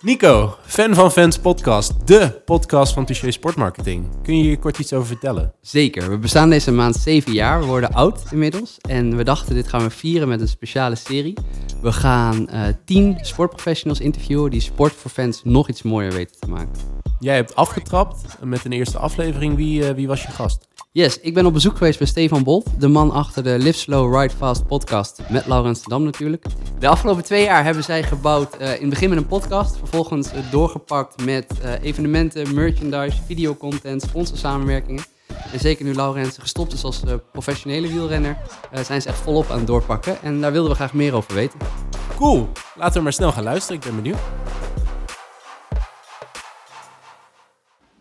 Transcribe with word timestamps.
Nico, 0.00 0.56
fan 0.62 0.94
van 0.94 1.12
Fans 1.12 1.38
Podcast, 1.38 2.06
de 2.06 2.40
podcast 2.44 2.92
van 2.92 3.04
Touché 3.04 3.30
Sportmarketing. 3.30 4.22
Kun 4.22 4.36
je 4.36 4.42
hier 4.42 4.58
kort 4.58 4.78
iets 4.78 4.92
over 4.92 5.06
vertellen? 5.06 5.54
Zeker. 5.60 6.10
We 6.10 6.18
bestaan 6.18 6.50
deze 6.50 6.72
maand 6.72 6.96
zeven 6.96 7.32
jaar. 7.32 7.60
We 7.60 7.66
worden 7.66 7.92
oud 7.92 8.22
inmiddels. 8.30 8.78
En 8.80 9.16
we 9.16 9.24
dachten, 9.24 9.54
dit 9.54 9.68
gaan 9.68 9.82
we 9.82 9.90
vieren 9.90 10.28
met 10.28 10.40
een 10.40 10.48
speciale 10.48 10.94
serie. 10.94 11.34
We 11.82 11.92
gaan 11.92 12.48
eh, 12.48 12.62
tien 12.84 13.18
sportprofessionals 13.20 14.00
interviewen 14.00 14.50
die 14.50 14.60
sport 14.60 14.92
voor 14.92 15.10
fans 15.10 15.40
nog 15.44 15.68
iets 15.68 15.82
mooier 15.82 16.12
weten 16.12 16.40
te 16.40 16.48
maken. 16.48 16.97
Jij 17.20 17.34
hebt 17.34 17.54
afgetrapt 17.54 18.36
met 18.42 18.64
een 18.64 18.72
eerste 18.72 18.98
aflevering. 18.98 19.56
Wie, 19.56 19.88
eh, 19.88 19.94
wie 19.94 20.06
was 20.06 20.22
je 20.22 20.30
gast? 20.30 20.68
Yes, 20.92 21.20
ik 21.20 21.34
ben 21.34 21.46
op 21.46 21.52
bezoek 21.52 21.76
geweest 21.76 21.98
bij 21.98 22.06
Stefan 22.06 22.42
Bolt, 22.42 22.66
de 22.78 22.88
man 22.88 23.10
achter 23.10 23.42
de 23.42 23.58
Live 23.58 23.78
Slow 23.78 24.20
Ride 24.20 24.34
Fast 24.34 24.66
podcast 24.66 25.20
met 25.28 25.46
Laurens 25.46 25.82
Dam 25.84 26.02
natuurlijk. 26.04 26.44
De 26.78 26.88
afgelopen 26.88 27.24
twee 27.24 27.44
jaar 27.44 27.64
hebben 27.64 27.84
zij 27.84 28.02
gebouwd, 28.02 28.56
eh, 28.56 28.74
in 28.74 28.80
het 28.80 28.90
begin 28.90 29.08
met 29.08 29.18
een 29.18 29.26
podcast, 29.26 29.76
vervolgens 29.76 30.32
eh, 30.32 30.38
doorgepakt 30.50 31.24
met 31.24 31.46
evenementen, 31.82 32.54
merchandise, 32.54 33.22
videocontent, 33.26 34.02
sponsorsamenwerkingen. 34.02 35.04
En 35.52 35.60
zeker 35.60 35.84
nu 35.84 35.94
Laurens 35.94 36.38
gestopt 36.38 36.72
is 36.72 36.84
als 36.84 37.02
professionele 37.32 37.88
wielrenner, 37.88 38.36
zijn 38.82 39.02
ze 39.02 39.08
echt 39.08 39.18
volop 39.18 39.50
aan 39.50 39.58
het 39.58 39.66
doorpakken. 39.66 40.22
En 40.22 40.40
daar 40.40 40.52
wilden 40.52 40.70
we 40.70 40.76
graag 40.76 40.92
meer 40.92 41.14
over 41.14 41.34
weten. 41.34 41.58
Cool, 42.16 42.48
laten 42.76 42.96
we 42.96 43.02
maar 43.02 43.12
snel 43.12 43.32
gaan 43.32 43.44
luisteren, 43.44 43.76
ik 43.76 43.84
ben 43.84 43.96
benieuwd. 43.96 44.18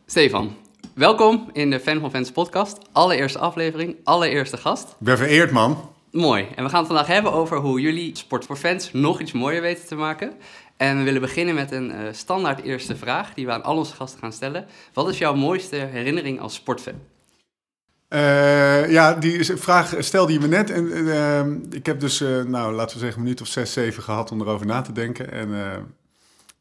Stefan, 0.10 0.56
Welkom 0.94 1.50
in 1.54 1.70
de 1.70 1.80
Fan 1.80 2.00
van 2.00 2.12
Fans 2.12 2.32
podcast. 2.32 2.78
Allereerste 2.92 3.40
aflevering, 3.40 3.96
allereerste 4.04 4.58
gast. 4.58 4.90
Ik 4.90 4.96
ben 5.00 5.18
vereerd, 5.18 5.52
man. 5.52 5.92
Mooi. 6.12 6.48
En 6.56 6.64
we 6.64 6.70
gaan 6.70 6.80
het 6.80 6.88
vandaag 6.88 7.08
hebben 7.08 7.32
over 7.32 7.58
hoe 7.58 7.82
jullie 7.82 8.18
sport 8.18 8.46
voor 8.46 8.56
fans 8.56 8.92
nog 8.92 9.22
iets 9.22 9.32
mooier 9.32 9.62
weten 9.62 9.88
te 9.88 9.96
maken. 9.96 10.34
En 10.78 10.98
we 10.98 11.04
willen 11.04 11.22
beginnen 11.22 11.56
met 11.56 11.72
een 11.72 11.92
uh, 11.92 11.98
standaard 12.12 12.62
eerste 12.62 12.96
vraag 12.96 13.34
die 13.34 13.46
we 13.46 13.52
aan 13.52 13.64
al 13.64 13.78
onze 13.78 13.94
gasten 13.94 14.20
gaan 14.20 14.34
stellen. 14.34 14.66
Wat 14.94 15.10
is 15.10 15.18
jouw 15.18 15.36
mooiste 15.36 15.76
herinnering 15.76 16.40
als 16.40 16.54
sportfan? 16.54 17.02
Uh, 18.10 18.92
ja, 18.92 19.14
die 19.14 19.46
vraag 19.46 19.96
stelde 20.00 20.34
je 20.34 20.40
me 20.40 20.48
net. 20.48 20.70
En 20.70 20.86
uh, 20.86 21.46
ik 21.70 21.86
heb 21.86 22.00
dus, 22.00 22.20
nou, 22.46 22.74
laten 22.74 22.94
we 22.94 23.00
zeggen, 23.00 23.18
een 23.18 23.24
minuut 23.24 23.42
of 23.42 23.48
zes, 23.48 23.74
zeven 23.74 24.04
gehad 24.04 24.32
om 24.32 24.42
erover 24.42 24.66
na 24.66 24.82
te 24.82 24.92
denken. 24.92 25.32
En 25.32 25.50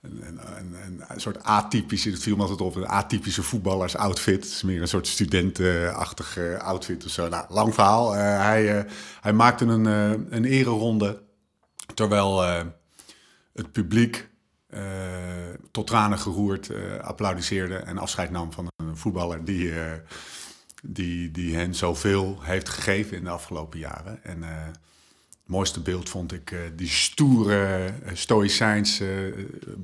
een, 0.00 1.02
een, 1.08 1.20
soort 1.20 1.42
atypische, 1.42 2.10
het 2.10 2.22
viel 2.22 2.36
me 2.36 2.42
altijd 2.42 2.60
op, 2.60 2.74
een 2.74 2.88
atypische 2.88 3.42
voetballers 3.42 3.96
outfit. 3.96 4.44
Het 4.44 4.52
is 4.52 4.62
meer 4.62 4.80
een 4.80 4.88
soort 4.88 5.06
studentenachtige 5.06 6.58
outfit 6.62 7.04
of 7.04 7.10
zo. 7.10 7.28
Nou, 7.28 7.44
lang 7.48 7.74
verhaal. 7.74 8.12
hij, 8.12 8.86
hij 9.20 9.32
maakte 9.32 9.64
een, 9.64 9.84
een 10.34 10.44
ereronde 10.44 11.22
terwijl 11.94 12.42
het 13.52 13.72
publiek 13.72 14.29
tot 15.70 15.86
tranen 15.86 16.18
geroerd 16.18 16.70
applaudisseerde 17.00 17.76
en 17.76 17.98
afscheid 17.98 18.30
nam 18.30 18.52
van 18.52 18.68
een 18.76 18.96
voetballer 18.96 19.44
die, 19.44 19.64
uh, 19.64 19.92
die, 20.82 21.30
die 21.30 21.56
hen 21.56 21.74
zoveel 21.74 22.38
heeft 22.42 22.68
gegeven 22.68 23.16
in 23.16 23.24
de 23.24 23.30
afgelopen 23.30 23.78
jaren. 23.78 24.24
En 24.24 24.42
het 24.42 24.78
mooiste 25.44 25.80
beeld 25.80 26.08
vond 26.08 26.32
ik 26.32 26.56
die 26.76 26.88
stoere, 26.88 27.92
stoïcijnse, 28.12 29.34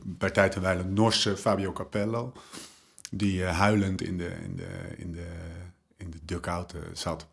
bij 0.04 0.30
tijd 0.30 0.54
en 0.54 0.62
wijle 0.62 0.84
Norse 0.84 1.36
Fabio 1.36 1.72
Capello. 1.72 2.32
Die 3.10 3.44
huilend 3.44 4.02
in 4.02 4.18
de, 4.18 4.30
in 4.42 4.56
de, 4.56 4.94
in 4.96 5.12
de, 5.12 5.26
in 5.96 6.10
de 6.10 6.18
dugout 6.24 6.74
zat. 6.92 7.26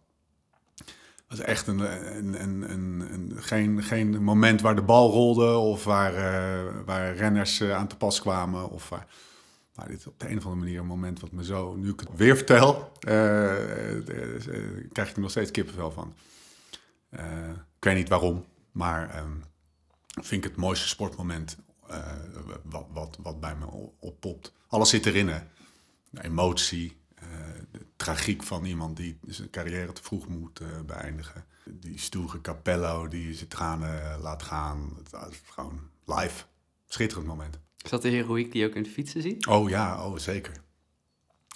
Is 1.34 1.40
echt 1.40 1.68
een, 1.68 1.80
een, 1.80 2.42
een, 2.42 2.72
een, 3.14 3.34
geen, 3.36 3.84
geen 3.84 4.24
moment 4.24 4.62
waar 4.62 4.76
de 4.76 4.82
bal 4.82 5.12
rolde 5.12 5.58
of 5.58 5.84
waar, 5.84 6.14
waar 6.86 7.16
renners 7.16 7.64
aan 7.64 7.88
te 7.88 7.98
pas 7.98 8.22
kwamen. 8.22 8.70
Of 8.70 8.92
maar 9.76 9.88
dit 9.88 9.98
is 9.98 10.08
op 10.08 10.20
de 10.20 10.30
een 10.30 10.38
of 10.38 10.44
andere 10.44 10.64
manier 10.64 10.80
een 10.80 10.86
moment 10.86 11.20
wat 11.20 11.32
me 11.32 11.44
zo, 11.44 11.76
nu 11.76 11.90
ik 11.90 12.00
het 12.00 12.10
weer 12.16 12.36
vertel, 12.36 12.92
uh, 13.08 13.12
krijg 14.92 15.10
ik 15.10 15.16
er 15.16 15.22
nog 15.22 15.30
steeds 15.30 15.52
kippenvel 15.52 15.92
van. 15.92 16.14
ik 17.78 17.84
weet 17.84 17.96
niet 17.96 18.10
waarom, 18.10 18.46
maar 18.72 19.20
um, 19.20 19.44
vind 20.22 20.44
ik 20.46 20.50
het 20.50 20.60
mooiste 20.60 20.88
sportmoment 20.88 21.58
wat, 22.64 22.86
wat, 22.94 23.18
wat 23.22 23.40
bij 23.40 23.56
me 23.56 23.66
oppopt. 24.00 24.54
Alles 24.68 24.90
zit 24.90 25.06
erin, 25.06 25.28
hè. 25.28 25.40
Emotie, 26.22 26.98
tragiek 28.04 28.44
van 28.44 28.66
iemand 28.66 28.98
die 28.98 29.20
zijn 29.28 29.50
carrière 29.50 29.92
te 29.92 30.04
vroeg 30.04 30.28
moet 30.28 30.62
beëindigen. 30.86 31.46
Die 31.66 32.00
stoere 32.00 32.42
Capello 32.42 33.08
die 33.08 33.34
zijn 33.34 33.50
tranen 33.50 34.20
laat 34.20 34.44
gaan. 34.44 34.98
Het 34.98 35.32
is 35.32 35.42
gewoon 35.46 35.80
live. 36.06 36.44
Schitterend 36.88 37.28
moment. 37.28 37.60
Is 37.82 37.90
dat 37.90 38.02
de 38.02 38.10
heroïek 38.10 38.52
die 38.52 38.62
je 38.62 38.68
ook 38.68 38.76
in 38.76 38.84
het 38.84 38.92
fietsen 38.92 39.22
ziet? 39.22 39.48
Oh 39.48 39.70
ja, 39.70 40.06
oh, 40.06 40.18
zeker. 40.18 40.54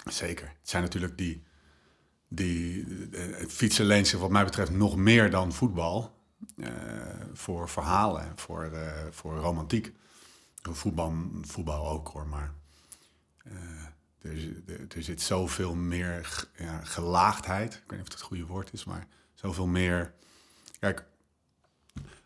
Zeker. 0.04 0.46
Het 0.46 0.68
zijn 0.68 0.82
natuurlijk 0.82 1.18
die... 1.18 1.42
die 2.28 2.84
het 3.12 3.52
fietsen 3.52 3.86
leent 3.86 4.06
zich 4.06 4.18
wat 4.18 4.30
mij 4.30 4.44
betreft 4.44 4.70
nog 4.70 4.96
meer 4.96 5.30
dan 5.30 5.52
voetbal. 5.52 6.16
Uh, 6.56 6.68
voor 7.32 7.68
verhalen, 7.68 8.32
voor, 8.36 8.70
uh, 8.72 8.92
voor 9.10 9.36
romantiek. 9.36 9.92
Voetbal, 10.62 11.14
voetbal 11.40 11.88
ook 11.88 12.08
hoor, 12.08 12.26
maar... 12.26 12.52
Uh, 13.46 13.52
er, 14.22 14.86
er, 14.96 15.02
zit 15.02 15.22
zoveel 15.22 15.74
meer 15.74 16.48
ja, 16.56 16.80
gelaagdheid. 16.84 17.74
Ik 17.74 17.80
weet 17.80 17.90
niet 17.90 18.00
of 18.00 18.04
het 18.04 18.12
het 18.12 18.22
goede 18.22 18.46
woord 18.46 18.72
is, 18.72 18.84
maar 18.84 19.06
zoveel 19.34 19.66
meer... 19.66 20.12
Kijk, 20.80 21.04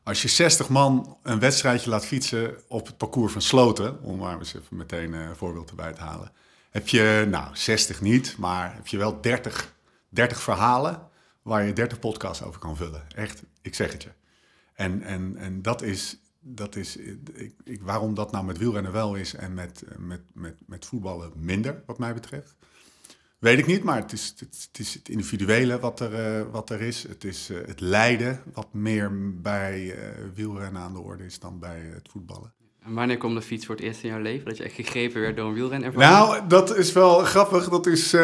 als 0.02 0.22
je 0.22 0.28
60 0.28 0.68
man 0.68 1.18
een 1.22 1.38
wedstrijdje 1.38 1.90
laat 1.90 2.06
fietsen 2.06 2.56
op 2.68 2.86
het 2.86 2.96
parcours 2.96 3.32
van 3.32 3.42
Sloten, 3.42 4.02
om 4.02 4.18
maar 4.18 4.38
eens 4.38 4.54
even 4.54 4.76
meteen 4.76 5.12
een 5.12 5.36
voorbeeld 5.36 5.70
erbij 5.70 5.92
te 5.92 6.00
halen, 6.00 6.32
heb 6.70 6.88
je, 6.88 7.26
nou 7.28 7.56
60 7.56 8.00
niet, 8.00 8.36
maar 8.38 8.74
heb 8.74 8.86
je 8.86 8.96
wel 8.96 9.20
30, 9.20 9.74
30 10.08 10.40
verhalen 10.40 11.08
waar 11.42 11.64
je 11.64 11.72
30 11.72 11.98
podcasts 11.98 12.42
over 12.42 12.60
kan 12.60 12.76
vullen. 12.76 13.04
Echt, 13.14 13.42
ik 13.62 13.74
zeg 13.74 13.92
het 13.92 14.02
je. 14.02 14.10
En, 14.74 15.02
en, 15.02 15.36
en 15.36 15.62
dat 15.62 15.82
is, 15.82 16.16
dat 16.42 16.76
is 16.76 16.96
ik, 16.96 17.52
ik, 17.64 17.82
waarom 17.82 18.14
dat 18.14 18.32
nou 18.32 18.44
met 18.44 18.58
wielrennen 18.58 18.92
wel 18.92 19.14
is 19.14 19.34
en 19.34 19.54
met, 19.54 19.84
met, 19.98 20.20
met, 20.32 20.54
met 20.66 20.86
voetballen 20.86 21.32
minder, 21.36 21.82
wat 21.86 21.98
mij 21.98 22.14
betreft. 22.14 22.56
Weet 23.42 23.58
ik 23.58 23.66
niet, 23.66 23.82
maar 23.82 23.96
het 23.96 24.12
is 24.12 24.34
het, 24.38 24.78
is 24.78 24.94
het 24.94 25.08
individuele 25.08 25.78
wat 25.78 26.00
er, 26.00 26.40
uh, 26.40 26.50
wat 26.50 26.70
er 26.70 26.80
is. 26.80 27.02
Het 27.08 27.24
is 27.24 27.50
uh, 27.50 27.58
het 27.66 27.80
lijden 27.80 28.40
wat 28.52 28.72
meer 28.72 29.40
bij 29.40 29.84
uh, 29.84 29.94
wielrennen 30.34 30.82
aan 30.82 30.92
de 30.92 31.00
orde 31.00 31.24
is 31.24 31.38
dan 31.38 31.58
bij 31.58 31.80
het 31.94 32.08
voetballen. 32.10 32.52
En 32.84 32.94
wanneer 32.94 33.16
kwam 33.16 33.34
de 33.34 33.42
fiets 33.42 33.66
voor 33.66 33.74
het 33.74 33.84
eerst 33.84 34.02
in 34.02 34.08
jouw 34.08 34.20
leven? 34.20 34.44
Dat 34.44 34.56
je 34.56 34.64
echt 34.64 34.74
gegrepen 34.74 35.20
werd 35.20 35.36
door 35.36 35.48
een 35.48 35.54
wielrenner? 35.54 35.96
Nou, 35.96 36.46
dat 36.48 36.76
is 36.76 36.92
wel 36.92 37.18
grappig. 37.18 37.68
Dat 37.68 37.86
is, 37.86 38.14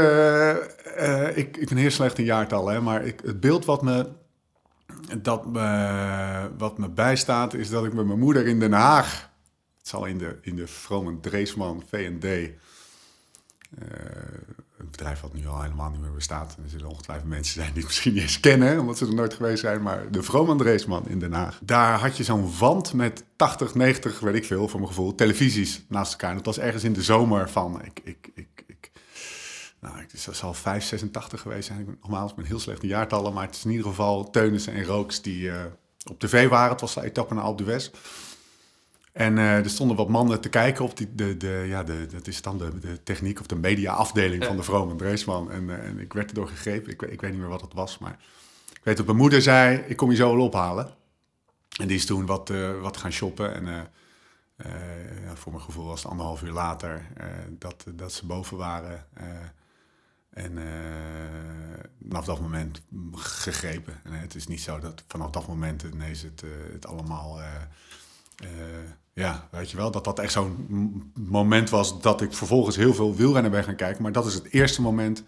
ik, 1.34 1.56
ik 1.56 1.69
ben 1.69 1.76
heel 1.76 1.90
slecht 1.90 2.19
in 2.19 2.25
jaartallen, 2.25 2.75
hè, 2.75 2.81
maar 2.81 3.04
ik, 3.04 3.20
het 3.25 3.40
beeld 3.40 3.64
wat 3.64 3.82
me, 3.82 4.08
dat 5.22 5.44
wat 6.58 6.78
me 6.78 6.88
bijstaat 6.88 7.54
is 7.54 7.68
dat 7.68 7.84
ik 7.84 7.92
met 7.92 8.06
mijn 8.06 8.18
moeder 8.18 8.46
in 8.46 8.60
Den 8.60 8.72
Haag... 8.72 9.26
Het 9.78 9.96
zal 9.96 10.06
in 10.06 10.18
de, 10.18 10.38
in 10.42 10.56
de 10.56 10.66
Vrome 10.66 11.20
Dreesman 11.20 11.82
V&D 11.88 12.50
een 14.78 14.90
bedrijf 14.90 15.20
wat 15.20 15.34
nu 15.34 15.46
al 15.46 15.62
helemaal 15.62 15.90
niet 15.90 16.00
meer 16.00 16.12
bestaat. 16.12 16.56
Er 16.62 16.68
zullen 16.68 16.88
ongetwijfeld 16.88 17.28
mensen 17.28 17.54
zijn 17.54 17.66
die 17.66 17.76
het 17.76 17.86
misschien 17.86 18.12
niet 18.12 18.22
eens 18.22 18.40
kennen, 18.40 18.80
omdat 18.80 18.98
ze 18.98 19.06
er 19.06 19.14
nooit 19.14 19.34
geweest 19.34 19.60
zijn. 19.60 19.82
Maar 19.82 20.10
de 20.10 20.22
Vrooman 20.22 20.58
Dreesman 20.58 21.08
in 21.08 21.18
Den 21.18 21.32
Haag. 21.32 21.58
Daar 21.62 21.98
had 21.98 22.16
je 22.16 22.24
zo'n 22.24 22.58
wand 22.58 22.92
met 22.92 23.24
80, 23.36 23.74
90, 23.74 24.20
weet 24.20 24.34
ik 24.34 24.44
veel, 24.44 24.68
voor 24.68 24.80
mijn 24.80 24.92
gevoel, 24.92 25.14
televisies 25.14 25.84
naast 25.88 26.12
elkaar. 26.12 26.30
En 26.30 26.36
dat 26.36 26.46
was 26.46 26.58
ergens 26.58 26.84
in 26.84 26.92
de 26.92 27.02
zomer 27.02 27.50
van, 27.50 27.82
ik, 27.84 28.30
ik 28.34 28.57
nou, 29.80 29.98
het 29.98 30.28
zal 30.30 30.54
5, 30.54 30.84
86 30.84 31.40
geweest 31.40 31.66
zijn. 31.66 31.98
Nogmaals, 32.00 32.30
ik 32.30 32.36
ben 32.36 32.46
heel 32.46 32.58
slecht 32.58 32.82
in 32.82 32.88
jaartallen, 32.88 33.32
maar 33.32 33.46
het 33.46 33.54
is 33.54 33.64
in 33.64 33.70
ieder 33.70 33.86
geval 33.86 34.30
Teunissen 34.30 34.72
en 34.72 34.84
Rooks 34.84 35.22
die 35.22 35.42
uh, 35.42 35.64
op 36.10 36.19
tv 36.19 36.48
waren. 36.48 36.70
Het 36.70 36.80
was 36.80 36.94
de 36.94 37.04
etappe 37.04 37.34
naar 37.34 37.42
Alpe 37.42 37.62
d'Huez. 37.62 37.90
En 39.12 39.38
eh, 39.38 39.56
er 39.56 39.70
stonden 39.70 39.96
wat 39.96 40.08
mannen 40.08 40.40
te 40.40 40.48
kijken 40.48 40.84
op 40.84 40.96
die, 40.96 41.14
de, 41.14 41.36
de, 41.36 41.64
ja, 41.66 41.82
de, 41.82 42.06
dat 42.06 42.26
is 42.26 42.42
dan 42.42 42.58
de, 42.58 42.78
de 42.78 43.02
techniek 43.02 43.40
of 43.40 43.46
de 43.46 43.56
media-afdeling 43.56 44.44
van 44.44 44.56
de 44.56 44.62
Vroom 44.62 44.90
en 44.90 44.96
Dreesman. 44.96 45.50
En, 45.50 45.70
eh, 45.70 45.86
en 45.88 45.98
ik 45.98 46.12
werd 46.12 46.28
erdoor 46.28 46.48
gegrepen. 46.48 46.92
Ik, 46.92 47.02
ik 47.02 47.20
weet 47.20 47.31
niet 47.31 47.40
meer 47.40 47.48
wat 47.48 47.60
het 47.60 47.74
was, 47.74 47.98
maar 47.98 48.19
ik 48.72 48.81
weet 48.82 48.96
dat 48.96 49.06
mijn 49.06 49.19
moeder 49.19 49.42
zei, 49.42 49.84
ik 49.86 49.96
kom 49.96 50.10
je 50.10 50.16
zo 50.16 50.36
wel 50.36 50.46
ophalen. 50.46 50.90
En 51.81 51.86
die 51.86 51.96
is 51.96 52.06
toen 52.06 52.26
wat, 52.26 52.50
eh, 52.50 52.81
wat 52.81 52.96
gaan 52.96 53.12
shoppen. 53.12 53.54
En 53.54 53.66
eh, 53.69 53.81
eh, 54.58 55.34
voor 55.34 55.52
mijn 55.52 55.64
gevoel 55.64 55.86
was 55.86 56.02
het 56.02 56.10
anderhalf 56.10 56.42
uur 56.42 56.52
later 56.52 57.06
eh, 57.16 57.26
dat, 57.50 57.84
dat 57.94 58.12
ze 58.12 58.26
boven 58.26 58.56
waren. 58.56 59.06
Eh, 60.38 60.44
en 60.44 60.58
eh, 60.58 61.85
vanaf 62.08 62.25
dat 62.25 62.40
moment 62.40 62.81
gegrepen. 63.12 64.00
En 64.05 64.12
het 64.12 64.35
is 64.35 64.46
niet 64.46 64.61
zo 64.61 64.79
dat 64.79 65.05
vanaf 65.08 65.31
dat 65.31 65.46
moment 65.46 65.82
ineens 65.82 66.23
het, 66.23 66.43
eh, 66.43 66.49
het 66.73 66.87
allemaal... 66.87 67.40
eh, 67.40 67.55
eh, 68.37 68.90
ja, 69.12 69.49
weet 69.50 69.70
je 69.70 69.76
wel, 69.76 69.90
dat 69.90 70.05
dat 70.05 70.19
echt 70.19 70.32
zo'n 70.32 71.12
moment 71.14 71.70
was 71.70 72.00
dat 72.00 72.20
ik 72.20 72.32
vervolgens 72.32 72.76
heel 72.76 72.94
veel 72.94 73.14
wielrennen 73.14 73.50
ben 73.50 73.64
gaan 73.64 73.76
kijken. 73.76 74.02
Maar 74.02 74.12
dat 74.12 74.26
is 74.26 74.35
het 74.35 74.52
eerste 74.52 74.82
moment 74.82 75.23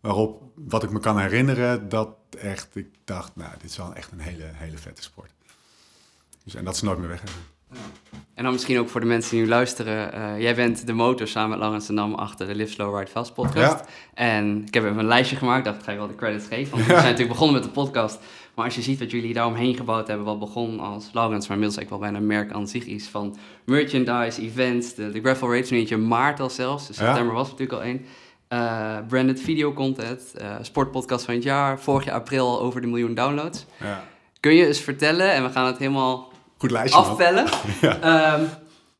waarop, 0.00 0.42
wat 0.54 0.82
ik 0.82 0.90
me 0.90 1.00
kan 1.00 1.18
herinneren, 1.18 1.88
dat 1.88 2.08
echt, 2.38 2.76
ik 2.76 2.86
dacht, 3.04 3.36
nou, 3.36 3.52
dit 3.60 3.70
is 3.70 3.76
wel 3.76 3.94
echt 3.94 4.12
een 4.12 4.20
hele, 4.20 4.50
hele 4.52 4.78
vette 4.78 5.02
sport. 5.02 5.30
Dus, 6.44 6.54
en 6.54 6.64
dat 6.64 6.74
is 6.74 6.82
nooit 6.82 6.98
meer 6.98 7.08
weggegaan. 7.08 7.42
En 8.34 8.42
dan 8.46 8.52
misschien 8.54 8.78
ook 8.78 8.88
voor 8.88 9.00
de 9.00 9.06
mensen 9.06 9.30
die 9.30 9.40
nu 9.42 9.48
luisteren. 9.48 10.12
eh, 10.12 10.40
jij 10.40 10.54
bent 10.54 10.86
de 10.86 10.92
motor 10.92 11.28
samen 11.28 11.50
met 11.50 11.58
Laurens 11.58 11.88
en 11.88 11.94
Dam 11.94 12.14
achter 12.14 12.46
de 12.46 12.54
Live 12.54 12.72
Slow 12.72 12.98
Ride 12.98 13.10
Fast 13.10 13.34
podcast. 13.34 13.84
Ja. 13.84 13.84
En 14.14 14.64
ik 14.66 14.74
heb 14.74 14.84
even 14.84 14.98
een 14.98 15.06
lijstje 15.06 15.36
gemaakt. 15.36 15.64
dacht, 15.64 15.78
ik 15.78 15.84
ga 15.84 15.90
je 15.92 15.98
wel 15.98 16.06
de 16.06 16.14
credits 16.14 16.46
geven. 16.46 16.70
Want 16.70 16.82
we 16.86 16.90
zijn 16.92 17.02
natuurlijk 17.04 17.28
begonnen 17.28 17.54
met 17.56 17.64
de 17.64 17.70
podcast. 17.70 18.18
Maar 18.54 18.64
als 18.64 18.74
je 18.74 18.82
ziet 18.82 18.98
wat 18.98 19.10
jullie 19.10 19.34
daaromheen 19.34 19.74
gebouwd 19.76 20.06
hebben. 20.08 20.26
Wat 20.26 20.38
begon 20.38 20.80
als 20.80 21.10
Laurens, 21.12 21.48
maar 21.48 21.56
inmiddels 21.56 21.76
eigenlijk 21.78 21.90
wel 21.90 21.98
bijna 21.98 22.18
een 22.18 22.26
merk 22.26 22.52
aan 22.52 22.68
zich 22.68 22.84
is. 22.86 23.08
Van 23.08 23.36
merchandise, 23.64 24.42
events, 24.42 24.94
de, 24.94 25.10
de 25.10 25.20
gravel 25.20 25.52
race. 25.54 25.72
Nu 25.72 25.78
eentje 25.78 25.96
maart 25.96 26.40
al 26.40 26.50
zelfs. 26.50 26.86
Dus 26.86 26.96
Ja. 26.98 27.04
september 27.04 27.34
was 27.34 27.44
er 27.46 27.52
natuurlijk 27.58 27.78
al 27.82 27.86
één. 27.88 28.04
Eh, 28.48 28.96
branded 29.08 29.40
video 29.40 29.72
content. 29.72 30.32
eh, 30.38 30.54
sportpodcast 30.62 31.24
van 31.24 31.34
het 31.34 31.42
jaar. 31.42 31.80
Vorig 31.80 32.04
jaar 32.04 32.14
april 32.14 32.46
al 32.48 32.60
over 32.60 32.80
de 32.80 32.86
miljoen 32.86 33.14
downloads. 33.14 33.66
Ja. 33.80 34.04
Kun 34.40 34.54
je 34.54 34.66
eens 34.66 34.80
vertellen, 34.80 35.32
en 35.32 35.42
we 35.42 35.50
gaan 35.50 35.66
het 35.66 35.78
helemaal 35.78 36.29
Goed 36.60 36.70
lijstje, 36.70 37.00
afpellen. 37.00 37.46
Ehm, 37.82 38.44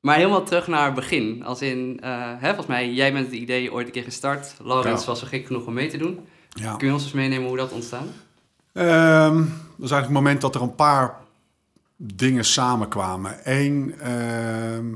maar 0.01 0.17
helemaal 0.17 0.45
terug 0.45 0.67
naar 0.67 0.85
het 0.85 0.95
begin. 0.95 1.45
Als 1.45 1.62
in, 1.62 1.99
eh, 2.03 2.33
hè, 2.39 2.47
volgens 2.47 2.67
mij, 2.67 2.93
jij 2.93 3.12
bent 3.12 3.27
het 3.27 3.35
idee 3.35 3.73
ooit 3.73 3.87
een 3.87 3.93
keer 3.93 4.03
gestart. 4.03 4.55
Laurens 4.65 5.01
Ja. 5.01 5.07
was 5.07 5.19
zo 5.19 5.27
gek 5.27 5.47
genoeg 5.47 5.67
om 5.67 5.75
mee 5.75 5.89
te 5.89 5.97
doen. 5.97 6.21
Ja. 6.49 6.77
Kun 6.77 6.87
je 6.87 6.93
ons 6.93 7.03
eens 7.03 7.12
meenemen 7.12 7.49
hoe 7.49 7.57
dat 7.57 7.73
ontstaan? 7.73 8.07
Ehm, 8.73 9.37
dat 9.37 9.47
was 9.77 9.91
eigenlijk 9.91 10.03
het 10.03 10.11
moment 10.11 10.41
dat 10.41 10.55
er 10.55 10.62
een 10.62 10.75
paar 10.75 11.15
dingen 11.97 12.45
samenkwamen. 12.45 13.37
Eén, 13.45 13.95
ehm, 14.01 14.87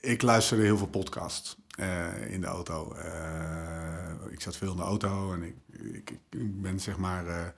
ik 0.00 0.22
luisterde 0.22 0.62
heel 0.62 0.76
veel 0.78 0.86
podcasts 0.86 1.56
eh, 1.78 2.32
in 2.32 2.40
de 2.40 2.46
auto. 2.46 2.92
Eh, 2.92 4.32
ik 4.32 4.40
zat 4.40 4.56
veel 4.56 4.70
in 4.70 4.76
de 4.76 4.82
auto 4.82 5.32
en 5.32 5.42
ik, 5.42 5.54
ik, 5.94 6.10
ik 6.30 6.62
ben 6.62 6.80
zeg 6.80 6.96
maar... 6.96 7.54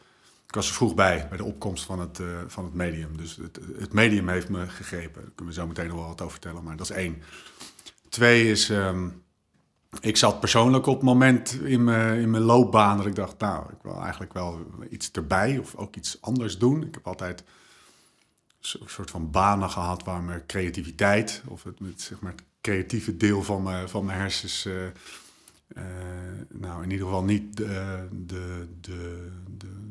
ik 0.51 0.57
was 0.57 0.69
er 0.69 0.75
vroeg 0.75 0.95
bij, 0.95 1.27
bij 1.29 1.37
de 1.37 1.45
opkomst 1.45 1.85
van 1.85 2.01
het, 2.01 2.21
eh, 2.21 2.27
van 2.47 2.65
het 2.65 2.75
medium. 2.75 3.17
Dus 3.17 3.37
het, 3.37 3.59
het 3.79 3.93
medium 3.93 4.29
heeft 4.29 4.49
me 4.49 4.69
gegrepen. 4.69 5.23
Daar 5.23 5.33
kunnen 5.35 5.55
we 5.55 5.61
zo 5.61 5.67
meteen 5.67 5.87
nog 5.87 5.97
wel 5.97 6.07
wat 6.07 6.21
over 6.21 6.33
vertellen, 6.33 6.65
maar 6.65 6.77
dat 6.77 6.91
is 6.91 6.97
één. 6.97 7.23
Twee 8.09 8.51
is... 8.51 8.71
ehm, 8.71 9.09
ik 10.01 10.17
zat 10.17 10.41
persoonlijk 10.41 10.87
op 10.87 10.95
het 10.95 11.05
moment 11.05 11.61
in 11.61 11.85
mijn, 11.85 12.21
in 12.21 12.31
mijn 12.31 12.43
loopbaan 12.43 12.97
dat 12.97 13.07
ik 13.07 13.15
dacht, 13.15 13.39
nou, 13.39 13.73
ik 13.73 13.83
wil 13.83 14.01
eigenlijk 14.01 14.33
wel 14.33 14.67
iets 14.91 15.11
erbij 15.11 15.59
of 15.59 15.75
ook 15.75 15.97
iets 15.97 16.21
anders 16.21 16.59
doen. 16.59 16.87
Ik 16.87 16.95
heb 16.95 17.07
altijd 17.07 17.45
een 18.61 18.89
soort 18.89 19.11
van 19.11 19.31
banen 19.31 19.71
gehad 19.71 20.05
waar 20.05 20.23
mijn 20.23 20.47
creativiteit 20.47 21.43
of 21.47 21.63
het, 21.63 21.77
zeg 21.97 22.21
maar, 22.21 22.33
het 22.33 22.43
creatieve 22.61 23.17
deel 23.17 23.43
van 23.43 23.63
mijn, 23.63 23.89
van 23.89 24.05
mijn 24.05 24.19
hersens, 24.19 24.67
eh, 24.67 24.87
eh, 24.87 24.93
nou 26.49 26.83
in 26.83 26.91
ieder 26.91 27.07
geval 27.07 27.25
niet 27.25 27.57
de, 27.57 28.09
de, 28.27 28.69
de, 28.81 29.31
de, 29.57 29.90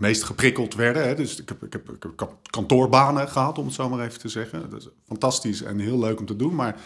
meest 0.00 0.22
geprikkeld 0.22 0.74
werden. 0.74 1.06
Hè. 1.08 1.14
Dus 1.14 1.40
ik 1.40 1.48
heb, 1.48 1.62
ik, 1.62 1.72
heb, 1.72 1.90
ik 1.90 2.26
kantoorbanen 2.50 3.28
gehad, 3.28 3.58
om 3.58 3.64
het 3.64 3.74
zo 3.74 3.88
maar 3.88 4.06
even 4.06 4.18
te 4.18 4.28
zeggen. 4.28 4.70
Dat 4.70 4.80
is 4.80 4.88
fantastisch 5.06 5.62
en 5.62 5.78
heel 5.78 5.98
leuk 5.98 6.18
om 6.18 6.26
te 6.26 6.36
doen, 6.36 6.54
maar 6.54 6.80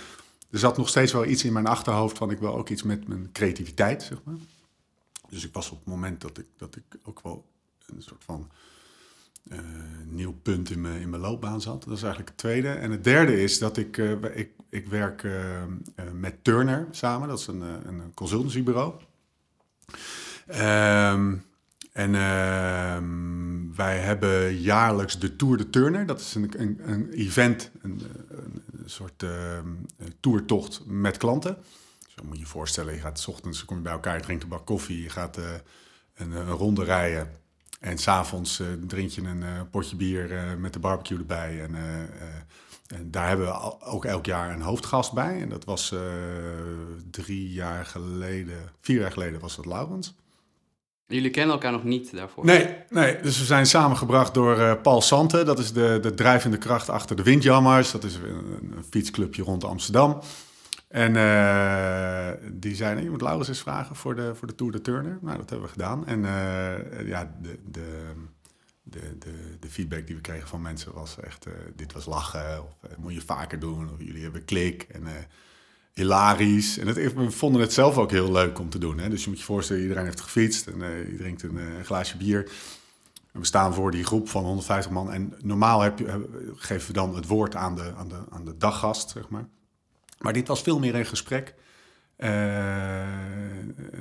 er 0.51 0.59
zat 0.59 0.77
nog 0.77 0.89
steeds 0.89 1.13
wel 1.13 1.25
iets 1.25 1.45
in 1.45 1.53
mijn 1.53 1.67
achterhoofd 1.67 2.19
van 2.19 2.31
ik 2.31 2.39
wil 2.39 2.55
ook 2.55 2.69
iets 2.69 2.83
met 2.83 3.09
mijn 3.09 3.33
creativiteit, 3.33 4.03
zeg 4.03 4.19
maar. 4.25 4.35
Dus 5.29 5.45
ik 5.45 5.53
was 5.53 5.71
op 5.71 5.79
het 5.79 5.87
moment 5.87 6.21
dat 6.21 6.39
ik, 6.39 6.47
dat 6.57 6.77
ik 6.77 6.99
ook 7.05 7.21
wel 7.23 7.45
een 7.87 8.03
soort 8.03 8.25
van 8.25 8.51
eh, 9.51 9.59
nieuw 10.05 10.35
punt 10.43 10.71
in 10.71 10.81
mijn, 10.81 11.01
in 11.01 11.11
mijn 11.11 11.23
loopbaan 11.23 11.61
zat. 11.61 11.85
Dat 11.85 11.97
is 11.97 12.03
eigenlijk 12.03 12.29
het 12.29 12.39
tweede. 12.39 12.69
En 12.69 12.91
het 12.91 13.05
derde 13.05 13.43
is 13.43 13.59
dat 13.59 13.77
ik, 13.77 13.99
eh, 13.99 14.37
ik, 14.37 14.51
ik 14.69 14.87
werk 14.87 15.23
eh, 15.25 15.63
met 16.13 16.45
Turner 16.45 16.87
samen. 16.91 17.29
Dat 17.29 17.39
is 17.39 17.47
een, 17.47 17.61
een 17.61 18.15
consultancybureau. 18.15 18.95
Ehm, 20.47 21.35
en 21.93 22.15
ehm, 22.15 23.75
wij 23.77 23.99
hebben 23.99 24.61
jaarlijks 24.61 25.19
de 25.19 25.37
Tour 25.37 25.57
de 25.57 25.71
Turner. 25.71 26.07
Dat 26.07 26.21
is 26.21 26.35
een, 26.35 26.53
een, 26.57 26.81
een 26.85 27.11
event, 27.11 27.71
een, 27.83 28.03
een, 28.29 28.91
soort 28.91 29.23
ehm, 29.23 29.69
toertocht 30.21 30.83
met 30.87 31.17
klanten. 31.17 31.57
Zo 32.07 32.23
moet 32.25 32.35
je 32.35 32.41
je 32.41 32.47
voorstellen, 32.47 32.95
je 32.95 33.01
gaat 33.01 33.21
's 33.21 33.27
ochtends 33.27 33.65
kom 33.65 33.77
je 33.77 33.83
bij 33.83 33.93
elkaar, 33.93 34.17
je 34.17 34.23
drinkt 34.23 34.43
een 34.43 34.49
bak 34.49 34.67
koffie, 34.67 35.03
je 35.03 35.09
gaat 35.09 35.37
eh, 35.37 35.45
een, 36.15 36.51
ronde 36.51 36.85
rijden. 36.85 37.41
En 37.81 37.99
s'avonds 37.99 38.61
uh, 38.61 38.67
drink 38.87 39.11
je 39.11 39.23
een 39.23 39.43
uh, 39.43 39.61
potje 39.71 39.97
bier 39.97 40.57
met 40.59 40.73
de 40.73 40.79
barbecue 40.79 41.19
erbij. 41.19 41.63
En, 41.63 41.75
en, 42.87 43.11
daar 43.11 43.29
hebben 43.29 43.47
we 43.47 43.81
ook 43.81 44.05
elk 44.05 44.27
jaar 44.27 44.55
een 44.55 44.61
hoofdgast 44.61 45.13
bij. 45.13 45.41
En 45.41 45.49
dat 45.49 45.65
was 45.65 45.95
drie 47.11 47.53
jaar 47.53 47.87
geleden, 47.87 48.59
vier 48.81 49.01
jaar 49.01 49.13
geleden 49.13 49.41
was 49.41 49.57
dat 49.57 49.67
Laurens. 49.67 50.15
Jullie 51.13 51.31
kennen 51.31 51.55
elkaar 51.55 51.73
nog 51.73 51.85
niet 51.85 52.17
daarvoor? 52.17 52.45
Nee, 52.45 52.77
nee. 52.89 53.21
dus 53.21 53.39
we 53.39 53.45
zijn 53.45 53.67
samengebracht 53.67 54.35
door 54.35 54.59
uh, 54.59 54.73
Paul 54.83 55.01
Sante. 55.01 55.45
Dat 55.45 55.59
is 55.59 55.73
de, 55.73 55.99
de 56.03 56.15
drijvende 56.15 56.59
kracht 56.59 56.91
achter 56.91 57.17
de 57.17 57.23
Windjammers. 57.23 57.91
Dat 57.91 58.05
is 58.05 58.15
een, 58.15 58.73
een 58.77 58.85
fietsclubje 58.91 59.43
rond 59.43 59.65
Amsterdam. 59.65 60.21
En 60.89 61.15
uh, 61.15 62.29
die 62.53 62.75
zei, 62.75 62.95
nee, 62.95 63.05
je 63.05 63.11
moet 63.11 63.21
Laurens 63.21 63.49
eens 63.49 63.61
vragen 63.61 63.97
voor 63.97 64.15
de, 64.15 64.35
voor 64.35 64.47
de 64.47 64.55
Tour 64.55 64.73
de 64.73 64.81
Turner. 64.81 65.19
Nou, 65.21 65.37
dat 65.37 65.51
hebben 65.51 65.67
we 65.67 65.73
gedaan. 65.73 66.07
En 66.07 66.19
uh, 66.19 67.09
ja, 67.09 67.35
de, 67.43 67.59
de, 67.71 68.13
de, 68.83 69.57
de, 69.61 69.69
feedback 69.69 70.07
die 70.07 70.17
we 70.17 70.23
kregen 70.23 70.49
van 70.49 70.63
mensen 70.63 70.93
was 70.93 71.17
echt... 71.21 71.47
Dit 71.77 71.93
was 71.93 72.07
lachen, 72.07 72.63
of 72.65 72.97
moet 72.99 73.15
je 73.15 73.21
vaker 73.21 73.59
doen, 73.59 73.91
of 73.93 73.99
jullie 73.99 74.23
hebben 74.23 74.45
klik. 74.45 74.83
En 74.83 75.07
hilarisch. 75.93 76.79
En 76.79 76.87
het, 76.87 77.15
we 77.15 77.31
vonden 77.31 77.61
het 77.61 77.73
zelf 77.73 77.99
ook 77.99 78.11
heel 78.11 78.33
leuk 78.33 78.59
om 78.59 78.69
te 78.69 78.79
doen. 78.79 78.99
Hè? 78.99 79.09
Dus 79.09 79.23
je 79.23 79.29
moet 79.29 79.39
je 79.39 79.45
voorstellen, 79.45 79.83
iedereen 79.83 80.05
heeft 80.05 80.21
gefietst 80.21 80.67
en 80.67 80.79
je 81.11 81.17
drinkt 81.19 81.43
een, 81.43 81.57
een 81.57 81.85
glaasje 81.85 82.17
bier... 82.17 82.51
En 83.33 83.41
we 83.41 83.47
staan 83.47 83.75
voor 83.75 83.91
die 83.91 84.05
groep 84.05 84.29
van 84.29 84.45
150 84.45 84.93
man. 84.93 85.13
En 85.13 85.35
normaal 85.43 85.81
heb 85.81 85.99
je, 85.99 86.29
geven 86.57 86.87
we 86.87 86.93
dan 86.93 87.15
het 87.15 87.27
woord 87.27 87.55
aan 87.55 87.75
de, 87.75 87.93
aan 87.97 88.09
de, 88.09 88.19
aan 88.31 88.45
de 88.45 88.57
daggast, 88.57 89.11
zeg 89.11 89.29
maar. 89.29 89.49
Maar 90.19 90.33
dit 90.33 90.49
was 90.49 90.63
veel 90.63 90.79
meer 90.79 90.95
een 90.95 91.07
gesprek. 91.07 91.55
Uh, 92.19 93.07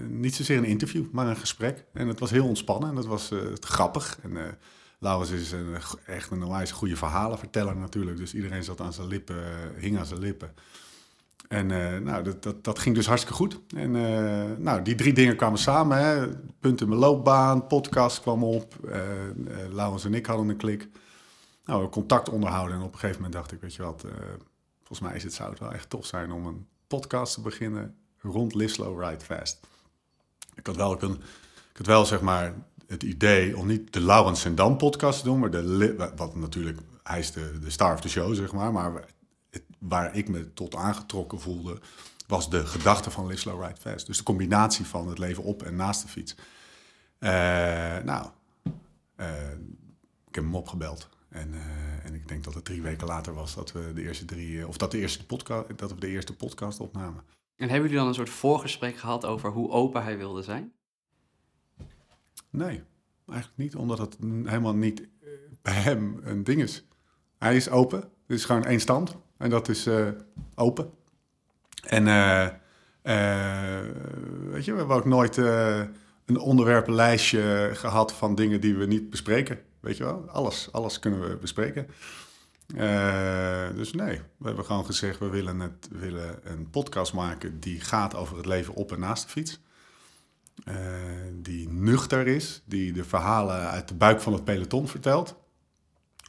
niet 0.08 0.36
zozeer 0.36 0.58
een 0.58 0.64
interview, 0.64 1.06
maar 1.12 1.28
een 1.28 1.38
gesprek. 1.38 1.86
En 1.94 2.08
het 2.08 2.20
was 2.20 2.32
heel 2.32 2.48
ontspannen 2.48 2.90
en 2.90 2.96
dat 2.96 3.06
was 3.06 3.32
uh, 3.32 3.40
grappig. 3.60 4.18
En 4.24 4.32
uh, 4.32 4.42
Laurens 5.00 5.32
is 5.32 5.52
een, 5.52 5.76
echt 6.06 6.32
een 6.32 6.72
goede 6.72 6.96
verhalenverteller 6.96 7.76
natuurlijk. 7.76 8.18
Dus 8.18 8.34
iedereen 8.34 8.64
zat 8.64 8.82
aan 8.82 8.94
zijn 8.94 9.08
lippen, 9.08 9.44
hing 9.78 9.98
aan 9.98 10.06
zijn 10.06 10.20
lippen. 10.20 10.54
En 11.48 11.68
nou, 12.04 12.24
dat, 12.24 12.44
dat, 12.44 12.64
dat, 12.64 12.80
ging 12.80 12.96
dus 12.96 13.08
hartstikke 13.08 13.38
goed. 13.38 13.60
En 13.76 13.92
nou, 14.62 14.82
die 14.82 14.96
drie 14.96 15.14
dingen 15.14 15.36
kwamen 15.36 15.60
samen. 15.60 15.98
Hè. 15.98 16.28
Punt 16.60 16.82
in 16.82 16.88
mijn 16.88 17.00
loopbaan, 17.00 17.68
podcast 17.68 18.22
kwam 18.22 18.44
op. 18.44 18.76
Laurens 19.72 20.06
en 20.06 20.14
ik 20.14 20.26
hadden 20.26 20.50
een 20.50 20.58
klik. 20.58 20.90
Nou, 21.66 21.90
contact 21.90 22.30
onderhouden. 22.30 22.76
En 22.76 22.84
op 22.84 22.94
een 22.94 23.00
gegeven 23.00 23.22
moment 23.22 23.34
dacht 23.34 23.52
ik, 23.52 23.62
weet 23.62 23.76
je 23.76 23.84
wat... 23.84 24.06
Volgens 24.92 25.10
mij 25.10 25.18
is 25.18 25.24
het, 25.24 25.34
zou 25.34 25.50
het 25.50 25.60
wel 25.60 25.74
echt 25.74 25.90
tof 25.90 26.06
zijn 26.06 26.32
om 26.32 26.46
een 26.46 26.68
podcast 26.88 27.34
te 27.34 27.42
beginnen 27.42 27.96
rond 28.22 28.56
Live 28.56 29.00
Ride 29.00 29.26
Fast. 29.26 29.60
Ik 30.56 30.68
had 30.68 30.76
wel, 30.76 30.94
ik 30.94 31.78
had 31.78 31.86
wel 31.86 32.06
zeg 32.06 32.22
maar 32.22 32.54
het 32.88 33.04
idee 33.04 33.58
om 33.58 33.68
niet 33.68 33.94
de 33.94 34.02
Laurens 34.02 34.46
en 34.46 34.56
Dan 34.56 34.78
podcast 34.78 35.20
te 35.20 35.26
doen, 35.26 35.40
maar 35.40 35.52
de, 35.52 36.12
wat 36.16 36.36
natuurlijk, 36.36 36.80
hij 37.04 37.20
is 37.20 37.32
de, 37.32 37.60
de 37.60 37.70
star 37.70 37.94
of 37.94 38.02
the 38.02 38.10
show 38.10 38.36
zeg 38.36 38.52
maar, 38.52 38.72
maar 38.72 39.06
waar 39.82 40.16
ik 40.16 40.30
me 40.30 40.54
tot 40.54 40.76
aangetrokken 40.76 41.40
voelde, 41.40 41.80
was 42.28 42.50
de 42.50 42.66
gedachte 42.66 43.12
van 43.12 43.28
Live 43.28 43.40
Slow 43.40 43.64
Ride 43.64 43.80
Fast. 43.80 44.06
Dus 44.06 44.18
de 44.18 44.24
combinatie 44.24 44.86
van 44.86 45.08
het 45.08 45.18
leven 45.18 45.44
op 45.44 45.64
en 45.64 45.76
naast 45.76 46.02
de 46.02 46.08
fiets. 46.08 46.36
Uh, 47.20 47.30
nou, 47.98 48.28
uh, 49.18 49.52
ik 50.28 50.36
heb 50.36 50.44
hem 50.44 50.56
opgebeld. 50.56 51.10
En, 51.30 51.54
uh, 51.54 52.06
en 52.06 52.14
ik 52.14 52.28
denk 52.28 52.44
dat 52.44 52.54
het 52.54 52.66
drie 52.66 52.82
weken 52.82 53.08
later 53.08 53.34
was 53.34 53.56
dat 53.56 53.72
we 53.72 53.94
de 53.94 54.02
eerste 54.02 54.26
drie, 54.26 54.68
of 54.68 54.78
dat, 54.78 54.92
de 54.92 54.98
eerste 54.98 55.26
podcast, 55.26 55.78
dat 55.78 55.94
we 55.94 56.00
de 56.00 56.08
eerste 56.08 56.36
podcast 56.36 56.80
opnamen. 56.80 57.24
En 57.56 57.70
hebben 57.70 57.82
jullie 57.82 57.98
dan 57.98 58.08
een 58.08 58.14
soort 58.14 58.30
voorgesprek 58.30 58.98
gehad 58.98 59.26
over 59.26 59.50
hoe 59.50 59.70
open 59.70 60.04
hij 60.04 60.18
wilde 60.18 60.44
zijn? 60.44 60.74
Nee, 62.50 62.84
eigenlijk 63.26 63.58
niet, 63.58 63.76
omdat 63.76 63.98
het 63.98 64.18
helemaal 64.22 64.76
niet 64.76 65.08
bij 65.62 65.74
hem 65.74 66.20
een 66.24 66.44
ding 66.44 66.62
is. 66.62 66.86
Hij 67.38 67.56
is 67.56 67.70
open, 67.70 68.00
het 68.00 68.10
is 68.38 68.46
gewoon 68.46 68.66
één 68.66 68.80
stand. 68.80 69.18
En 69.42 69.50
dat 69.50 69.70
is 69.70 69.86
eh, 69.86 70.08
open. 70.56 70.90
En 71.84 72.08
eh, 72.08 72.46
eh, 73.02 73.86
weet 74.50 74.66
je, 74.66 74.72
we 74.72 74.78
hebben 74.78 74.96
ook 74.96 75.06
nooit 75.06 75.38
een 75.38 76.40
onderwerpenlijstje 76.40 77.70
gehad 77.74 78.14
van 78.14 78.36
dingen 78.36 78.62
die 78.62 78.76
we 78.76 78.86
niet 78.86 79.10
bespreken. 79.10 79.60
Weet 79.80 79.98
je 79.98 80.04
wel, 80.04 80.30
alles, 80.30 80.72
alles 80.72 81.00
kunnen 81.00 81.30
we 81.30 81.38
bespreken. 81.38 81.88
Dus 83.76 83.94
nee, 83.94 84.22
we 84.38 84.48
hebben 84.48 84.66
gewoon 84.66 84.86
gezegd, 84.86 85.20
we 85.20 85.30
willen, 85.30 85.60
het, 85.60 85.88
willen 85.92 86.40
een 86.44 86.70
podcast 86.70 87.14
maken 87.14 87.60
die 87.60 87.80
gaat 87.80 88.16
over 88.16 88.38
het 88.38 88.46
leven 88.46 88.74
op 88.74 88.92
en 88.92 89.00
naast 89.00 89.24
de 89.24 89.30
fiets. 89.30 89.60
Die 91.34 91.70
nuchter 91.70 92.28
is, 92.28 92.62
die 92.66 92.94
de 92.94 93.04
verhalen 93.04 93.70
uit 93.70 93.88
de 93.88 93.96
buik 93.96 94.22
van 94.22 94.34
het 94.34 94.44
peloton 94.44 94.88
vertelt. 94.88 95.36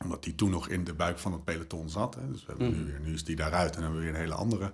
Omdat 0.03 0.23
die 0.23 0.35
toen 0.35 0.51
nog 0.51 0.69
in 0.69 0.85
de 0.85 0.95
buik 0.95 1.19
van 1.19 1.33
het 1.33 1.45
peloton 1.45 1.89
zat. 1.89 2.15
Hè. 2.15 2.31
Dus 2.31 2.41
we 2.41 2.47
hebben 2.47 2.71
nu, 2.71 2.85
weer, 2.85 3.01
nu 3.01 3.13
is 3.13 3.25
die 3.25 3.37
daaruit 3.37 3.77
en 3.77 3.83
hebben 3.83 3.99
we 3.99 4.05
weer 4.05 4.15
een 4.15 4.21
hele 4.21 4.35
andere 4.35 4.73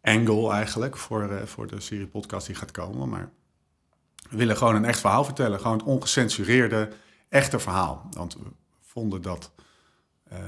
angle 0.00 0.52
eigenlijk 0.52 0.96
voor, 0.96 1.30
eh, 1.30 1.42
voor 1.42 1.66
de 1.66 1.80
serie 1.80 2.06
podcast 2.06 2.46
die 2.46 2.56
gaat 2.56 2.70
komen. 2.70 3.08
Maar 3.08 3.30
we 4.30 4.36
willen 4.36 4.56
gewoon 4.56 4.74
een 4.74 4.84
echt 4.84 5.00
verhaal 5.00 5.24
vertellen. 5.24 5.60
Gewoon 5.60 5.78
het 5.78 5.86
ongecensureerde, 5.86 6.92
echte 7.28 7.58
verhaal. 7.58 8.08
Want 8.10 8.34
we 8.34 8.50
vonden 8.80 9.22
dat 9.22 9.52
eh, 10.24 10.38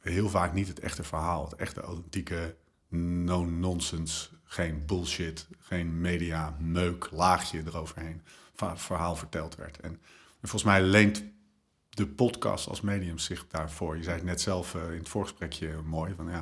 heel 0.00 0.28
vaak 0.28 0.52
niet 0.52 0.68
het 0.68 0.80
echte 0.80 1.04
verhaal, 1.04 1.44
het 1.44 1.54
echte 1.54 1.80
authentieke 1.80 2.56
no-nonsense, 2.88 4.28
geen 4.44 4.86
bullshit, 4.86 5.46
geen 5.58 6.00
media 6.00 6.56
meuk, 6.60 7.08
laagje 7.10 7.62
eroverheen, 7.66 8.22
verhaal 8.74 9.16
verteld 9.16 9.56
werd. 9.56 9.80
En, 9.80 10.00
volgens 10.40 10.62
mij 10.62 10.82
leent 10.82 11.24
de 11.98 12.06
podcast 12.06 12.68
als 12.68 12.80
medium 12.80 13.18
zich 13.18 13.46
daarvoor. 13.48 13.96
Je 13.96 14.02
zei 14.02 14.16
het 14.16 14.24
net 14.24 14.40
zelf 14.40 14.74
eh, 14.74 14.90
in 14.90 14.98
het 14.98 15.08
voorgesprekje 15.08 15.80
mooi, 15.84 16.14
van 16.14 16.28
ja, 16.28 16.40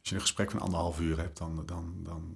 als 0.00 0.08
je 0.08 0.14
een 0.14 0.20
gesprek 0.20 0.50
van 0.50 0.60
anderhalf 0.60 1.00
uur 1.00 1.18
hebt, 1.18 1.38
dan, 1.38 1.62
dan, 1.66 1.94
dan, 1.96 2.32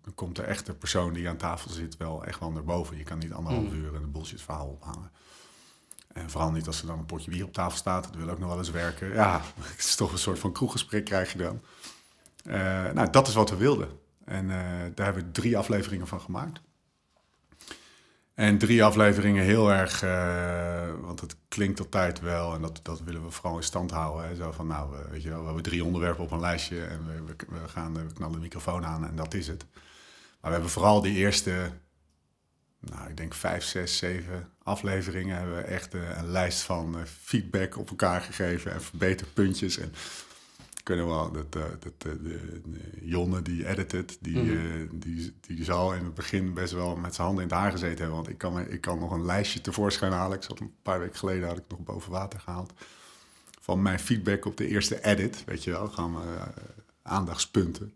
dan, 0.00 0.14
komt 0.14 0.36
de 0.36 0.42
echte 0.42 0.74
persoon 0.74 1.12
die 1.12 1.28
aan 1.28 1.36
tafel 1.36 1.70
zit 1.70 1.96
wel 1.96 2.24
echt 2.24 2.40
wel 2.40 2.50
naar 2.50 2.64
boven. 2.64 2.96
Je 2.96 3.04
kan 3.04 3.18
niet 3.18 3.32
anderhalf 3.32 3.64
Mm. 3.64 3.74
uur 3.74 3.94
een 3.94 4.12
bullshit 4.12 4.42
verhaal 4.42 4.68
ophangen. 4.68 5.10
En 6.12 6.30
vooral 6.30 6.50
niet 6.50 6.66
als 6.66 6.80
er 6.80 6.86
dan 6.86 6.98
een 6.98 7.06
potje 7.06 7.30
bier 7.30 7.44
op 7.44 7.52
tafel 7.52 7.76
staat. 7.76 8.04
Dat 8.04 8.14
wil 8.14 8.30
ook 8.30 8.38
nog 8.38 8.48
wel 8.48 8.58
eens 8.58 8.70
werken. 8.70 9.12
Ja, 9.14 9.40
het 9.60 9.78
is 9.78 9.94
toch 9.94 10.12
een 10.12 10.18
soort 10.18 10.38
van 10.38 10.52
kroeggesprek 10.52 11.04
krijg 11.04 11.32
je 11.32 11.38
dan. 11.38 11.60
Eh, 12.44 12.90
nou, 12.92 13.10
dat 13.10 13.28
is 13.28 13.34
wat 13.34 13.50
we 13.50 13.56
wilden. 13.56 13.88
En 14.24 14.50
eh, 14.50 14.94
daar 14.94 15.06
hebben 15.06 15.24
we 15.24 15.32
drie 15.32 15.58
afleveringen 15.58 16.06
van 16.06 16.20
gemaakt. 16.20 16.60
En 18.34 18.58
drie 18.58 18.84
afleveringen 18.84 19.44
heel 19.44 19.72
erg, 19.72 20.02
eh, 20.02 20.90
want 21.00 21.20
het 21.20 21.36
klinkt 21.48 21.80
altijd 21.80 22.20
wel, 22.20 22.54
en 22.54 22.60
dat, 22.60 22.80
dat 22.82 23.00
willen 23.00 23.24
we 23.24 23.30
vooral 23.30 23.56
in 23.56 23.62
stand 23.62 23.90
houden. 23.90 24.28
Hè, 24.28 24.34
zo 24.34 24.52
van, 24.52 24.66
nou, 24.66 24.96
eh, 24.96 25.10
weet 25.10 25.22
je 25.22 25.28
wel, 25.28 25.38
we 25.38 25.44
hebben 25.44 25.62
drie 25.62 25.84
onderwerpen 25.84 26.24
op 26.24 26.30
een 26.30 26.40
lijstje 26.40 26.84
en 26.84 27.06
we, 27.06 27.34
we, 27.48 27.68
gaan, 27.68 27.94
we 27.94 28.12
knallen 28.12 28.34
de 28.34 28.40
microfoon 28.40 28.84
aan 28.84 29.06
en 29.06 29.16
dat 29.16 29.34
is 29.34 29.46
het. 29.46 29.66
Maar 30.40 30.50
we 30.50 30.56
hebben 30.56 30.70
vooral 30.70 31.02
die 31.02 31.14
eerste, 31.14 31.70
nou, 32.80 33.08
ik 33.08 33.16
denk 33.16 33.34
vijf, 33.34 33.64
zes, 33.64 33.96
zeven 33.96 34.52
afleveringen 34.62 35.36
hebben 35.36 35.56
we 35.56 35.62
echt 35.62 35.94
eh, 35.94 36.16
een 36.16 36.30
lijst 36.30 36.60
van 36.60 36.96
feedback 37.06 37.76
op 37.76 37.90
elkaar 37.90 38.20
gegeven 38.20 38.72
en 38.72 38.82
verbeterpuntjes. 38.82 39.78
En 39.78 39.92
kunnen 40.82 41.06
wel, 41.06 41.32
dat, 41.32 41.56
eh, 41.56 41.62
dat, 41.80 41.92
eh, 41.98 42.12
de, 42.22 42.60
de 42.64 42.80
Jonne 43.02 43.42
die 43.42 43.66
edit 43.68 43.92
het, 43.92 44.18
die, 44.20 44.38
Mhm. 44.38 44.50
eh, 44.50 44.88
die, 44.92 45.32
die 45.40 45.64
zal 45.64 45.94
in 45.94 46.04
het 46.04 46.14
begin 46.14 46.54
best 46.54 46.72
wel 46.72 46.96
met 46.96 47.14
zijn 47.14 47.26
handen 47.26 47.44
in 47.44 47.50
het 47.50 47.58
haar 47.60 47.70
gezeten 47.70 47.96
hebben. 47.98 48.14
Want 48.16 48.28
ik 48.28 48.38
kan, 48.38 48.60
ik 48.60 48.80
kan 48.80 48.98
nog 48.98 49.10
een 49.10 49.24
lijstje 49.24 49.60
tevoorschijn 49.60 50.12
halen. 50.12 50.36
Ik 50.36 50.42
zat 50.42 50.60
een 50.60 50.72
paar 50.82 50.98
weken 51.00 51.18
geleden, 51.18 51.48
had 51.48 51.58
ik 51.58 51.64
nog 51.68 51.78
boven 51.80 52.10
water 52.10 52.40
gehaald. 52.40 52.72
Van 53.60 53.82
mijn 53.82 53.98
feedback 53.98 54.44
op 54.44 54.56
de 54.56 54.66
eerste 54.68 55.04
edit, 55.04 55.44
weet 55.46 55.64
je 55.64 55.70
wel. 55.70 55.88
Gewoon 55.88 56.22
eh, 56.22 56.42
aandachtspunten. 57.02 57.92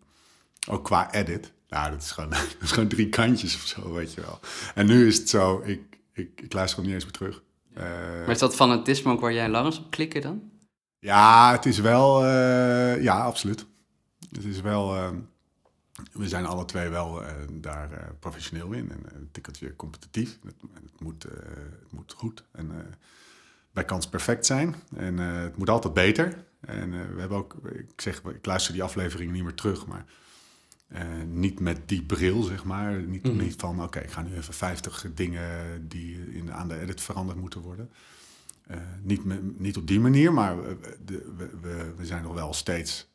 Ook 0.69 0.85
qua 0.85 1.13
edit. 1.13 1.53
Nou, 1.69 1.91
dat 1.91 2.03
is, 2.03 2.11
gewoon, 2.11 2.31
dat 2.53 2.57
is 2.61 2.71
gewoon 2.73 2.89
drie 2.89 3.09
kantjes 3.09 3.55
of 3.55 3.61
zo, 3.67 3.93
weet 3.93 4.13
je 4.15 4.21
wel. 4.21 4.41
En 4.75 4.87
nu 4.87 5.07
is 5.07 5.19
het 5.19 5.29
zo, 5.29 5.63
ik, 5.65 5.81
ik, 6.13 6.41
ik 6.41 6.53
luister 6.53 6.79
gewoon 6.79 6.85
niet 6.95 6.95
eens 6.95 7.05
meer 7.05 7.13
terug. 7.31 7.43
Eh, 7.75 7.83
Maar 8.27 8.29
is 8.31 8.39
dat 8.39 8.55
fanatisme 8.55 9.13
ook 9.13 9.21
waar 9.21 9.33
jij 9.33 9.49
Laurens 9.49 9.79
op 9.79 9.91
klikken 9.91 10.21
dan? 10.21 10.51
Ja, 11.07 11.53
het 11.53 11.67
is 11.67 11.79
wel. 11.79 12.25
eh, 12.25 13.03
ja, 13.03 13.19
absoluut. 13.21 13.67
Het 14.31 14.45
is 14.45 14.61
wel. 14.61 14.95
eh, 14.97 15.11
we 16.13 16.29
zijn 16.29 16.47
alle 16.47 16.65
twee 16.65 16.89
wel 16.89 17.25
eh, 17.25 17.35
daar 17.53 18.15
professioneel 18.21 18.73
in 18.73 18.91
en 18.91 19.01
een 19.15 19.29
tikkeltje 19.33 19.77
competitief. 19.77 20.39
Het, 20.45 20.55
het, 20.83 21.01
moet, 21.01 21.23
het 21.23 21.93
moet 21.93 22.13
goed 22.17 22.45
en 22.53 22.71
bij 23.73 23.85
kans 23.85 24.09
perfect 24.09 24.47
zijn. 24.47 24.75
En 24.97 25.19
het 25.19 25.57
moet 25.57 25.71
altijd 25.71 25.95
beter. 25.95 26.45
En 26.61 26.91
we 27.15 27.21
hebben 27.21 27.39
ook, 27.39 27.55
ik 27.73 28.01
zeg, 28.01 28.23
ik 28.25 28.47
luister 28.47 28.73
die 28.73 28.83
afleveringen 28.83 29.33
niet 29.35 29.43
meer 29.43 29.55
terug, 29.55 29.87
maar 29.87 30.05
niet 31.27 31.61
met 31.61 31.89
die 31.89 32.03
bril, 32.03 32.43
zeg 32.43 32.65
maar. 32.65 33.01
Niet, 33.01 33.23
Mhm. 33.23 33.37
niet 33.37 33.55
van, 33.59 33.83
oké, 33.83 33.99
ik 33.99 34.11
ga 34.11 34.23
nu 34.23 34.35
even 34.37 34.55
50 34.55 35.07
dingen 35.15 35.89
die 35.89 36.35
in, 36.35 36.53
aan 36.53 36.69
de 36.69 36.81
edit 36.81 37.01
veranderd 37.01 37.39
moeten 37.39 37.61
worden. 37.61 37.91
Eh, 38.67 38.77
niet, 39.03 39.25
niet 39.61 39.77
op 39.77 39.87
die 39.87 40.01
manier, 40.01 40.33
maar 40.33 40.57
de- 41.05 41.33
we, 41.61 41.93
we, 41.97 42.07
zijn 42.07 42.23
nog 42.23 42.35
wel 42.35 42.55
steeds 42.55 43.11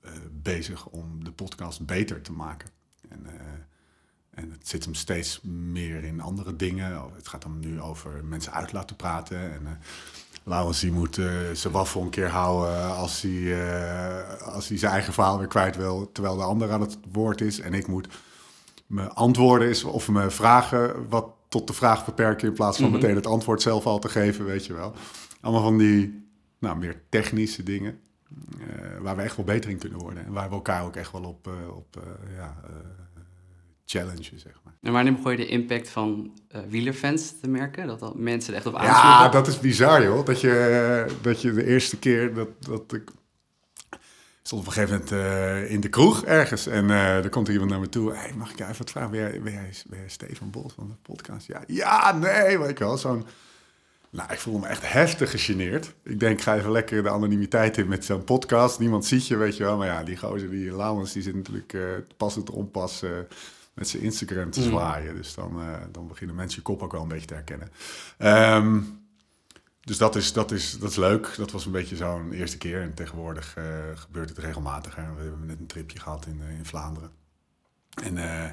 eh, 0.00 0.10
bezig 0.32 0.86
om 0.86 1.24
de 1.24 1.32
podcast 1.32 1.86
beter 1.86 2.22
te 2.22 2.32
maken. 2.32 2.70
En, 3.08 3.26
eh, 3.26 3.40
en 4.30 4.50
het 4.50 4.68
zit 4.68 4.84
hem 4.84 4.94
steeds 4.94 5.40
meer 5.42 6.04
in 6.04 6.20
andere 6.20 6.56
dingen. 6.56 7.04
Oh, 7.04 7.14
Het 7.14 7.28
gaat 7.28 7.42
hem 7.42 7.58
nu 7.58 7.80
over 7.80 8.24
mensen 8.24 8.52
uit 8.52 8.72
laten 8.72 8.96
praten. 8.96 9.52
En 9.52 9.78
Laurens 10.42 10.80
die 10.80 10.92
moet 10.92 11.14
zijn 11.52 11.72
waffel 11.72 12.02
een 12.02 12.10
keer 12.10 12.28
houden 12.28 12.94
als 12.96 13.22
hij, 13.22 14.40
als 14.40 14.68
hij 14.68 14.78
zijn 14.78 14.92
eigen 14.92 15.12
verhaal 15.12 15.38
weer 15.38 15.46
kwijt 15.46 15.76
wil. 15.76 16.12
Terwijl 16.12 16.36
de 16.36 16.42
ander 16.42 16.72
aan 16.72 16.80
het 16.80 16.98
woord 17.12 17.40
is. 17.40 17.60
En 17.60 17.74
ik 17.74 17.86
moet 17.86 18.08
me 18.86 19.08
antwoorden 19.08 19.68
is, 19.68 19.84
of 19.84 20.08
me 20.08 20.30
vragen 20.30 21.08
wat 21.08 21.37
tot 21.48 21.66
de 21.66 21.72
vraag 21.72 22.04
beperken 22.04 22.48
in 22.48 22.54
plaats 22.54 22.76
van 22.78 22.86
Mhm. 22.90 22.94
meteen 22.94 23.14
het 23.16 23.26
antwoord 23.26 23.62
zelf 23.62 23.86
al 23.86 23.98
te 23.98 24.08
geven, 24.08 24.44
weet 24.44 24.66
je 24.66 24.72
wel. 24.74 24.92
Allemaal 25.40 25.62
van 25.62 25.78
die 25.78 26.26
nou, 26.58 26.78
meer 26.78 27.02
technische 27.08 27.62
dingen 27.62 27.98
eh, 28.60 29.00
waar 29.00 29.16
we 29.16 29.22
echt 29.22 29.36
wel 29.36 29.44
beter 29.44 29.70
in 29.70 29.78
kunnen 29.78 29.98
worden. 29.98 30.24
En 30.26 30.32
waar 30.32 30.48
we 30.48 30.54
elkaar 30.54 30.84
ook 30.84 30.96
echt 30.96 31.12
wel 31.12 31.22
op, 31.24 31.46
eh, 31.46 31.76
op 31.76 31.96
eh, 31.96 32.36
ja, 32.36 32.56
challengen, 33.84 34.24
zeg 34.40 34.60
maar. 34.64 34.72
En 34.82 34.92
wanneer 34.92 35.12
begon 35.14 35.30
je 35.30 35.36
de 35.36 35.46
impact 35.46 35.88
van 35.88 36.32
wielerfans 36.68 37.40
te 37.40 37.48
merken? 37.48 37.86
Dat, 37.86 38.00
dat 38.00 38.18
mensen 38.18 38.50
er 38.52 38.58
echt 38.58 38.66
op 38.66 38.72
Ja, 38.74 38.78
aansloegen? 38.80 39.30
dat 39.32 39.46
is 39.46 39.60
bizar, 39.60 40.02
joh. 40.02 40.24
Dat 40.26 40.40
je, 40.40 41.06
dat 41.20 41.42
je 41.42 41.52
de 41.52 41.64
eerste 41.66 41.98
keer 41.98 42.34
dat, 42.34 42.48
dat 42.58 42.92
ik 42.92 43.10
stond 44.48 44.62
op 44.62 44.66
een 44.66 44.72
gegeven 44.74 44.94
moment 44.94 45.12
eh, 45.12 45.70
in 45.70 45.80
de 45.80 45.88
kroeg 45.88 46.24
ergens. 46.24 46.66
En 46.66 46.90
eh 46.90 47.24
er 47.24 47.28
komt 47.28 47.48
iemand 47.48 47.70
naar 47.70 47.80
me 47.80 47.88
toe. 47.88 48.14
Hey, 48.14 48.32
mag 48.36 48.50
ik 48.50 48.60
even 48.60 48.78
wat 48.78 48.90
vragen? 48.90 49.10
Ben 49.10 49.20
jij, 49.20 49.40
ben 49.42 49.52
jij, 49.52 49.72
ben 49.86 49.98
jij 49.98 50.08
Stefan 50.08 50.50
Bol 50.50 50.70
van 50.74 50.88
de 50.88 51.12
podcast? 51.12 51.46
Ja, 51.46 51.62
ja 51.66 52.12
nee, 52.12 52.58
weet 52.58 52.68
ik 52.68 52.78
wel. 52.78 52.98
Zo'n... 52.98 53.24
Nou, 54.10 54.32
ik 54.32 54.38
voelde 54.38 54.60
me 54.60 54.66
echt 54.66 54.92
heftig 54.92 55.30
gegeneerd. 55.30 55.94
Ik 56.02 56.20
denk, 56.20 56.40
ga 56.40 56.56
even 56.56 56.70
lekker 56.70 57.02
de 57.02 57.10
anonimiteit 57.10 57.78
in 57.78 57.88
met 57.88 58.04
zo'n 58.04 58.24
podcast. 58.24 58.78
Niemand 58.78 59.04
ziet 59.04 59.26
je, 59.26 59.36
weet 59.36 59.56
je 59.56 59.64
wel. 59.64 59.76
Maar 59.76 59.86
ja, 59.86 60.02
die 60.02 60.16
gozer, 60.16 60.50
die 60.50 60.76
Laurens, 60.76 61.12
die 61.12 61.22
zit 61.22 61.34
natuurlijk 61.34 61.72
eh 61.72 61.80
pas 62.16 62.34
het 62.34 62.50
onpas 62.50 63.02
eh, 63.02 63.10
met 63.74 63.88
zijn 63.88 64.02
Instagram 64.02 64.50
te 64.50 64.60
Mm. 64.60 64.66
zwaaien. 64.66 65.14
Dus 65.16 65.34
dan, 65.34 65.60
dan 65.92 66.08
beginnen 66.08 66.36
mensen 66.36 66.56
je 66.58 66.64
kop 66.64 66.82
ook 66.82 66.92
wel 66.92 67.02
een 67.02 67.08
beetje 67.08 67.26
te 67.26 67.34
herkennen. 67.34 67.68
Ehm, 68.18 68.80
dus 69.88 69.98
dat 69.98 70.16
is, 70.16 70.32
dat, 70.32 70.50
is, 70.50 70.78
dat 70.78 70.90
is 70.90 70.96
leuk. 70.96 71.34
Dat 71.36 71.50
was 71.50 71.66
een 71.66 71.72
beetje 71.72 71.96
zo'n 71.96 72.32
eerste 72.32 72.58
keer. 72.58 72.82
En 72.82 72.94
tegenwoordig 72.94 73.56
eh, 73.56 73.64
gebeurt 73.94 74.28
het 74.28 74.38
regelmatiger. 74.38 75.14
We 75.16 75.22
hebben 75.22 75.46
net 75.46 75.58
een 75.58 75.66
tripje 75.66 75.98
gehad 76.00 76.26
in, 76.26 76.42
eh, 76.42 76.58
in 76.58 76.64
Vlaanderen. 76.64 77.10
En 78.02 78.18
eh, 78.18 78.50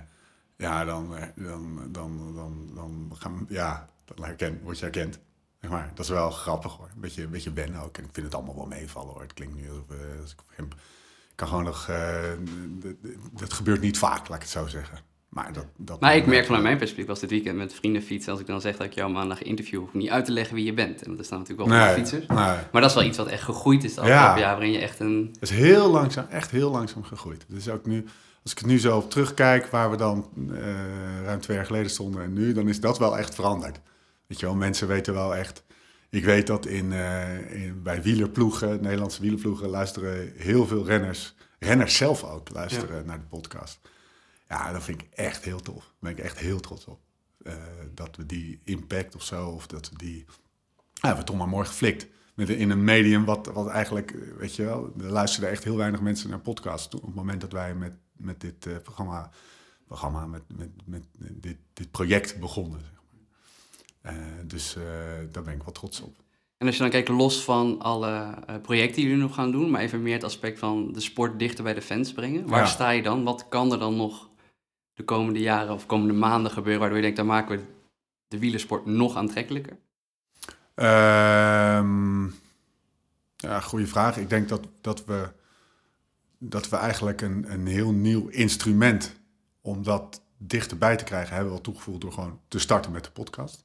ja, 0.56 0.86
dan, 0.86 1.15
dan, 1.36 1.92
dan, 1.92 2.36
dan, 2.36 2.72
dan, 2.74 3.12
gaan, 3.13 3.46
ja, 3.50 3.89
dan 4.06 4.60
word 4.63 4.77
je 4.77 4.84
herkend. 4.84 5.20
Zeg 5.62 5.70
maar, 5.70 5.92
dat 5.94 6.06
is 6.06 6.12
wel 6.12 6.32
grappig 6.32 6.74
hoor. 6.74 6.89
Een 6.94 7.01
beetje, 7.01 7.24
een 7.24 7.30
beetje 7.30 7.54
wennen 7.54 7.82
ook. 7.82 7.98
En 7.98 8.04
ik 8.04 8.10
vind 8.13 8.25
het 8.25 8.36
allemaal 8.36 8.56
wel 8.56 8.65
meevallen 8.65 9.13
hoor. 9.13 9.22
Het 9.22 9.34
klinkt 9.34 9.56
nu 9.56 9.70
alsof 9.70 9.86
als 10.22 10.32
ik. 10.32 10.42
Ik 11.30 11.36
kan 11.36 11.48
gewoon 11.48 11.63
nog... 11.63 11.92
dat 13.32 13.54
gebeurt 13.54 13.82
niet 13.82 13.98
vaak, 13.98 14.27
laat 14.27 14.38
ik 14.38 14.42
het 14.42 14.51
zo 14.51 14.68
zeggen. 14.68 14.98
Maar, 15.36 15.54
dat, 15.54 15.65
dat 15.77 16.00
Maar 16.00 16.15
ik 16.15 16.25
merk 16.25 16.46
vanuit 16.46 16.63
mijn 16.63 16.77
perspectief, 16.77 17.08
was 17.08 17.20
dit 17.20 17.30
weekend 17.30 17.58
met 17.58 17.74
vrienden 17.74 18.01
fietsen. 18.01 18.32
Als 18.32 18.42
ik 18.42 18.48
dan 18.48 18.62
zeg 18.62 18.77
dat 18.77 18.86
ik 18.86 18.94
jou 18.94 19.12
maandag 19.12 19.42
interview, 19.44 19.80
hoef 19.80 19.88
ik 19.88 19.94
niet 19.94 20.10
uit 20.10 20.25
te 20.25 20.32
leggen 20.32 20.56
wie 20.56 20.65
je 20.65 20.74
bent. 20.74 21.04
En 21.04 21.12
dat 21.12 21.20
is 21.20 21.27
dan 21.30 21.39
natuurlijk 21.39 21.70
wel 21.70 21.77
voor 21.77 21.86
Nee, 21.88 21.96
fietsers. 21.96 22.27
nee. 22.27 22.38
Maar 22.38 22.82
dat 22.82 22.86
is 22.86 22.94
wel 22.94 23.04
iets 23.04 23.18
wat 23.18 23.27
echt 23.27 23.44
gegroeid 23.44 23.84
is 23.84 23.94
de 23.96 24.01
Ja. 24.01 24.08
afgelopen 24.08 24.42
jaar, 24.42 24.51
waarin 24.51 24.72
je 24.72 24.80
echt 24.80 25.00
een... 25.00 25.30
Het 25.39 25.50
is 25.50 25.58
heel 25.58 25.89
langzaam, 25.92 26.25
echt 26.30 26.51
heel 26.51 26.72
langzaam 26.72 27.04
gegroeid. 27.04 27.46
Dus 27.48 27.70
ook 27.70 27.86
nu, 27.86 28.06
als 28.44 28.51
ik 28.51 28.58
het 28.58 28.68
nu 28.68 28.80
zo 28.80 28.98
op 28.98 29.10
terugkijk, 29.10 29.65
waar 29.68 29.92
we 29.92 29.98
dan 29.98 30.30
eh, 30.54 31.24
ruim 31.24 31.39
twee 31.42 31.58
jaar 31.58 31.65
geleden 31.65 31.89
stonden 31.92 32.24
en 32.24 32.34
nu, 32.34 32.54
dan 32.54 32.68
is 32.68 32.80
dat 32.80 32.98
wel 33.00 33.18
echt 33.18 33.36
veranderd. 33.36 33.80
Weet 34.27 34.39
je 34.39 34.46
wel, 34.46 34.56
mensen 34.56 34.88
weten 34.88 35.13
wel 35.13 35.36
echt. 35.36 35.63
Ik 36.10 36.24
weet 36.25 36.48
dat 36.48 36.65
in, 36.65 36.94
eh, 36.94 37.63
in, 37.63 37.82
bij 37.84 38.01
wielerploegen, 38.01 38.82
Nederlandse 38.82 39.22
wielerploegen, 39.22 39.70
luisteren 39.70 40.32
heel 40.38 40.65
veel 40.68 40.86
renners, 40.86 41.36
renners 41.60 41.96
zelf 41.98 42.24
ook, 42.24 42.50
luisteren 42.54 43.06
naar 43.06 43.20
de 43.20 43.25
podcast. 43.30 43.80
Ja, 44.48 44.72
dat 44.72 44.84
vind 44.84 45.02
ik 45.02 45.08
echt 45.14 45.44
heel 45.44 45.60
tof. 45.60 45.84
Daar 45.84 45.94
ben 46.00 46.12
ik 46.12 46.20
echt 46.20 46.40
heel 46.40 46.60
trots 46.60 46.86
op. 46.86 47.00
Eh, 47.44 47.54
dat 47.94 48.16
we 48.16 48.25
die 48.25 48.62
impact 48.64 49.16
of 49.16 49.24
zo, 49.24 49.50
of 49.50 49.68
dat 49.68 49.90
we 49.90 49.98
die. 49.98 50.25
Ja, 50.94 51.18
we 51.18 51.24
toch 51.24 51.38
maar 51.38 51.50
mooi 51.50 51.66
geflikt. 51.66 52.08
met, 52.34 52.50
in 52.50 52.70
een 52.70 52.84
medium 52.84 53.25
wat, 53.25 53.52
wat 53.54 53.68
eigenlijk, 53.68 54.16
weet 54.38 54.56
je 54.56 54.64
wel, 54.64 54.94
er 55.00 55.12
luisterden 55.12 55.50
echt 55.50 55.64
heel 55.64 55.78
weinig 55.78 56.02
mensen 56.02 56.30
naar 56.30 56.40
podcasts. 56.40 56.96
Op 56.96 57.06
het 57.06 57.16
moment 57.16 57.42
dat 57.42 57.52
wij 57.52 57.75
met, 57.75 57.94
met 58.12 58.42
dit 58.42 58.66
uh, 58.66 58.78
programma, 58.78 59.30
programma 59.88 60.25
met, 60.25 60.42
met, 60.56 60.70
met 60.86 61.04
dit, 61.32 61.58
dit 61.74 61.92
project 61.92 62.40
begonnen. 62.40 62.80
Zeg 62.80 63.02
maar. 63.12 64.14
uh, 64.14 64.22
dus 64.46 64.75
uh, 64.75 64.84
daar 65.32 65.44
ben 65.44 65.54
ik 65.54 65.64
wel 65.64 65.74
trots 65.74 66.02
op. 66.02 66.16
En 66.58 66.68
als 66.68 66.75
je 66.75 66.82
dan 66.82 66.92
kijkt, 66.92 67.10
los 67.10 67.44
van 67.44 67.80
alle 67.80 68.44
projecten 68.62 68.96
die 68.96 69.06
jullie 69.06 69.22
nog 69.22 69.36
gaan 69.36 69.52
doen, 69.52 69.70
maar 69.70 69.82
even 69.82 70.02
meer 70.02 70.14
het 70.14 70.24
aspect 70.24 70.60
van 70.60 70.92
de 70.94 71.00
sport 71.00 71.40
dichter 71.40 71.64
bij 71.64 71.74
de 71.74 71.82
fans 71.82 72.14
brengen. 72.14 72.48
Waar 72.48 72.60
ja. 72.60 72.66
sta 72.66 72.90
je 72.90 73.02
dan? 73.02 73.24
Wat 73.24 73.48
kan 73.48 73.72
er 73.72 73.80
dan 73.80 73.96
nog 73.96 74.30
de 74.96 75.04
komende 75.04 75.40
jaren 75.40 75.74
of 75.74 75.86
komende 75.86 76.14
maanden 76.14 76.52
gebeuren 76.52 76.80
waardoor 76.80 76.98
je 76.98 77.04
denkt, 77.04 77.18
dan 77.18 77.28
maken 77.28 77.58
we 77.58 77.64
de 78.28 78.40
wielersport 78.40 78.86
nog 78.86 79.16
aantrekkelijker? 79.16 79.78
Um, 80.75 82.36
ja, 83.36 83.60
goede 83.60 83.88
vraag. 83.88 84.18
Ik 84.18 84.30
denk 84.30 84.50
dat, 84.50 84.68
dat, 84.82 85.06
we, 85.06 85.32
dat 86.38 86.70
we 86.70 86.75
eigenlijk 86.75 87.22
een, 87.22 87.52
een 87.52 87.68
heel 87.68 87.92
nieuw 87.92 88.28
instrument 88.28 89.16
om 89.62 89.84
dat 89.84 90.22
dichterbij 90.38 90.96
te 90.96 91.04
krijgen, 91.04 91.34
hebben 91.34 91.52
we 91.52 91.58
al 91.58 91.64
toegevoegd 91.64 92.02
door 92.02 92.12
gewoon 92.12 92.40
te 92.48 92.60
starten 92.60 92.92
met 92.92 93.04
de 93.04 93.12
podcast. 93.12 93.64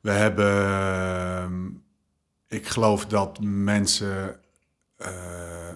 We 0.00 0.10
hebben, 0.10 1.84
ik 2.48 2.66
geloof 2.66 3.06
dat 3.06 3.40
mensen 3.42 4.40
uh, 4.98 5.72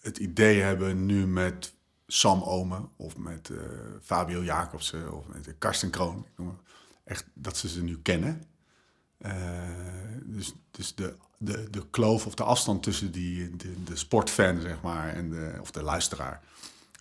het 0.00 0.18
idee 0.18 0.60
hebben 0.60 1.06
nu 1.06 1.26
met 1.26 1.74
Sam 2.12 2.42
Omen 2.42 2.88
of 2.96 3.16
met 3.16 3.48
uh, 3.48 3.58
Fabio 4.02 4.42
Jacobsen 4.42 5.12
of 5.12 5.26
met 5.26 5.54
Karsten 5.58 5.90
Kroon. 5.90 6.26
Echt 7.04 7.24
dat 7.34 7.56
ze 7.56 7.68
ze 7.68 7.82
nu 7.82 7.98
kennen. 8.02 8.42
Uh, 9.18 9.32
dus 10.24 10.54
dus 10.70 10.94
de, 10.94 11.14
de, 11.38 11.70
de 11.70 11.90
kloof 11.90 12.26
of 12.26 12.34
de 12.34 12.42
afstand 12.42 12.82
tussen 12.82 13.12
die, 13.12 13.56
de, 13.56 13.82
de 13.84 13.96
sportfan, 13.96 14.60
zeg 14.60 14.82
maar, 14.82 15.08
en 15.08 15.30
de, 15.30 15.58
of 15.60 15.70
de 15.70 15.82
luisteraar 15.82 16.42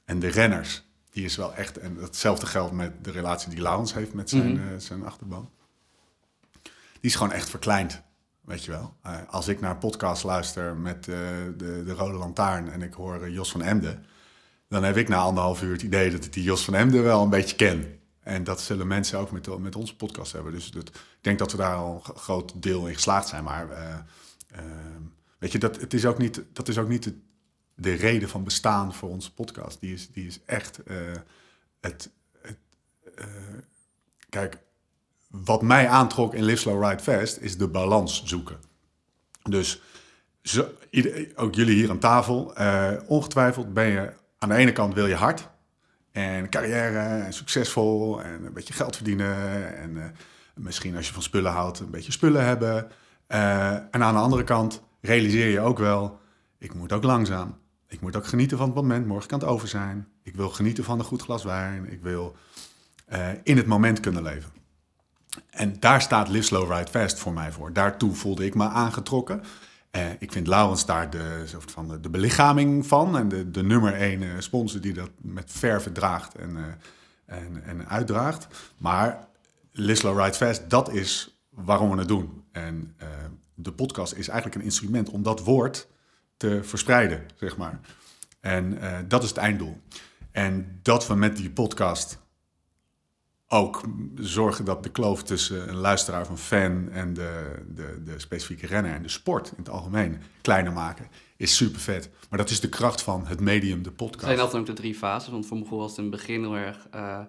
en 0.06 0.20
de 0.20 0.28
renners, 0.28 0.84
die 1.12 1.26
is 1.26 1.36
wel 1.36 1.54
echt. 1.54 1.78
En 1.78 1.96
hetzelfde 1.96 2.46
geldt 2.46 2.74
met 2.74 3.04
de 3.04 3.12
relatie 3.12 3.50
die 3.50 3.62
Laurens 3.62 3.94
heeft 3.94 4.14
met 4.14 4.30
zijn, 4.30 4.52
mm 4.52 4.58
-hmm. 4.58 4.74
uh, 4.74 4.80
zijn 4.80 5.06
achterban. 5.06 5.50
Die 6.62 7.10
is 7.10 7.16
gewoon 7.16 7.32
echt 7.32 7.50
verkleind. 7.50 8.02
Weet 8.42 8.64
je 8.64 8.72
wel. 8.72 8.96
Als 9.28 9.48
ik 9.48 9.60
naar 9.60 9.72
een 9.72 9.78
podcast 9.78 10.24
luister 10.24 10.76
met 10.76 11.04
de, 11.04 11.54
de 11.58 11.94
Rode 11.94 12.18
Lantaarn 12.18 12.72
en 12.72 12.82
ik 12.82 12.94
hoor 12.94 13.30
Jos 13.30 13.52
van 13.52 13.62
Emden 13.62 14.06
dan 14.70 14.84
heb 14.84 14.98
ik 14.98 15.08
na 15.08 15.18
anderhalf 15.18 15.62
uur 15.62 15.72
het 15.72 15.82
idee 15.82 16.12
dat 16.12 16.26
ik 16.26 16.34
die 16.34 16.44
Jos 16.44 16.64
van 16.64 16.76
Emden 16.76 17.04
wel 17.04 17.24
een 17.24 17.30
beetje 17.30 17.56
ken. 17.56 18.00
En 18.20 18.44
dat 18.44 18.62
zullen 18.62 18.88
mensen 18.88 19.20
ook 19.20 19.32
met, 19.32 19.60
met 19.60 19.76
onze 19.76 19.96
podcast 19.96 20.32
hebben. 20.32 20.52
Dus 20.52 20.70
ik 20.70 20.92
denk 21.22 21.40
dat 21.40 21.52
we 21.52 21.58
daar 21.58 21.76
al 21.76 22.04
een 22.08 22.16
groot 22.16 22.62
deel 22.62 22.88
in 22.88 22.94
geslaagd 22.94 23.28
zijn. 23.28 23.44
Maar 23.44 23.70
uh, 23.70 23.96
uh, 24.56 24.62
weet 25.38 25.52
je, 25.52 25.58
dat, 25.58 25.82
het 25.82 25.94
is 25.94 26.06
ook 26.06 26.18
niet, 26.18 26.44
dat 26.54 26.68
is 26.68 26.78
ook 26.78 26.88
niet 26.88 27.04
de, 27.04 27.14
de 27.76 27.94
reden 27.94 28.30
van 28.30 28.44
bestaan 28.44 28.94
voor 28.94 29.10
onze 29.10 29.34
podcast. 29.34 29.80
Die 29.80 29.94
is, 29.94 30.10
die 30.12 30.28
is 30.28 30.40
echt 30.46 30.80
uh, 30.88 30.98
het. 31.80 32.10
het 32.42 32.58
kijk, 34.30 34.58
wat 35.28 35.62
mij 35.62 35.88
aantrok 35.88 36.34
in 36.34 36.44
Live 36.44 36.58
Slow 36.58 36.84
Ride 36.84 37.04
Fast 37.04 37.38
is 37.38 37.58
de 37.58 37.68
balans 37.68 38.24
zoeken. 38.26 38.58
Dus 39.44 39.82
zo, 40.42 40.68
ook 41.36 41.56
jullie 41.56 41.76
hier 41.76 41.90
aan 41.90 42.00
tafel, 42.00 42.54
ongetwijfeld 43.08 43.74
ben 43.74 43.88
je 43.88 44.14
aan 44.40 44.50
de 44.50 44.56
ene 44.56 44.72
kant 44.72 44.94
wil 44.94 45.08
je 45.08 45.16
hard 45.16 45.50
en 46.12 46.50
carrière 46.50 47.00
en 47.00 47.34
succesvol 47.34 48.22
en 48.24 48.46
een 48.46 48.54
beetje 48.54 48.74
geld 48.74 48.96
verdienen. 48.96 49.78
En 49.78 49.90
uh, 49.90 50.04
misschien 50.56 50.96
als 50.96 51.08
je 51.08 51.14
van 51.14 51.22
spullen 51.22 51.52
houdt, 51.52 51.80
een 51.80 51.92
beetje 51.92 52.12
spullen 52.12 52.46
hebben. 52.46 52.88
Uh, 53.28 53.72
en 53.72 54.04
aan 54.04 54.14
de 54.14 54.20
andere 54.20 54.44
kant 54.44 54.84
realiseer 55.02 55.48
je 55.48 55.60
ook 55.60 55.78
wel, 55.78 56.20
ik 56.58 56.74
moet 56.74 56.94
ook 56.94 57.04
langzaam. 57.04 57.58
Ik 57.88 58.02
moet 58.02 58.16
ook 58.16 58.28
genieten 58.28 58.58
van 58.58 58.66
het 58.66 58.76
moment, 58.76 59.06
morgen 59.06 59.28
kan 59.28 59.40
het 59.40 59.48
over 59.48 59.68
zijn. 59.68 60.08
Ik 60.24 60.36
wil 60.36 60.50
genieten 60.50 60.84
van 60.84 61.00
een 61.00 61.06
goed 61.06 61.22
glas 61.22 61.44
wijn. 61.44 61.92
Ik 61.92 62.02
wil 62.02 62.36
uh, 63.14 63.28
in 63.44 63.58
het 63.58 63.66
moment 63.66 64.00
kunnen 64.00 64.24
leven. 64.24 64.52
En 65.50 65.80
daar 65.80 66.02
staat 66.02 66.28
Live 66.30 66.46
Slow 66.46 66.72
Ride 66.72 66.92
Fast 66.92 67.20
voor 67.20 67.34
mij 67.34 67.52
voor. 67.52 67.74
Daartoe 67.74 68.14
voelde 68.14 68.46
ik 68.46 68.56
me 68.56 68.68
aangetrokken. 68.68 69.44
Uh, 69.92 70.10
ik 70.20 70.32
vind 70.32 70.48
Laurens 70.48 70.86
daar 70.86 71.10
de, 71.10 71.44
soort 71.46 71.72
van 71.72 72.02
de, 72.02 72.10
belichaming 72.10 72.86
van. 72.86 73.18
En 73.18 73.28
de, 73.28 73.52
de 73.52 73.64
nummer 73.64 73.94
één 73.94 74.22
uh, 74.22 74.34
sponsor 74.38 74.82
die 74.82 74.94
dat 74.94 75.10
met 75.22 75.52
verve 75.52 75.92
draagt 75.92 76.36
en, 76.36 76.50
uh, 76.50 76.64
en, 77.26 77.64
en 77.64 77.88
uitdraagt. 77.88 78.48
Maar 78.78 79.28
Lislo 79.72 80.14
Ride 80.14 80.34
Fast, 80.34 80.70
dat 80.70 80.94
is 80.94 81.40
waarom 81.50 81.90
we 81.90 81.98
het 81.98 82.08
doen. 82.08 82.44
En 82.52 82.96
de 83.54 83.72
podcast 83.72 84.14
is 84.14 84.28
eigenlijk 84.28 84.60
een 84.60 84.68
instrument 84.68 85.10
om 85.10 85.24
dat 85.24 85.44
woord 85.44 85.88
te 86.38 86.60
verspreiden, 86.64 87.26
zeg 87.36 87.58
maar. 87.58 87.80
En 88.40 88.78
dat 89.08 89.24
is 89.24 89.30
het 89.30 89.38
einddoel. 89.38 89.82
En 90.32 90.80
dat 90.82 91.08
we 91.08 91.16
met 91.16 91.38
die 91.38 91.50
podcast 91.50 92.20
ook 93.52 93.82
zorgen 94.16 94.66
dat 94.66 94.84
de 94.84 94.90
kloof 94.90 95.24
tussen 95.24 95.70
een 95.70 95.76
luisteraar 95.76 96.26
van 96.26 96.38
fan 96.38 96.90
en 96.90 97.14
de, 97.14 97.64
de, 97.68 98.02
de 98.04 98.20
specifieke 98.20 98.68
renner 98.68 98.94
en 98.94 99.02
de 99.02 99.10
sport 99.10 99.48
in 99.48 99.58
het 99.58 99.70
algemeen 99.70 100.22
kleiner 100.42 100.74
maken, 100.74 101.08
is 101.38 101.56
super 101.56 101.80
vet. 101.80 102.10
Maar 102.30 102.40
dat 102.40 102.50
is 102.50 102.60
de 102.60 102.70
kracht 102.70 103.02
van 103.02 103.28
het 103.28 103.40
medium, 103.40 103.84
de 103.84 103.92
podcast. 103.92 104.22
Het 104.22 104.30
zijn 104.30 104.40
altijd 104.40 104.62
ook 104.62 104.68
de 104.68 104.82
drie 104.82 104.96
fases, 104.96 105.32
want 105.32 105.46
voor 105.46 105.58
gevoel 105.58 105.80
was 105.80 105.90
het 105.90 105.98
in 105.98 106.04
het 106.04 106.16
begin 106.16 106.42
heel 106.42 106.56
erg 106.56 106.88
uh, 106.96 107.20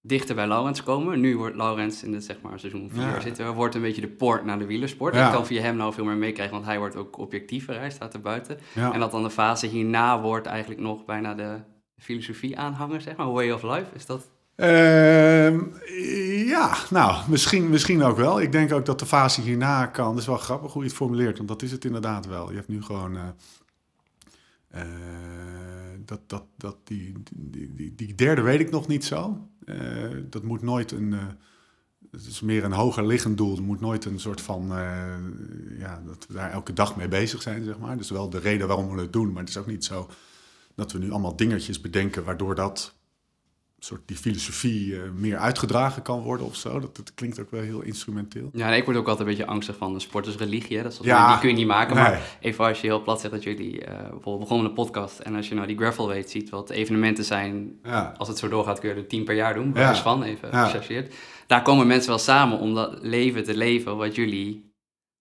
dichter 0.00 0.34
bij 0.34 0.46
Laurens 0.46 0.82
komen. 0.82 1.20
Nu 1.20 1.36
wordt 1.36 1.56
Laurens 1.56 2.02
in 2.02 2.12
het 2.12 2.24
zeg 2.24 2.40
maar, 2.40 2.58
seizoen 2.58 2.90
4 2.90 3.02
ja. 3.02 3.20
zitten, 3.20 3.54
wordt 3.54 3.74
een 3.74 3.80
beetje 3.80 4.00
de 4.00 4.08
poort 4.08 4.44
naar 4.44 4.58
de 4.58 4.66
wielersport. 4.66 5.14
Ja. 5.14 5.26
Ik 5.26 5.32
kan 5.32 5.46
via 5.46 5.62
hem 5.62 5.76
nou 5.76 5.92
veel 5.92 6.04
meer 6.04 6.16
meekrijgen, 6.16 6.54
want 6.54 6.66
hij 6.66 6.78
wordt 6.78 6.96
ook 6.96 7.18
objectiever, 7.18 7.78
hij 7.78 7.90
staat 7.90 8.14
er 8.14 8.20
buiten. 8.20 8.58
Ja. 8.74 8.92
En 8.92 9.00
dat 9.00 9.10
dan 9.10 9.22
de 9.22 9.30
fase 9.30 9.66
hierna 9.66 10.20
wordt 10.20 10.46
eigenlijk 10.46 10.80
nog 10.80 11.04
bijna 11.04 11.34
de 11.34 11.60
filosofie 11.96 12.58
aanhanger, 12.58 13.00
zeg 13.00 13.16
maar, 13.16 13.32
way 13.32 13.50
of 13.50 13.62
life. 13.62 13.86
Is 13.94 14.06
dat... 14.06 14.34
Uh, 14.56 15.50
ja, 16.46 16.76
nou, 16.90 17.30
misschien, 17.30 17.70
misschien 17.70 18.02
ook 18.02 18.16
wel. 18.16 18.40
Ik 18.40 18.52
denk 18.52 18.72
ook 18.72 18.86
dat 18.86 18.98
de 18.98 19.06
fase 19.06 19.40
hierna 19.40 19.86
kan. 19.86 20.10
Dat 20.10 20.20
is 20.20 20.26
wel 20.26 20.36
grappig 20.36 20.72
hoe 20.72 20.82
je 20.82 20.88
het 20.88 20.96
formuleert, 20.96 21.36
want 21.36 21.48
dat 21.48 21.62
is 21.62 21.72
het 21.72 21.84
inderdaad 21.84 22.26
wel. 22.26 22.50
Je 22.50 22.56
hebt 22.56 22.68
nu 22.68 22.82
gewoon. 22.82 23.14
Uh, 23.14 23.22
uh, 24.74 24.82
dat, 26.04 26.20
dat, 26.26 26.44
dat, 26.56 26.76
die, 26.84 27.12
die, 27.34 27.74
die, 27.74 27.94
die, 27.94 28.14
derde 28.14 28.42
weet 28.42 28.60
ik 28.60 28.70
nog 28.70 28.86
niet 28.86 29.04
zo. 29.04 29.48
Uh, 29.64 29.76
dat 30.30 30.42
moet 30.42 30.62
nooit 30.62 30.92
een. 30.92 31.12
het 32.10 32.26
is 32.26 32.40
meer 32.40 32.64
een 32.64 32.72
hoger 32.72 33.06
liggend 33.06 33.36
doel. 33.36 33.50
Het 33.50 33.64
moet 33.64 33.80
nooit 33.80 34.04
een 34.04 34.20
soort 34.20 34.40
van. 34.40 34.66
ja, 35.78 36.02
dat 36.06 36.26
we 36.28 36.34
daar 36.34 36.50
elke 36.50 36.72
dag 36.72 36.96
mee 36.96 37.08
bezig 37.08 37.42
zijn, 37.42 37.64
zeg 37.64 37.78
maar. 37.78 37.96
Dus 37.96 38.10
wel 38.10 38.30
de 38.30 38.38
reden 38.38 38.66
waarom 38.66 38.94
we 38.94 39.00
het 39.00 39.12
doen. 39.12 39.32
Maar 39.32 39.40
het 39.40 39.48
is 39.48 39.56
ook 39.56 39.66
niet 39.66 39.84
zo 39.84 40.10
dat 40.74 40.92
we 40.92 40.98
nu 40.98 41.10
allemaal 41.10 41.36
dingetjes 41.36 41.80
bedenken 41.80 42.24
waardoor 42.24 42.54
dat 42.54 42.94
soort 43.86 44.02
die 44.04 44.16
filosofie 44.16 44.86
uh, 44.86 45.00
meer 45.14 45.36
uitgedragen 45.36 46.02
kan 46.02 46.20
worden 46.22 46.46
of 46.46 46.56
zo. 46.56 46.80
Dat, 46.80 46.96
dat 46.96 47.14
klinkt 47.14 47.40
ook 47.40 47.50
wel 47.50 47.60
heel 47.60 47.80
instrumenteel. 47.80 48.50
Ja, 48.52 48.68
nee, 48.68 48.78
ik 48.78 48.84
word 48.84 48.96
ook 48.96 49.08
altijd 49.08 49.28
een 49.28 49.34
beetje 49.34 49.50
angstig 49.50 49.76
van 49.76 49.92
de 49.92 50.00
sport 50.00 50.26
is 50.26 50.36
religie. 50.36 50.76
Hè? 50.76 50.82
Dat 50.82 50.92
is 50.92 50.98
ja, 51.02 51.30
die 51.30 51.38
kun 51.38 51.48
je 51.48 51.54
niet 51.54 51.66
maken. 51.66 51.94
Nee. 51.94 52.04
Maar 52.04 52.38
even 52.40 52.64
als 52.64 52.80
je 52.80 52.86
heel 52.86 53.02
plat 53.02 53.20
zegt 53.20 53.32
dat 53.32 53.42
jullie 53.42 53.80
uh, 53.80 53.88
bijvoorbeeld 53.88 54.38
begonnen 54.38 54.66
een 54.66 54.72
podcast 54.72 55.18
en 55.18 55.34
als 55.34 55.48
je 55.48 55.54
nou 55.54 55.66
die 55.66 55.76
gravel 55.76 56.08
weet 56.08 56.30
ziet 56.30 56.50
wat 56.50 56.70
evenementen 56.70 57.24
zijn, 57.24 57.78
ja. 57.82 58.14
als 58.16 58.28
het 58.28 58.38
zo 58.38 58.48
doorgaat 58.48 58.80
kun 58.80 58.88
je 58.88 58.94
er 58.94 59.06
tien 59.06 59.24
per 59.24 59.34
jaar 59.34 59.54
doen. 59.54 59.72
Ja. 59.74 59.94
van, 59.94 60.22
even 60.22 60.48
gechargeerd. 60.48 61.14
Daar 61.46 61.62
komen 61.62 61.86
mensen 61.86 62.10
wel 62.10 62.18
samen 62.18 62.58
om 62.58 62.74
dat 62.74 62.98
leven 63.00 63.44
te 63.44 63.56
leven 63.56 63.96
wat 63.96 64.14
jullie 64.14 64.72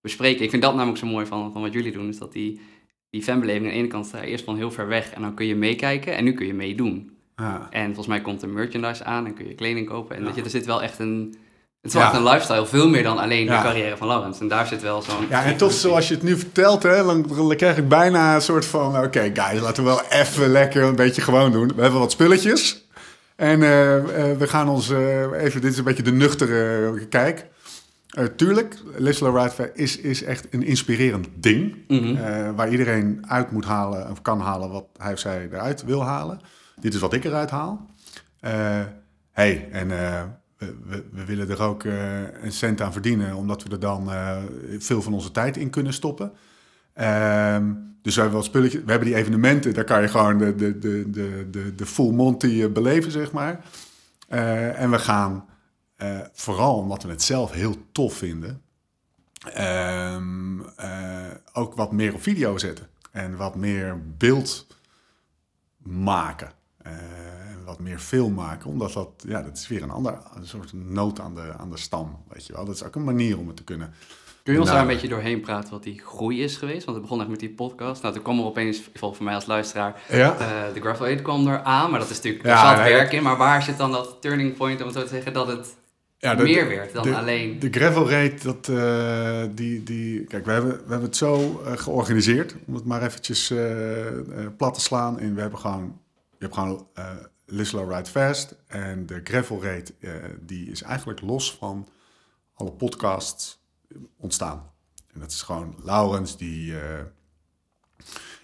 bespreken. 0.01 0.43
Ik 0.43 0.49
vind 0.49 0.61
dat 0.61 0.75
namelijk 0.75 0.99
zo 0.99 1.07
mooi 1.07 1.25
van, 1.25 1.51
van 1.51 1.61
wat 1.61 1.73
jullie 1.73 1.91
doen, 1.91 2.07
is 2.07 2.17
dat 2.17 2.31
die, 2.31 2.61
die 3.09 3.23
fanbeleving 3.23 3.65
aan 3.65 3.71
de 3.71 3.77
ene 3.77 3.87
kant 3.87 4.05
sta 4.05 4.21
eerst 4.21 4.43
van 4.43 4.55
heel 4.55 4.71
ver 4.71 4.87
weg 4.87 5.11
en 5.11 5.21
dan 5.21 5.35
kun 5.35 5.45
je 5.45 5.55
meekijken 5.55 6.15
en 6.15 6.23
nu 6.23 6.33
kun 6.33 6.45
je 6.45 6.53
meedoen. 6.53 7.14
Ja. 7.35 7.67
En 7.69 7.85
volgens 7.85 8.07
mij 8.07 8.21
komt 8.21 8.41
er 8.41 8.49
merchandise 8.49 9.03
aan 9.03 9.25
en 9.25 9.33
kun 9.33 9.47
je 9.47 9.55
kleding 9.55 9.87
kopen. 9.87 10.15
En 10.15 10.21
ja. 10.21 10.27
dat 10.27 10.35
je, 10.35 10.43
er 10.43 10.49
zit 10.49 10.65
wel 10.65 10.83
echt 10.83 10.99
een... 10.99 11.37
Het 11.81 11.93
is 11.93 11.99
wel 11.99 12.09
echt 12.09 12.19
een 12.19 12.23
lifestyle, 12.23 12.65
veel 12.65 12.89
meer 12.89 13.03
dan 13.03 13.17
alleen 13.17 13.45
de 13.45 13.51
carrière 13.51 13.97
van 13.97 14.07
Laurens. 14.07 14.39
En 14.39 14.47
daar 14.47 14.67
zit 14.67 14.81
wel 14.81 15.01
zo'n... 15.01 15.25
Ja, 15.29 15.43
en 15.43 15.57
toch 15.57 15.71
zoals 15.71 16.07
je 16.07 16.13
het 16.13 16.23
nu 16.23 16.37
vertelt, 16.37 16.83
hè, 16.83 17.03
dan, 17.03 17.25
dan 17.35 17.55
krijg 17.55 17.77
ik 17.77 17.87
bijna 17.87 18.35
een 18.35 18.41
soort 18.41 18.65
van... 18.65 18.97
Oké, 18.97 19.05
okay, 19.05 19.31
guys, 19.33 19.61
laten 19.61 19.83
we 19.83 19.89
wel 19.89 20.01
even 20.09 20.49
lekker 20.49 20.83
een 20.83 20.95
beetje 20.95 21.21
gewoon 21.21 21.51
doen. 21.51 21.71
We 21.75 21.81
hebben 21.81 21.99
wat 21.99 22.11
spulletjes. 22.11 22.87
En 23.35 23.61
uh, 23.61 23.95
uh, 23.95 24.03
we 24.37 24.47
gaan 24.47 24.69
ons 24.69 24.89
uh, 24.89 25.43
even... 25.43 25.61
Dit 25.61 25.71
is 25.71 25.77
een 25.77 25.83
beetje 25.83 26.03
de 26.03 26.11
nuchtere 26.11 27.07
kijk. 27.07 27.45
Tuurlijk, 28.35 28.81
Lisla 28.97 29.29
Ride 29.29 29.71
is, 29.73 29.97
is 29.97 30.23
echt 30.23 30.47
een 30.49 30.63
inspirerend 30.63 31.27
ding. 31.35 31.75
Mm 31.87 31.99
-hmm. 31.99 32.55
waar 32.55 32.71
iedereen 32.71 33.23
uit 33.27 33.51
moet 33.51 33.65
halen 33.65 34.11
of 34.11 34.21
kan 34.21 34.39
halen 34.39 34.69
wat 34.69 34.85
hij 34.97 35.13
of 35.13 35.19
zij 35.19 35.47
eruit 35.51 35.83
wil 35.83 36.03
halen 36.03 36.39
dit 36.79 36.93
is 36.93 36.99
wat 36.99 37.13
ik 37.13 37.23
eruit 37.23 37.49
haal. 37.49 37.89
Uh, 38.41 38.81
hey, 39.31 39.69
en 39.71 39.89
uh, 39.89 40.23
we, 40.57 41.03
we, 41.11 41.25
willen 41.25 41.49
er 41.49 41.61
ook 41.61 41.83
uh, 41.83 42.21
een 42.41 42.51
cent 42.51 42.81
aan 42.81 42.93
verdienen, 42.93 43.35
omdat 43.35 43.63
we 43.63 43.69
er 43.69 43.79
dan 43.79 44.09
veel 44.79 45.01
van 45.01 45.13
onze 45.13 45.31
tijd 45.31 45.57
in 45.57 45.69
kunnen 45.69 45.93
stoppen. 45.93 46.31
Ehm, 46.93 47.73
dus 48.01 48.15
we 48.15 48.21
hebben 48.21 48.39
wel 48.39 48.47
spulletjes. 48.47 48.83
We 48.83 48.89
hebben 48.89 49.07
die 49.07 49.17
evenementen, 49.17 49.73
daar 49.73 49.83
kan 49.83 50.01
je 50.01 50.07
gewoon 50.07 50.37
de, 50.37 50.55
de, 50.55 50.79
de, 50.79 51.09
de, 51.09 51.47
de, 51.51 51.75
de 51.75 51.85
full 51.85 52.11
monty 52.11 52.71
beleven, 52.71 53.11
zeg 53.11 53.31
maar. 53.31 53.65
en 54.27 54.91
we 54.91 54.99
gaan, 54.99 55.45
vooral 56.33 56.75
omdat 56.77 57.03
we 57.03 57.09
het 57.09 57.23
zelf 57.23 57.51
heel 57.51 57.75
tof 57.91 58.13
vinden, 58.13 58.61
ehm, 59.53 60.59
eh, 60.75 61.25
ook 61.53 61.75
wat 61.75 61.91
meer 61.91 62.13
op 62.13 62.21
video 62.21 62.57
zetten. 62.57 62.87
En 63.11 63.37
wat 63.37 63.55
meer 63.55 64.01
beeld 64.17 64.67
maken. 65.83 66.51
Eh, 66.77 66.91
en 67.51 67.63
wat 67.65 67.79
meer 67.79 67.99
film 67.99 68.33
maken. 68.33 68.69
Omdat 68.69 68.93
dat, 68.93 69.09
ja, 69.27 69.41
dat 69.41 69.57
is 69.57 69.67
weer 69.67 69.83
een 69.83 69.89
ander 69.91 70.17
een 70.35 70.47
soort 70.47 70.73
nood 70.73 71.19
aan 71.19 71.35
de, 71.35 71.53
aan 71.57 71.69
de 71.69 71.77
stam. 71.77 72.23
Weet 72.29 72.45
je 72.45 72.53
wel. 72.53 72.65
Dat 72.65 72.75
is 72.75 72.83
ook 72.83 72.95
een 72.95 73.03
manier 73.03 73.37
om 73.37 73.47
het 73.47 73.55
te 73.57 73.63
kunnen. 73.63 73.93
Kun 74.43 74.53
je 74.53 74.59
ons 74.59 74.69
Nou. 74.69 74.81
daar 74.81 74.89
een 74.89 74.93
beetje 75.01 75.15
doorheen 75.15 75.41
praten 75.41 75.69
wat 75.71 75.83
die 75.83 75.99
groei 76.05 76.43
is 76.43 76.57
geweest? 76.57 76.85
Want 76.85 76.97
het 76.97 77.01
begon 77.05 77.19
echt 77.21 77.29
met 77.29 77.39
die 77.39 77.49
podcast. 77.53 78.01
Nou, 78.01 78.13
toen 78.13 78.23
kwam 78.23 78.39
er 78.39 78.45
opeens, 78.45 78.81
voor 78.93 79.15
mij 79.19 79.35
als 79.35 79.45
luisteraar, 79.45 80.01
Ja. 80.09 80.33
eh, 80.37 80.73
de 80.73 80.79
Gravel 80.81 81.05
8 81.05 81.21
kwam 81.21 81.47
er 81.47 81.63
aan. 81.63 81.89
Maar 81.91 81.99
dat 81.99 82.09
is 82.09 82.15
natuurlijk, 82.15 82.43
er 82.43 82.49
Ja, 82.49 82.69
zat 82.75 82.83
nee, 82.83 82.93
werk 82.93 83.11
in. 83.11 83.23
Maar 83.23 83.37
waar 83.37 83.63
zit 83.63 83.77
dan 83.77 83.91
dat 83.91 84.17
turning 84.21 84.57
point, 84.57 84.79
om 84.79 84.85
het 84.87 84.95
zo 84.95 85.01
te 85.01 85.07
zeggen, 85.07 85.33
dat 85.33 85.47
het 85.47 85.75
Ja, 86.17 86.35
de- 86.35 86.43
meer 86.43 86.67
werd 86.67 86.93
dan 86.93 87.03
de- 87.03 87.15
alleen... 87.15 87.59
De 87.59 87.69
gravel 87.71 88.09
raid, 88.09 88.41
dat, 88.43 88.67
eh, 88.69 89.43
die, 89.51 89.83
die, 89.83 90.23
kijk, 90.23 90.45
we 90.45 90.51
hebben, 90.51 90.71
we 90.71 90.77
hebben 90.89 91.01
het 91.01 91.15
zo 91.15 91.61
eh, 91.65 91.77
georganiseerd, 91.77 92.55
om 92.65 92.73
het 92.75 92.85
maar 92.85 93.03
eventjes 93.03 93.49
eh, 93.49 94.05
plat 94.57 94.73
te 94.73 94.81
slaan. 94.81 95.19
En 95.19 95.35
we 95.35 95.41
hebben 95.41 95.59
gewoon, 95.59 95.99
je 96.13 96.35
hebt 96.39 96.53
gewoon 96.53 96.87
Lislow 97.45 97.91
Ride 97.91 98.09
Fast 98.09 98.55
en 98.67 99.05
de 99.05 99.21
gravel 99.23 99.63
raid, 99.63 99.93
eh, 99.99 100.11
die 100.39 100.71
is 100.71 100.81
eigenlijk 100.81 101.21
los 101.21 101.55
van 101.55 101.87
alle 102.53 102.71
podcasts 102.71 103.59
ontstaan. 104.17 104.71
En 105.13 105.19
dat 105.19 105.31
is 105.31 105.41
gewoon 105.41 105.75
Laurens, 105.83 106.37
die 106.37 106.73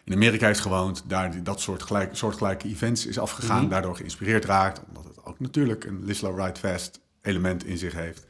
in 0.04 0.14
Amerika 0.14 0.46
heeft 0.46 0.60
gewoond, 0.60 1.04
daar 1.08 1.32
die, 1.32 1.42
dat 1.42 1.60
soort 1.62 1.84
gelijk, 1.84 2.16
soortgelijke 2.16 2.68
events 2.68 3.06
is 3.06 3.20
afgegaan, 3.20 3.62
Mhm. 3.62 3.70
daardoor 3.70 3.96
geïnspireerd 3.96 4.46
raakt, 4.46 4.82
omdat 4.88 5.04
het 5.04 5.26
ook 5.26 5.40
natuurlijk 5.40 5.84
een 5.86 6.06
Lislow 6.06 6.40
Ride 6.40 6.60
Fast 6.60 7.01
element 7.22 7.66
in 7.66 7.78
zich 7.78 7.94
heeft. 7.94 8.26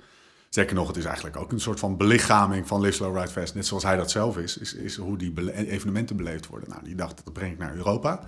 Zeker 0.49 0.75
nog, 0.75 0.87
het 0.87 0.97
is 0.97 1.05
eigenlijk 1.05 1.37
ook 1.37 1.51
een 1.51 1.59
soort 1.59 1.79
van 1.79 1.97
belichaming 1.97 2.67
van 2.67 2.81
Lislow 2.81 3.17
Ride 3.17 3.31
Fest. 3.31 3.55
Net 3.55 3.65
zoals 3.65 3.83
hij 3.83 3.95
dat 3.95 4.11
zelf 4.11 4.37
is, 4.37 4.57
is, 4.57 4.73
is 4.73 4.95
hoe 4.95 5.17
die 5.17 5.53
evenementen 5.53 6.15
beleefd 6.15 6.47
worden. 6.47 6.69
Nou, 6.69 6.83
die 6.83 6.95
dacht, 6.95 7.21
dat 7.23 7.33
breng 7.33 7.51
ik 7.51 7.57
naar 7.57 7.75
Europa. 7.75 8.27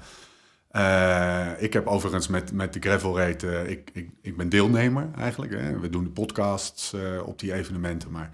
Eh, 0.73 1.61
ik 1.61 1.73
heb 1.73 1.87
overigens 1.87 2.27
met, 2.27 2.51
met 2.51 2.73
de 2.73 2.79
Gravel 2.79 3.17
Raid, 3.17 3.43
eh, 3.43 3.69
ik, 3.69 3.89
ik, 3.93 4.09
ik 4.21 4.37
ben 4.37 4.49
deelnemer 4.49 5.09
eigenlijk. 5.17 5.51
Hè. 5.51 5.79
We 5.79 5.89
doen 5.89 6.03
de 6.03 6.09
podcasts 6.09 6.93
eh, 6.93 7.01
op 7.25 7.39
die 7.39 7.53
evenementen, 7.53 8.11
maar 8.11 8.29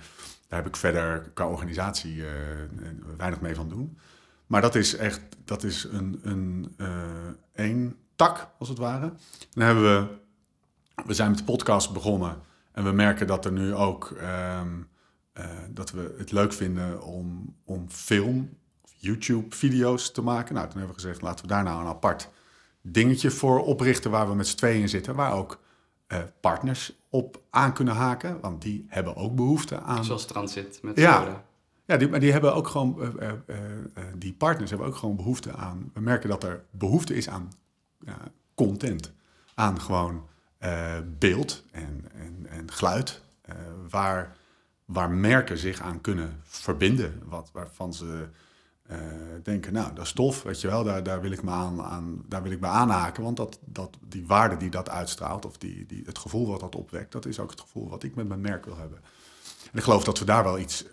daar 0.48 0.60
heb 0.60 0.68
ik 0.68 0.76
verder 0.76 1.32
qua 1.34 1.48
organisatie 1.48 2.24
weinig 3.18 3.42
mee 3.42 3.56
van 3.56 3.70
doen. 3.70 3.98
Maar 4.48 4.62
dat 4.62 4.76
is 4.76 4.96
echt, 4.96 5.22
dat 5.46 5.63
is 5.63 5.88
een, 5.92 6.20
een 6.24 6.76
één 7.54 7.96
tak, 8.15 8.48
als 8.60 8.70
het 8.70 8.78
ware. 8.78 9.13
Dan 9.54 9.65
hebben 9.65 9.84
we, 9.84 10.08
we 11.06 11.14
zijn 11.14 11.30
met 11.30 11.38
de 11.38 11.44
podcast 11.44 11.94
begonnen 11.94 12.42
en 12.72 12.84
we 12.84 12.92
merken 12.92 13.28
dat 13.28 13.46
er 13.46 13.52
nu 13.52 13.74
ook, 13.74 14.12
ehm, 14.12 14.68
eh, 15.34 15.46
dat 15.70 15.92
we 15.92 16.16
het 16.18 16.32
leuk 16.32 16.54
vinden 16.54 17.02
om, 17.04 17.56
om 17.64 17.90
film, 17.90 18.58
of 18.82 18.92
YouTube-video's 18.98 20.12
te 20.12 20.22
maken. 20.22 20.54
Nou, 20.54 20.68
toen 20.68 20.78
hebben 20.78 20.96
we 20.96 21.02
gezegd, 21.02 21.22
laten 21.22 21.46
we 21.46 21.52
daar 21.52 21.64
nou 21.64 21.82
een 21.82 21.88
apart 21.88 22.30
dingetje 22.82 23.32
voor 23.32 23.66
oprichten 23.66 24.12
waar 24.12 24.30
we 24.30 24.36
met 24.36 24.48
z'n 24.48 24.58
tweeën 24.58 24.82
in 24.82 24.90
zitten, 24.90 25.16
waar 25.16 25.34
ook 25.34 25.60
eh, 26.08 26.20
partners 26.42 27.00
op 27.10 27.42
aan 27.50 27.74
kunnen 27.74 27.94
haken, 27.94 28.40
want 28.42 28.62
die 28.62 28.86
hebben 28.88 29.16
ook 29.16 29.36
behoefte 29.36 29.80
aan 29.80 30.06
Zoals 30.06 30.26
Transit 30.26 30.80
met 30.84 30.98
Ja. 30.98 31.44
Ja, 31.86 31.98
die, 31.98 32.10
maar 32.10 32.20
die 32.20 32.32
hebben 32.32 32.54
ook 32.54 32.68
gewoon, 32.68 33.20
eh, 33.20 33.32
die 34.18 34.34
partners 34.34 34.70
hebben 34.70 34.88
ook 34.88 34.96
gewoon 34.96 35.16
behoefte 35.16 35.54
aan. 35.54 35.92
We 35.94 36.02
merken 36.02 36.30
dat 36.30 36.44
er 36.44 36.66
behoefte 36.72 37.16
is 37.16 37.30
aan 37.30 37.50
content, 38.56 39.14
aan 39.56 39.82
gewoon 39.82 40.28
eh, 40.60 40.98
beeld 41.19 41.63
en, 41.72 42.06
en, 42.13 42.45
en 42.50 42.72
geluid, 42.72 43.22
eh, 43.41 43.56
waar, 43.89 44.36
waar 44.86 45.12
merken 45.12 45.58
zich 45.58 45.82
aan 45.82 46.02
kunnen 46.02 46.41
verbinden, 46.43 47.22
wat, 47.26 47.50
waarvan 47.54 47.93
ze 47.93 48.28
eh, 48.82 48.98
denken, 49.43 49.74
nou, 49.74 49.93
dat 49.93 50.06
is 50.06 50.12
tof, 50.12 50.43
weet 50.43 50.62
je 50.62 50.67
wel, 50.67 50.84
daar, 50.84 51.04
daar, 51.04 51.22
wil 51.22 51.32
ik 51.32 51.43
me 51.43 51.52
aan, 51.52 51.82
aan, 51.82 52.24
daar 52.28 52.43
wil 52.43 52.52
ik 52.52 52.60
me 52.60 52.67
aanhaken, 52.67 53.24
want 53.24 53.38
dat, 53.38 53.60
dat, 53.65 53.98
die 54.08 54.28
waarde 54.28 54.58
die 54.58 54.69
dat 54.69 54.89
uitstraalt, 54.89 55.45
of 55.45 55.58
die, 55.58 55.86
die, 55.86 56.04
het 56.06 56.17
gevoel 56.17 56.48
wat 56.48 56.60
dat 56.60 56.76
opwekt, 56.76 57.12
dat 57.12 57.26
is 57.26 57.39
ook 57.39 57.52
het 57.52 57.62
gevoel 57.62 57.89
wat 57.89 58.04
ik 58.04 58.15
met 58.15 58.28
mijn 58.28 58.41
merk 58.41 58.65
wil 58.65 58.78
hebben. 58.78 59.00
En 59.72 59.78
ik 59.78 59.84
geloof 59.84 60.04
dat 60.04 60.19
we 60.19 60.26
daar 60.26 60.43
wel 60.43 60.60
iets 60.60 60.86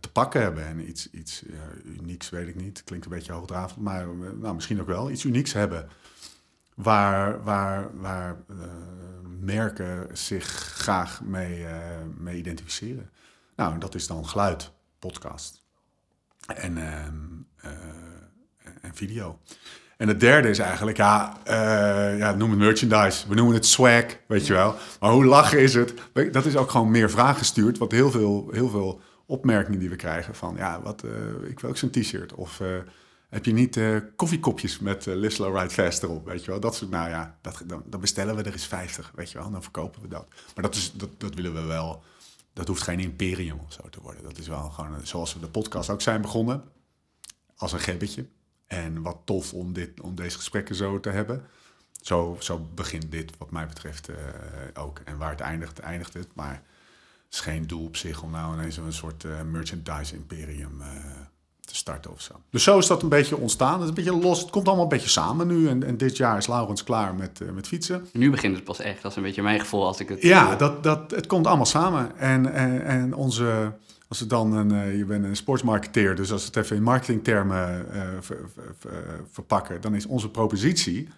te 0.00 0.10
pakken 0.12 0.40
hebben. 0.40 0.66
En 0.66 0.88
iets, 0.88 1.10
iets 1.10 1.44
unieks, 1.84 2.30
weet 2.30 2.48
ik 2.48 2.54
niet. 2.54 2.84
Klinkt 2.84 3.04
een 3.04 3.12
beetje 3.12 3.32
hoogdravend, 3.32 3.80
maar 3.80 4.06
nou, 4.34 4.54
misschien 4.54 4.80
ook 4.80 4.86
wel. 4.86 5.10
Iets 5.10 5.24
unieks 5.24 5.52
hebben. 5.52 5.88
Waar, 6.74 7.42
waar, 7.42 7.90
waar 8.00 8.36
eh, 8.48 8.56
merken 9.40 10.08
zich 10.12 10.44
graag 10.74 11.22
mee, 11.22 11.66
eh, 11.66 11.78
mee 12.16 12.36
identificeren. 12.36 13.10
Nou, 13.56 13.78
dat 13.78 13.94
is 13.94 14.06
dan 14.06 14.28
geluid, 14.28 14.72
podcast 14.98 15.62
en, 16.46 16.78
ehm, 16.78 17.14
eh, 17.56 17.70
en 18.80 18.94
video. 18.94 19.38
En 19.96 20.08
het 20.08 20.20
derde 20.20 20.48
is 20.48 20.58
eigenlijk, 20.58 20.96
ja, 20.96 21.36
ja, 22.16 22.34
noem 22.34 22.50
het 22.50 22.58
merchandise. 22.58 23.28
We 23.28 23.34
noemen 23.34 23.54
het 23.54 23.66
swag, 23.66 24.04
weet 24.26 24.46
je 24.46 24.52
wel. 24.52 24.74
Maar 25.00 25.10
hoe 25.10 25.24
lachen 25.24 25.60
is 25.60 25.74
het? 25.74 25.94
Dat 26.32 26.44
is 26.44 26.56
ook 26.56 26.70
gewoon 26.70 26.90
meer 26.90 27.10
vraag 27.10 27.38
gestuurd. 27.38 27.78
Want 27.78 27.92
heel 27.92 28.10
veel, 28.10 28.48
heel 28.52 28.68
veel 28.68 29.00
opmerkingen 29.26 29.78
die 29.78 29.88
we 29.88 29.96
krijgen 29.96 30.34
van, 30.34 30.54
ja, 30.56 30.82
wat, 30.82 31.04
ik 31.46 31.60
wil 31.60 31.70
ook 31.70 31.76
zo'n 31.76 31.90
t-shirt. 31.90 32.34
Of 32.34 32.60
heb 33.34 33.44
je 33.44 33.52
niet 33.52 33.76
eh, 33.76 33.96
koffiekopjes 34.16 34.78
met 34.78 35.06
uh, 35.06 35.14
Ride 35.14 35.70
Fast 35.70 36.02
erop, 36.02 36.26
weet 36.26 36.44
je 36.44 36.50
wel. 36.50 36.60
Dat 36.60 36.74
soort, 36.74 36.90
nou 36.90 37.08
ja, 37.08 37.38
dat, 37.40 37.62
dan, 37.66 37.82
dan 37.86 38.00
bestellen 38.00 38.36
we 38.36 38.42
er 38.42 38.52
eens 38.52 38.66
50, 38.66 39.12
weet 39.14 39.30
je 39.30 39.38
wel. 39.38 39.50
Dan 39.50 39.62
verkopen 39.62 40.02
we 40.02 40.08
dat. 40.08 40.26
Maar 40.54 40.64
dat, 40.64 40.74
is, 40.74 40.92
dat, 40.92 41.08
dat 41.18 41.34
willen 41.34 41.54
we 41.54 41.62
wel. 41.62 42.02
Dat 42.52 42.68
hoeft 42.68 42.82
geen 42.82 43.00
imperium 43.00 43.58
of 43.58 43.72
zo 43.72 43.88
te 43.88 44.00
worden. 44.00 44.22
Dat 44.22 44.38
is 44.38 44.48
wel 44.48 44.70
gewoon, 44.70 44.94
eh, 44.94 45.02
zoals 45.02 45.34
we 45.34 45.40
de 45.40 45.48
podcast 45.48 45.90
ook 45.90 46.00
zijn 46.00 46.20
begonnen. 46.20 46.64
Als 47.56 47.72
een 47.72 47.80
gebbetje. 47.80 48.26
En 48.66 49.02
wat 49.02 49.18
tof 49.24 49.52
om, 49.52 49.72
dit, 49.72 50.00
om 50.00 50.14
deze 50.14 50.36
gesprekken 50.36 50.74
zo 50.74 51.00
te 51.00 51.10
hebben. 51.10 51.44
Zo, 52.00 52.36
zo 52.40 52.68
begint 52.74 53.10
dit 53.10 53.38
wat 53.38 53.50
mij 53.50 53.66
betreft 53.66 54.08
eh, 54.08 54.16
ook. 54.74 54.98
En 55.04 55.18
waar 55.18 55.30
het 55.30 55.40
eindigt, 55.40 55.78
eindigt 55.78 56.14
het. 56.14 56.28
Maar 56.34 56.62
het 57.24 57.34
is 57.34 57.40
geen 57.40 57.66
doel 57.66 57.84
op 57.84 57.96
zich 57.96 58.22
om 58.22 58.30
nou 58.30 58.54
ineens 58.54 58.76
een 58.76 58.92
soort 58.92 59.24
merchandise 59.50 60.14
imperium 60.14 60.82
te 61.64 61.74
starten 61.74 62.12
of 62.12 62.20
zo. 62.20 62.32
Dus 62.50 62.62
zo 62.62 62.78
is 62.78 62.86
dat 62.86 63.02
een 63.02 63.08
beetje 63.08 63.36
ontstaan. 63.36 63.72
Het 63.72 63.82
is 63.82 63.88
een 63.88 63.94
beetje 63.94 64.20
los. 64.28 64.40
Het 64.40 64.50
komt 64.50 64.66
allemaal 64.66 64.84
een 64.84 64.90
beetje 64.90 65.08
samen 65.08 65.46
nu. 65.46 65.68
En, 65.68 65.82
en 65.82 65.96
dit 65.96 66.16
jaar 66.16 66.36
is 66.36 66.46
Laurens 66.46 66.84
klaar 66.84 67.14
met, 67.14 67.40
eh, 67.40 67.50
met 67.50 67.66
fietsen. 67.66 68.06
Nu 68.12 68.30
begint 68.30 68.54
het 68.54 68.64
pas 68.64 68.80
echt. 68.80 69.02
Dat 69.02 69.10
is 69.10 69.16
een 69.16 69.22
beetje 69.22 69.42
mijn 69.42 69.60
gevoel 69.60 69.86
als 69.86 70.00
ik 70.00 70.08
het... 70.08 70.22
Ja, 70.22 70.56
dat, 70.56 70.82
dat, 70.82 71.10
het 71.10 71.26
komt 71.26 71.46
allemaal 71.46 71.66
samen. 71.66 72.16
En, 72.18 72.52
en, 72.52 72.84
en 72.84 73.14
onze, 73.14 73.72
als 74.08 74.20
het 74.20 74.30
dan 74.30 74.52
een, 74.52 74.72
eh, 74.72 74.96
je 74.96 75.04
bent 75.04 75.24
een 75.24 75.36
sportsmarketeer, 75.36 76.14
dus 76.16 76.32
als 76.32 76.40
we 76.40 76.46
het 76.46 76.56
even 76.56 76.76
in 76.76 76.82
marketingtermen 76.82 77.92
eh, 77.92 78.02
ver- 78.20 78.48
ver- 78.54 78.74
ver- 78.78 79.24
verpakken, 79.30 79.80
dan 79.80 79.94
is 79.94 80.06
onze 80.06 80.30
propositie 80.30 81.08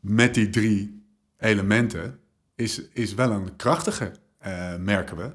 met 0.00 0.34
die 0.34 0.50
drie 0.50 1.04
elementen 1.38 2.18
is, 2.54 2.82
is 2.92 3.14
wel 3.14 3.30
een 3.30 3.56
krachtige, 3.56 4.12
merken 4.78 5.16
we. 5.16 5.32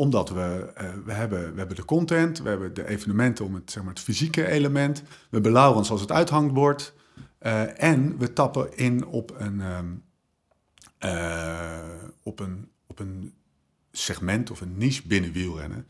Omdat 0.00 0.30
we, 0.30 0.72
eh, 0.74 0.90
we, 1.04 1.12
hebben, 1.12 1.52
we 1.52 1.58
hebben 1.58 1.76
de 1.76 1.84
content, 1.84 2.38
we 2.38 2.48
hebben 2.48 2.74
de 2.74 2.88
evenementen 2.88 3.44
om 3.44 3.54
het, 3.54 3.70
zeg 3.70 3.82
maar, 3.82 3.92
het 3.92 4.02
fysieke 4.02 4.46
element. 4.46 5.02
We 5.02 5.06
hebben 5.30 5.52
Laurens 5.52 5.90
als 5.90 6.00
het 6.00 6.12
uithangbord. 6.12 6.92
eh, 7.38 7.82
en 7.82 8.18
we 8.18 8.32
tappen 8.32 8.76
in 8.76 9.06
op 9.06 9.34
een, 9.38 9.60
ehm, 9.60 9.86
eh, 10.98 12.04
op, 12.22 12.40
een, 12.40 12.68
op 12.86 12.98
een 12.98 13.34
segment 13.92 14.50
of 14.50 14.60
een 14.60 14.78
niche 14.78 15.06
binnen 15.06 15.32
wielrennen. 15.32 15.86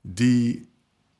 Die 0.00 0.72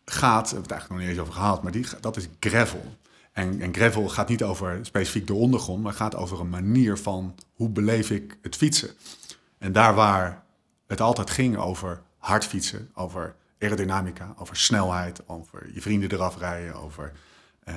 gaat, 0.04 0.50
we 0.50 0.54
hebben 0.54 0.62
het 0.62 0.70
eigenlijk 0.70 0.88
nog 0.90 0.98
niet 0.98 1.08
eens 1.08 1.18
over 1.18 1.32
gehad, 1.32 1.62
maar 1.62 1.72
die, 1.72 1.86
dat 2.00 2.16
is 2.16 2.28
gravel. 2.40 2.96
En, 3.32 3.60
en 3.60 3.74
gravel 3.74 4.08
gaat 4.08 4.28
niet 4.28 4.42
over 4.42 4.78
specifiek 4.82 5.26
de 5.26 5.34
ondergrond, 5.34 5.82
maar 5.82 5.92
gaat 5.92 6.16
over 6.16 6.40
een 6.40 6.48
manier 6.48 6.98
van 6.98 7.34
hoe 7.52 7.68
beleef 7.68 8.10
ik 8.10 8.38
het 8.42 8.56
fietsen. 8.56 8.90
En 9.58 9.72
daar 9.72 9.94
waar 9.94 10.44
het 10.86 11.00
altijd 11.00 11.30
ging 11.30 11.56
over 11.56 12.02
hard 12.22 12.44
fietsen, 12.44 12.90
over 12.94 13.35
aerodynamica, 13.58 14.35
over 14.38 14.56
snelheid, 14.56 15.28
over 15.28 15.70
je 15.74 15.80
vrienden 15.80 16.12
eraf 16.12 16.38
rijden, 16.38 16.74
over 16.74 17.12
eh, 17.64 17.74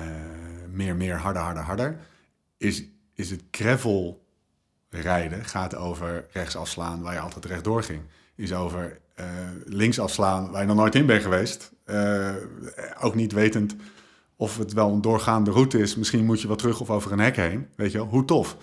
meer, 0.70 0.96
meer, 0.96 1.16
harder, 1.16 1.42
harder, 1.42 1.62
harder, 1.62 1.98
is, 2.56 2.84
is 3.14 3.30
het 3.30 3.42
gravel 3.50 4.24
rijden 4.88 5.44
gaat 5.44 5.74
over 5.74 6.26
rechts 6.32 6.56
afslaan 6.56 7.02
waar 7.02 7.14
je 7.14 7.20
altijd 7.20 7.44
rechtdoor 7.44 7.82
ging. 7.82 8.00
Is 8.34 8.52
over 8.52 9.00
eh, 9.14 9.26
links 9.64 9.98
afslaan 9.98 10.50
waar 10.50 10.60
je 10.60 10.66
nog 10.66 10.76
nooit 10.76 10.94
in 10.94 11.06
bent 11.06 11.22
geweest. 11.22 11.72
Eh, 11.84 12.34
ook 13.00 13.14
niet 13.14 13.32
wetend 13.32 13.76
of 14.36 14.58
het 14.58 14.72
wel 14.72 14.92
een 14.92 15.00
doorgaande 15.00 15.50
route 15.50 15.78
is. 15.78 15.96
Misschien 15.96 16.24
moet 16.24 16.40
je 16.40 16.48
wat 16.48 16.58
terug 16.58 16.80
of 16.80 16.90
over 16.90 17.12
een 17.12 17.18
hek 17.18 17.36
heen. 17.36 17.68
Weet 17.76 17.92
je 17.92 17.98
wel, 17.98 18.06
hoe 18.06 18.24
tof. 18.24 18.56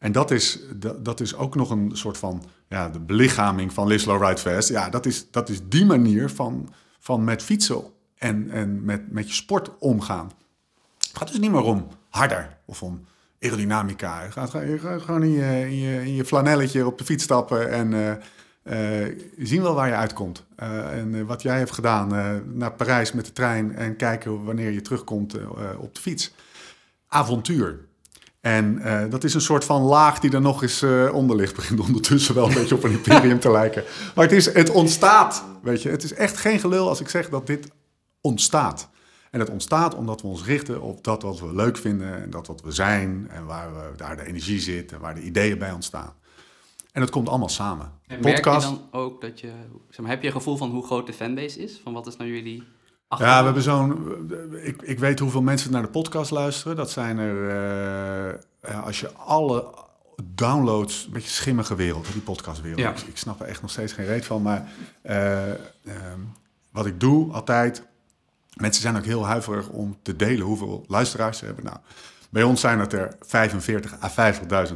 En 0.00 0.12
dat 0.12 0.30
is, 0.30 0.58
dat, 0.96 1.20
is 1.20 1.34
ook 1.34 1.54
nog 1.54 1.70
een 1.70 1.90
soort 1.92 2.18
van 2.18 2.44
ja, 2.68 2.88
de 2.88 3.00
belichaming 3.00 3.72
van 3.72 3.86
Live 3.86 4.00
Slow 4.00 4.22
Ride 4.22 4.40
Fast. 4.40 4.68
Ja, 4.68 4.88
dat 4.88 5.06
is, 5.06 5.30
dat 5.30 5.48
is 5.48 5.60
die 5.68 5.84
manier 5.84 6.30
van, 6.30 6.72
van 6.98 7.24
met 7.24 7.42
fietsen 7.42 7.82
en, 8.18 8.50
en 8.50 8.84
met, 8.84 9.12
met 9.12 9.28
je 9.28 9.34
sport 9.34 9.78
omgaan. 9.78 10.30
Het 10.98 11.18
gaat 11.18 11.28
dus 11.28 11.38
niet 11.38 11.50
meer 11.50 11.62
om 11.62 11.86
harder 12.08 12.56
of 12.64 12.82
om 12.82 13.04
aerodynamica. 13.40 14.22
Je 14.22 14.30
gaat, 14.30 14.50
gewoon 15.02 15.22
in 15.22 15.30
je, 15.30 15.70
in, 16.04 16.14
je, 16.14 16.24
flanelletje 16.24 16.86
op 16.86 16.98
de 16.98 17.04
fiets 17.04 17.24
stappen 17.24 17.70
en, 17.70 18.20
eh, 18.62 19.16
zien 19.38 19.62
wel 19.62 19.74
waar 19.74 19.88
je 19.88 19.94
uitkomt. 19.94 20.46
Eh, 20.56 20.98
en 20.98 21.26
wat 21.26 21.42
jij 21.42 21.58
hebt 21.58 21.72
gedaan, 21.72 22.08
naar 22.54 22.72
Parijs 22.72 23.12
met 23.12 23.24
de 23.24 23.32
trein 23.32 23.74
en 23.74 23.96
kijken 23.96 24.44
wanneer 24.44 24.70
je 24.70 24.80
terugkomt 24.80 25.36
op 25.78 25.94
de 25.94 26.00
fiets. 26.00 26.34
Avontuur. 27.08 27.88
En 28.40 28.78
eh, 28.78 29.10
dat 29.10 29.24
is 29.24 29.34
een 29.34 29.40
soort 29.40 29.64
van 29.64 29.82
laag 29.82 30.18
die 30.18 30.32
er 30.32 30.40
nog 30.40 30.62
eens 30.62 30.82
eh, 30.82 31.10
onder 31.12 31.36
ligt. 31.36 31.54
Begint 31.54 31.80
ondertussen 31.80 32.34
wel 32.34 32.48
een 32.48 32.54
beetje 32.54 32.74
op 32.74 32.84
een 32.84 32.92
imperium 32.92 33.40
te 33.40 33.50
lijken. 33.50 33.84
Maar 34.14 34.24
het, 34.24 34.34
is, 34.34 34.52
het 34.52 34.70
ontstaat, 34.70 35.44
weet 35.62 35.82
je. 35.82 35.88
Het 35.88 36.02
is 36.02 36.14
echt 36.14 36.36
geen 36.36 36.58
gelul 36.58 36.88
als 36.88 37.00
ik 37.00 37.08
zeg 37.08 37.28
dat 37.28 37.46
dit 37.46 37.70
ontstaat. 38.20 38.88
En 39.30 39.40
het 39.40 39.50
ontstaat 39.50 39.94
omdat 39.94 40.22
we 40.22 40.26
ons 40.26 40.44
richten 40.44 40.80
op 40.80 41.04
dat 41.04 41.22
wat 41.22 41.40
we 41.40 41.54
leuk 41.54 41.76
vinden 41.76 42.22
en 42.22 42.30
dat 42.30 42.46
wat 42.46 42.62
we 42.62 42.72
zijn 42.72 43.28
en 43.30 43.44
waar 43.44 43.74
we, 43.74 43.96
daar 43.96 44.16
de 44.16 44.26
energie 44.26 44.60
zit 44.60 44.92
en 44.92 45.00
waar 45.00 45.14
de 45.14 45.22
ideeën 45.22 45.58
bij 45.58 45.72
ontstaan. 45.72 46.14
En 46.92 47.00
het 47.00 47.10
komt 47.10 47.28
allemaal 47.28 47.48
samen. 47.48 47.92
En 48.06 48.20
merk 48.20 48.44
je 48.44 48.50
dan 48.50 48.80
ook 48.90 49.20
dat 49.20 49.40
je... 49.40 49.52
Zeg 49.88 50.00
maar, 50.00 50.10
heb 50.10 50.20
je 50.20 50.26
een 50.26 50.34
gevoel 50.34 50.56
van 50.56 50.70
hoe 50.70 50.84
groot 50.84 51.06
de 51.06 51.12
fanbase 51.12 51.62
is? 51.62 51.80
Van 51.82 51.92
wat 51.92 52.06
is 52.06 52.16
nou 52.16 52.30
jullie... 52.30 52.62
Ja, 53.18 53.38
we 53.38 53.44
hebben 53.44 53.62
zo'n. 53.62 54.32
Ik, 54.62 54.82
ik 54.82 54.98
weet 54.98 55.18
hoeveel 55.18 55.42
mensen 55.42 55.72
naar 55.72 55.82
de 55.82 55.88
podcast 55.88 56.30
luisteren. 56.30 56.76
Dat 56.76 56.90
zijn 56.90 57.18
er. 57.18 57.48
eh, 57.48 58.38
ja, 58.70 58.78
als 58.80 59.00
je 59.00 59.12
alle 59.12 59.74
downloads. 60.24 61.04
Een 61.06 61.12
beetje 61.12 61.28
schimmige 61.28 61.74
wereld, 61.74 62.12
die 62.12 62.22
podcastwereld. 62.22 62.80
Ja. 62.80 62.90
Ik, 62.90 62.98
ik 63.00 63.16
snap 63.16 63.40
er 63.40 63.46
echt 63.46 63.62
nog 63.62 63.70
steeds 63.70 63.92
geen 63.92 64.06
reet 64.06 64.24
van. 64.24 64.42
Maar 64.42 64.68
eh, 65.02 65.50
ehm, 65.50 66.20
wat 66.72 66.86
ik 66.86 67.00
doe 67.00 67.32
altijd. 67.32 67.82
Mensen 68.54 68.82
zijn 68.82 68.96
ook 68.96 69.04
heel 69.04 69.26
huiverig 69.26 69.68
om 69.68 69.98
te 70.02 70.16
delen 70.16 70.46
hoeveel 70.46 70.84
luisteraars 70.88 71.38
ze 71.38 71.44
hebben. 71.44 71.64
Nou, 71.64 71.76
bij 72.30 72.42
ons 72.42 72.60
zijn 72.60 72.78
het 72.78 72.92
er 72.92 73.16
45 73.20 73.94
à 74.02 74.32
50.000 74.68 74.74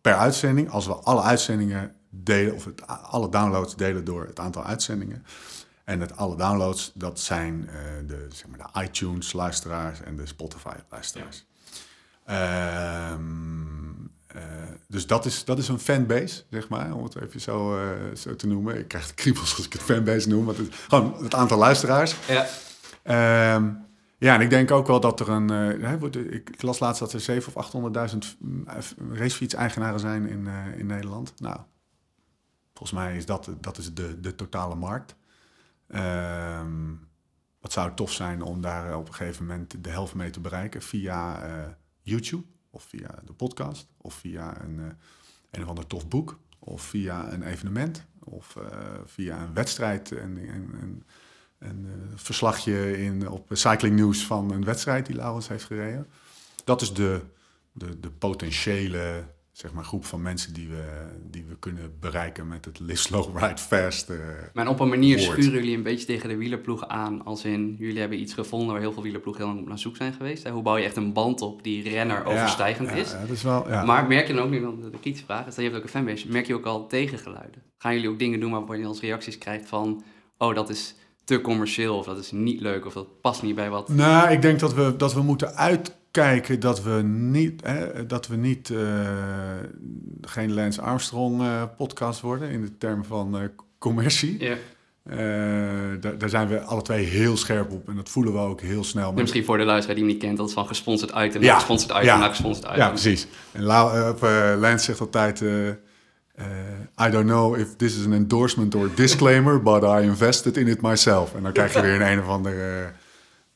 per 0.00 0.14
uitzending. 0.14 0.70
Als 0.70 0.86
we 0.86 0.94
alle 0.94 1.22
uitzendingen 1.22 1.94
delen, 2.10 2.54
of 2.54 2.64
het, 2.64 2.86
alle 2.86 3.28
downloads 3.28 3.76
delen 3.76 4.04
door 4.04 4.26
het 4.26 4.40
aantal 4.40 4.64
uitzendingen. 4.64 5.24
En 5.86 6.00
het 6.00 6.16
alle 6.16 6.36
downloads, 6.36 6.92
dat 6.94 7.20
zijn 7.20 7.68
eh, 7.68 7.76
de, 8.06 8.26
zeg 8.32 8.46
maar 8.46 8.58
de 8.72 8.82
iTunes-luisteraars 8.82 10.00
en 10.00 10.16
de 10.16 10.26
Spotify-luisteraars. 10.26 11.46
Ehm, 12.24 13.20
eh, 14.26 14.42
dus 14.88 15.06
dat 15.06 15.24
is, 15.24 15.44
dat 15.44 15.58
is 15.58 15.68
een 15.68 15.78
fanbase, 15.78 16.42
zeg 16.50 16.68
maar, 16.68 16.94
om 16.94 17.02
het 17.04 17.20
even 17.20 17.40
zo, 17.40 17.78
eh, 17.78 18.16
zo 18.16 18.36
te 18.36 18.46
noemen. 18.46 18.78
Ik 18.78 18.88
krijg 18.88 19.06
de 19.06 19.14
kriebels 19.14 19.56
als 19.56 19.66
ik 19.66 19.72
het 19.72 19.82
fanbase 19.82 20.28
noem, 20.28 20.44
want 20.44 20.58
het, 20.58 20.74
gewoon 20.74 21.16
het 21.22 21.34
aantal 21.34 21.58
luisteraars. 21.58 22.16
Ja. 22.28 22.46
Ehm, 23.02 23.70
ja, 24.18 24.34
en 24.34 24.40
ik 24.40 24.50
denk 24.50 24.70
ook 24.70 24.86
wel 24.86 25.00
dat 25.00 25.20
er 25.20 25.28
een... 25.28 25.98
wordt- 25.98 26.16
ik, 26.16 26.62
las 26.62 26.78
laatst 26.78 27.00
dat 27.00 27.12
er 27.12 27.20
700 27.20 27.56
of 27.56 28.12
800.000 28.12 28.36
mm, 28.38 28.66
racefiets-eigenaren 29.12 30.00
zijn 30.00 30.28
in, 30.28 30.48
in 30.76 30.86
Nederland. 30.86 31.32
Nou, 31.40 31.56
volgens 32.74 32.98
mij 32.98 33.16
is 33.16 33.26
dat, 33.26 33.50
dat 33.60 33.78
is 33.78 33.94
de, 33.94 34.20
de 34.20 34.34
totale 34.34 34.74
markt. 34.74 35.14
Ehm 35.88 36.94
wat 37.66 37.74
zou 37.74 37.94
tof 37.94 38.12
zijn 38.12 38.42
om 38.42 38.60
daar 38.60 38.90
eh, 38.90 38.98
op 38.98 39.08
een 39.08 39.14
gegeven 39.14 39.46
moment 39.46 39.84
de 39.84 39.90
helft 39.90 40.14
mee 40.14 40.30
te 40.30 40.40
bereiken 40.40 40.82
via 40.82 41.42
eh, 41.42 41.72
YouTube 42.02 42.44
of 42.70 42.82
via 42.82 43.14
de 43.24 43.32
podcast 43.32 43.88
of 43.96 44.14
via 44.14 44.60
een, 44.60 44.78
eh, 44.78 44.86
een 45.50 45.62
of 45.62 45.68
ander 45.68 45.86
tof 45.86 46.08
boek 46.08 46.38
of 46.58 46.82
via 46.82 47.32
een 47.32 47.42
evenement 47.42 48.06
of 48.24 48.56
via 49.04 49.42
een 49.42 49.54
wedstrijd 49.54 50.12
en, 50.12 50.38
en, 50.38 51.04
en 51.58 51.84
een 51.84 52.18
verslagje 52.18 52.98
in, 52.98 53.28
op 53.28 53.48
Cycling 53.52 53.96
News 53.96 54.26
van 54.26 54.50
een 54.50 54.64
wedstrijd 54.64 55.06
die 55.06 55.16
Laurens 55.16 55.48
heeft 55.48 55.64
gereden. 55.64 56.06
Dat 56.64 56.80
is 56.80 56.92
de, 56.92 57.20
de, 57.72 58.00
de 58.00 58.10
potentiële 58.10 59.24
zeg 59.56 59.72
maar, 59.72 59.84
groep 59.84 60.04
van 60.04 60.22
mensen 60.22 60.54
die 60.54 60.68
we, 60.68 60.84
die 61.30 61.44
we 61.48 61.56
kunnen 61.58 61.92
bereiken 62.00 62.48
met 62.48 62.64
het 62.64 62.78
Live 62.80 63.00
Slow 63.00 63.38
Ride 63.38 63.58
Fast. 63.58 64.10
eh, 64.10 64.18
Maar 64.52 64.68
op 64.68 64.80
een 64.80 64.88
manier 64.88 65.18
Woord. 65.18 65.30
schuren 65.30 65.52
jullie 65.52 65.76
een 65.76 65.82
beetje 65.82 66.06
tegen 66.06 66.28
de 66.28 66.36
wielerploeg 66.36 66.88
aan. 66.88 67.24
Als 67.24 67.44
in, 67.44 67.76
jullie 67.78 67.98
hebben 67.98 68.20
iets 68.20 68.34
gevonden 68.34 68.68
waar 68.68 68.80
heel 68.80 68.92
veel 68.92 69.02
wielerploegen 69.02 69.44
heel 69.44 69.54
lang 69.54 69.66
naar 69.66 69.78
zoek 69.78 69.96
zijn 69.96 70.12
geweest. 70.12 70.42
Hè? 70.42 70.50
Hoe 70.50 70.62
bouw 70.62 70.76
je 70.76 70.84
echt 70.84 70.96
een 70.96 71.12
band 71.12 71.40
op 71.40 71.62
die 71.62 71.82
renner 71.82 72.24
overstijgend 72.24 72.88
ja, 72.88 72.94
is? 72.94 73.10
Ja, 73.10 73.20
dat 73.20 73.30
is 73.30 73.42
wel, 73.42 73.68
ja. 73.68 73.84
Maar 73.84 74.06
merk 74.06 74.26
je 74.26 74.34
dan 74.34 74.44
ook, 74.44 74.50
nu 74.50 74.60
dan 74.60 74.80
de, 74.80 74.98
kritische 75.00 75.26
vraag 75.26 75.46
is, 75.46 75.54
dat 75.54 75.56
je 75.56 75.62
hebt 75.62 75.76
ook 75.76 75.82
een 75.82 75.88
fanbase, 75.88 76.28
merk 76.28 76.46
je 76.46 76.54
ook 76.54 76.66
al 76.66 76.86
tegengeluiden? 76.86 77.62
Gaan 77.78 77.94
jullie 77.94 78.08
ook 78.08 78.18
dingen 78.18 78.40
doen 78.40 78.50
waarvan 78.50 78.78
je 78.78 78.86
als 78.86 79.00
reacties 79.00 79.38
krijgt 79.38 79.68
van, 79.68 80.04
oh 80.38 80.54
dat 80.54 80.70
is 80.70 80.94
te 81.24 81.40
commercieel, 81.40 81.96
of 81.96 82.06
dat 82.06 82.18
is 82.18 82.30
niet 82.30 82.60
leuk, 82.60 82.86
of 82.86 82.92
dat 82.92 83.20
past 83.20 83.42
niet 83.42 83.54
bij 83.54 83.70
wat... 83.70 83.88
Nou, 83.88 84.30
ik 84.30 84.42
denk 84.42 84.60
dat 84.60 84.74
we, 84.74 84.94
dat 84.96 85.14
we 85.14 85.22
moeten 85.22 85.54
uitkijken 86.18 86.60
dat 86.60 86.82
we 86.82 87.02
niet, 87.02 87.60
hè, 87.64 88.06
dat 88.06 88.26
we 88.26 88.36
niet 88.36 88.70
eh, 88.70 88.78
geen 90.20 90.54
Lance 90.54 90.80
Armstrong 90.80 91.40
eh, 91.40 91.62
podcast 91.76 92.20
worden 92.20 92.50
in 92.50 92.60
de 92.60 92.76
termen 92.78 93.04
van 93.04 93.38
eh, 93.38 93.48
commercie. 93.78 94.44
Ja. 94.44 94.56
Daar, 96.00 96.18
daar 96.18 96.28
zijn 96.28 96.48
we 96.48 96.60
alle 96.60 96.82
twee 96.82 97.04
heel 97.04 97.36
scherp 97.36 97.70
op 97.70 97.88
en 97.88 97.96
dat 97.96 98.08
voelen 98.08 98.32
we 98.32 98.38
ook 98.38 98.60
heel 98.60 98.84
snel. 98.84 99.12
Maar- 99.12 99.20
misschien 99.20 99.44
voor 99.44 99.58
de 99.58 99.64
luisteraar 99.64 99.94
die 99.96 100.04
hem 100.04 100.12
niet 100.12 100.22
kent, 100.22 100.36
dat 100.36 100.48
is 100.48 100.54
van 100.54 100.66
gesponsord 100.66 101.10
item 101.16 101.42
Ja, 101.42 101.46
naar 101.46 101.56
gesponsord 101.56 101.90
item 101.90 102.04
ja. 102.04 102.18
naar 102.18 102.28
gesponsord 102.28 102.66
item. 102.66 102.78
Ja, 102.78 102.88
precies. 102.88 103.26
En 103.52 103.60
eh, 103.62 104.54
Lance 104.58 104.84
zegt 104.84 105.00
altijd... 105.00 105.40
I 107.00 107.10
don't 107.10 107.26
know 107.26 107.58
if 107.58 107.76
this 107.76 107.98
is 107.98 108.04
an 108.04 108.12
endorsement 108.12 108.74
or 108.74 108.90
disclaimer, 108.94 109.62
but 109.62 109.82
I 109.82 110.00
invested 110.02 110.56
in 110.56 110.66
it 110.66 110.80
myself. 110.82 111.34
En 111.34 111.42
dan 111.42 111.52
krijg 111.52 111.74
je 111.74 111.80
weer 111.80 112.00
een 112.00 112.12
een 112.12 112.20
of 112.20 112.28
ander 112.28 112.94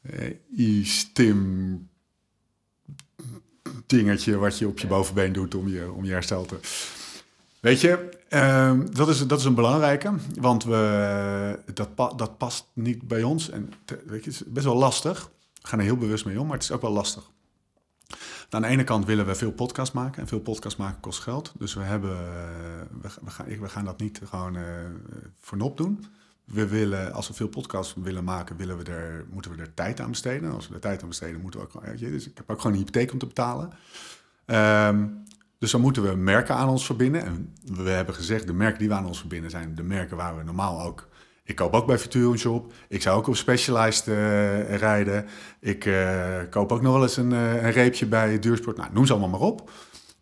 eh, 0.03 0.31
e-stim 0.57 1.89
dingetje 3.90 4.37
wat 4.37 4.59
je 4.59 4.66
op 4.66 4.79
je 4.79 4.87
bovenbeen 4.87 5.33
doet 5.33 5.55
om 5.55 5.68
je, 5.68 5.92
om 5.92 6.05
je 6.05 6.12
herstel 6.12 6.44
te... 6.44 6.59
Weet 7.61 7.81
je, 7.81 8.09
ehm, 8.29 8.87
dat, 8.92 9.09
is, 9.09 9.26
dat 9.26 9.38
is 9.38 9.44
een 9.44 9.55
belangrijke, 9.55 10.12
want 10.40 10.64
we, 10.64 11.59
dat, 11.74 11.94
pa- 11.94 12.12
dat 12.14 12.38
past 12.38 12.66
niet 12.72 13.09
bij 13.09 13.22
ons. 13.22 13.50
En 13.50 13.72
te- 13.85 14.03
weet 14.07 14.24
je, 14.24 14.31
het 14.31 14.40
is 14.40 14.46
best 14.46 14.66
wel 14.66 14.76
lastig. 14.76 15.31
We 15.62 15.68
gaan 15.68 15.79
er 15.79 15.85
heel 15.85 15.96
bewust 15.96 16.24
mee 16.24 16.40
om, 16.40 16.46
maar 16.46 16.55
het 16.57 16.62
is 16.64 16.70
ook 16.72 16.83
wel 16.83 16.90
lastig. 16.92 17.31
Aan 18.50 18.62
de 18.62 18.68
ene 18.68 18.85
kant 18.85 19.05
willen 19.07 19.26
we 19.26 19.35
veel 19.35 19.53
podcast 19.53 19.92
maken. 19.92 20.22
En 20.22 20.29
veel 20.29 20.40
podcast 20.40 20.76
maken 20.76 21.00
kost 21.00 21.20
geld. 21.20 21.53
Dus 21.59 21.74
we, 21.74 21.81
hebben, 21.81 22.11
eh, 22.11 22.20
we, 23.00 23.09
we, 23.24 23.31
gaan, 23.31 23.46
we 23.61 23.68
gaan 23.68 23.85
dat 23.85 24.00
niet 24.00 24.20
gewoon 24.24 24.57
eh 24.57 24.64
voor 25.40 25.59
nop 25.59 25.76
doen. 25.76 26.05
We 26.52 26.68
willen, 26.68 27.12
als 27.12 27.28
we 27.28 27.34
veel 27.34 27.48
podcasts 27.48 27.94
willen 28.02 28.24
maken, 28.24 28.56
willen 28.56 28.78
we 28.78 28.84
er, 28.90 29.24
moeten 29.32 29.50
we 29.50 29.62
er 29.62 29.74
tijd 29.74 30.00
aan 30.00 30.10
besteden. 30.10 30.48
En 30.48 30.54
als 30.54 30.68
we 30.68 30.74
er 30.74 30.80
tijd 30.80 31.02
aan 31.02 31.08
besteden, 31.08 31.40
moeten 31.40 31.60
we 31.60 31.66
ook... 31.66 31.82
je, 31.96 32.10
Dus 32.10 32.28
ik 32.28 32.36
heb 32.36 32.50
ook 32.50 32.60
gewoon 32.60 32.72
een 32.72 32.78
hypotheek 32.78 33.12
om 33.12 33.18
te 33.18 33.26
betalen. 33.26 33.70
Ehm, 34.46 35.06
dus 35.58 35.70
dan 35.70 35.80
moeten 35.80 36.02
we 36.02 36.14
merken 36.14 36.54
aan 36.54 36.68
ons 36.68 36.86
verbinden. 36.86 37.24
En 37.24 37.54
we 37.64 37.90
hebben 37.90 38.14
gezegd, 38.14 38.46
de 38.46 38.52
merken 38.52 38.78
die 38.78 38.88
we 38.88 38.94
aan 38.94 39.06
ons 39.06 39.18
verbinden 39.18 39.50
zijn 39.50 39.74
de 39.74 39.82
merken 39.82 40.16
waar 40.16 40.36
we 40.36 40.42
normaal 40.42 40.82
ook... 40.82 41.08
Ik 41.44 41.56
koop 41.56 41.72
ook 41.72 41.86
bij 41.86 41.98
Futurum 41.98 42.36
Shop. 42.36 42.72
Ik 42.88 43.02
zou 43.02 43.18
ook 43.18 43.26
op 43.26 43.36
Specialized 43.36 44.08
eh, 44.08 44.76
rijden. 44.76 45.26
Ik 45.60 45.84
eh, 45.84 46.38
koop 46.50 46.72
ook 46.72 46.82
nog 46.82 46.92
wel 46.92 47.02
eens 47.02 47.16
een, 47.16 47.32
eh, 47.32 47.62
een 47.62 47.70
reepje 47.70 48.06
bij 48.06 48.38
Duursport. 48.38 48.76
Nou, 48.76 48.92
noem 48.92 49.06
ze 49.06 49.12
allemaal 49.12 49.30
maar 49.30 49.48
op. 49.48 49.70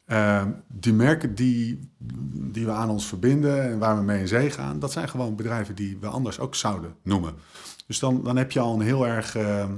Ehm, 0.09 0.51
die 0.68 0.92
merken 0.92 1.35
die, 1.35 1.90
die 2.33 2.64
we 2.64 2.71
aan 2.71 2.90
ons 2.90 3.07
verbinden 3.07 3.62
en 3.62 3.79
waar 3.79 3.97
we 3.97 4.03
mee 4.03 4.21
in 4.21 4.29
zee 4.29 4.51
gaan... 4.51 4.79
dat 4.79 4.92
zijn 4.92 5.09
gewoon 5.09 5.37
bedrijven 5.37 5.75
die 5.75 5.99
we 6.01 6.07
anders 6.07 6.38
ook 6.38 6.55
zouden 6.55 6.94
noemen. 7.03 7.35
Dus 7.87 7.99
dan, 7.99 8.23
dan 8.23 8.37
heb 8.37 8.53
je 8.53 8.61
al 8.61 8.75
een 8.75 8.81
heel 8.81 9.07
erg... 9.07 9.37
ehm, 9.37 9.73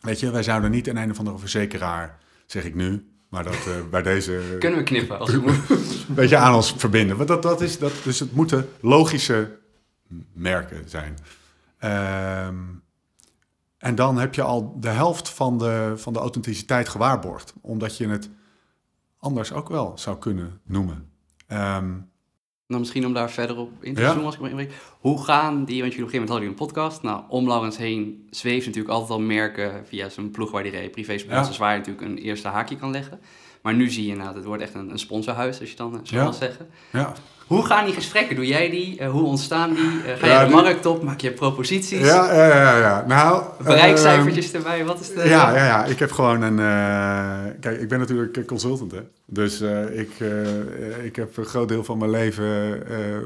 weet 0.00 0.20
je, 0.20 0.30
wij 0.30 0.42
zouden 0.42 0.70
niet 0.70 0.86
een 0.86 0.96
een 0.96 1.10
of 1.10 1.18
andere 1.18 1.38
verzekeraar, 1.38 2.18
zeg 2.46 2.64
ik 2.64 2.74
nu... 2.74 3.10
maar 3.28 3.44
dat 3.44 3.54
eh, 3.54 3.72
bij 3.90 4.02
deze 4.02 4.40
Kunnen 4.58 4.78
we 4.78 4.84
knippen 4.84 5.18
als 5.18 5.38
moet. 5.40 6.06
weet 6.14 6.28
je, 6.28 6.36
aan 6.36 6.54
ons 6.54 6.74
verbinden. 6.76 7.16
Want 7.16 7.28
dat, 7.28 7.42
dat 7.42 7.60
is, 7.60 7.78
dat, 7.78 7.92
dus 8.04 8.20
het 8.20 8.32
moeten 8.32 8.68
logische 8.80 9.58
merken 10.32 10.88
zijn. 10.88 11.16
Ehm, 11.78 12.54
en 13.78 13.94
dan 13.94 14.18
heb 14.18 14.34
je 14.34 14.42
al 14.42 14.76
de 14.80 14.88
helft 14.88 15.28
van 15.28 15.58
de, 15.58 15.92
van 15.96 16.12
de 16.12 16.18
authenticiteit 16.18 16.88
gewaarborgd. 16.88 17.54
Omdat 17.60 17.96
je 17.96 18.08
het 18.08 18.28
anders 19.26 19.52
ook 19.52 19.68
wel 19.68 19.92
zou 19.98 20.18
kunnen 20.18 20.60
noemen. 20.64 21.10
Ehm, 21.46 21.92
Dan 22.68 22.78
misschien 22.78 23.06
om 23.06 23.12
daar 23.14 23.30
verder 23.30 23.56
op 23.56 23.70
in 23.80 23.94
te 23.94 24.00
Ja. 24.00 24.06
zoomen 24.08 24.24
als 24.24 24.34
ik 24.34 24.40
inbreek. 24.40 24.72
Hoe 25.00 25.24
gaan 25.24 25.64
die, 25.64 25.80
want 25.80 25.92
jullie 25.92 26.06
op 26.06 26.14
een 26.14 26.18
gegeven 26.18 26.18
moment 26.18 26.28
hadden 26.28 26.46
jullie 26.48 26.60
een 26.60 26.66
podcast. 26.66 27.02
Nou, 27.02 27.22
om 27.28 27.46
Laurens 27.46 27.76
heen 27.76 28.26
zweeft 28.30 28.66
natuurlijk 28.66 28.94
altijd 28.94 29.10
al 29.10 29.20
merken 29.20 29.86
via 29.86 30.08
zijn 30.08 30.30
ploeg 30.30 30.50
waar 30.50 30.62
die 30.62 30.72
reed. 30.72 30.90
Privé 30.90 31.18
sponsors 31.18 31.58
waar 31.58 31.72
je 31.72 31.78
natuurlijk 31.78 32.06
een 32.06 32.18
eerste 32.18 32.48
haakje 32.48 32.76
kan 32.76 32.90
leggen. 32.90 33.20
Maar 33.66 33.74
nu 33.74 33.90
zie 33.90 34.04
je 34.04 34.10
inderdaad, 34.10 34.34
het 34.34 34.44
wordt 34.44 34.62
echt 34.62 34.74
een, 34.74 34.90
een 34.90 34.98
sponsorhuis, 34.98 35.60
als 35.60 35.70
je 35.70 35.76
dan 35.76 35.92
eh, 35.94 36.00
zo 36.02 36.16
Ja. 36.16 36.22
wil 36.22 36.32
zeggen. 36.32 36.66
ja. 36.92 37.12
Hoe 37.46 37.66
gaan 37.66 37.84
die 37.84 37.94
gesprekken? 37.94 38.36
Doe 38.36 38.46
jij 38.46 38.70
die? 38.70 38.98
Eh, 38.98 39.10
hoe 39.10 39.22
ontstaan 39.22 39.74
die? 39.74 40.02
Eh, 40.12 40.18
ga 40.18 40.26
Ja, 40.26 40.40
je 40.40 40.46
de 40.48 40.54
markt 40.54 40.86
op? 40.86 41.02
Maak 41.02 41.20
je 41.20 41.32
proposities? 41.32 42.00
Ja, 42.00 42.32
ja, 42.34 42.46
ja, 42.46 42.78
ja. 42.78 43.04
Nou, 43.06 43.42
Bereikcijfertjes 43.64 44.52
erbij? 44.52 44.84
Wat 44.84 45.00
is 45.00 45.08
de... 45.08 45.20
ehm, 45.20 45.28
ja, 45.28 45.56
ja, 45.56 45.64
ja, 45.64 45.84
ik 45.84 45.98
heb 45.98 46.12
gewoon 46.12 46.42
een. 46.42 46.56
kijk, 47.60 47.80
ik 47.80 47.88
ben 47.88 47.98
natuurlijk 47.98 48.46
consultant, 48.46 48.92
hè. 48.92 49.00
Dus 49.24 49.60
ik, 49.92 50.10
ik 51.02 51.16
heb 51.16 51.36
een 51.36 51.44
groot 51.44 51.68
deel 51.68 51.84
van 51.84 51.98
mijn 51.98 52.10
leven 52.10 52.82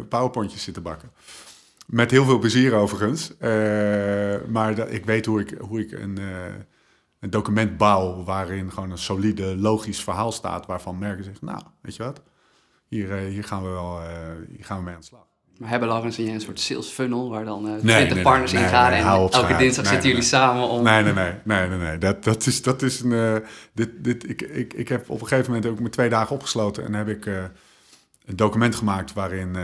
powerpointjes 0.08 0.62
zitten 0.62 0.82
bakken. 0.82 1.10
Met 1.86 2.10
heel 2.10 2.24
veel 2.24 2.38
plezier 2.38 2.74
overigens. 2.74 3.32
Maar 4.48 4.74
dat, 4.74 4.92
ik 4.92 5.04
weet 5.04 5.26
hoe 5.26 5.40
ik, 5.40 5.54
hoe 5.58 5.80
ik 5.80 5.92
een, 5.92 6.18
een 7.20 7.30
document 7.30 7.76
bouw 7.76 8.24
waarin 8.24 8.72
gewoon 8.72 8.90
een 8.90 8.98
solide, 8.98 9.56
logisch 9.56 10.02
verhaal 10.02 10.32
staat 10.32 10.66
waarvan 10.66 10.98
merken 10.98 11.24
zeggen, 11.24 11.46
nou, 11.46 11.62
weet 11.80 11.96
je 11.96 12.02
wat, 12.02 12.22
hier, 12.88 13.16
eh, 13.16 13.24
hier, 13.28 13.44
gaan, 13.44 13.62
we 13.62 13.68
wel, 13.68 14.00
eh, 14.00 14.08
hier 14.48 14.64
gaan 14.64 14.76
we 14.78 14.84
mee 14.84 14.94
aan 14.94 15.00
de 15.00 15.06
slag. 15.06 15.28
Maar 15.58 15.68
hebben 15.68 15.88
Laurens 15.88 16.18
en 16.18 16.24
jij 16.24 16.34
een 16.34 16.40
soort 16.40 16.60
sales 16.60 16.88
funnel 16.88 17.30
waar 17.30 17.44
dan 17.44 17.58
eh 17.68 17.74
20 17.74 17.84
Nee, 17.84 18.10
nee, 18.14 18.22
partners 18.22 18.52
nee, 18.52 18.62
in 18.62 18.68
gaan 18.68 18.92
en 18.92 19.04
elke 19.04 19.56
dinsdag 19.56 19.86
zitten 19.86 20.08
jullie 20.08 20.24
samen 20.24 20.68
om... 20.68 20.82
Nee, 20.82 21.02
nee, 21.02 21.12
nee, 21.12 21.32
nee, 21.44 21.68
nee, 21.68 21.78
nee. 21.78 21.98
Dat, 21.98 22.24
dat 22.24 22.46
is, 22.46 22.62
dat 22.62 22.82
is 22.82 23.00
een. 23.00 23.42
dit, 23.72 24.04
dit, 24.04 24.28
ik, 24.28 24.42
ik, 24.42 24.72
ik 24.72 24.88
heb 24.88 25.10
op 25.10 25.20
een 25.20 25.26
gegeven 25.26 25.52
moment 25.52 25.70
ook 25.70 25.80
met 25.80 25.92
twee 25.92 26.08
dagen 26.08 26.34
opgesloten 26.34 26.84
en 26.84 26.94
heb 26.94 27.08
ik 27.08 27.26
een 27.26 28.36
document 28.36 28.74
gemaakt 28.74 29.12
waarin 29.12 29.56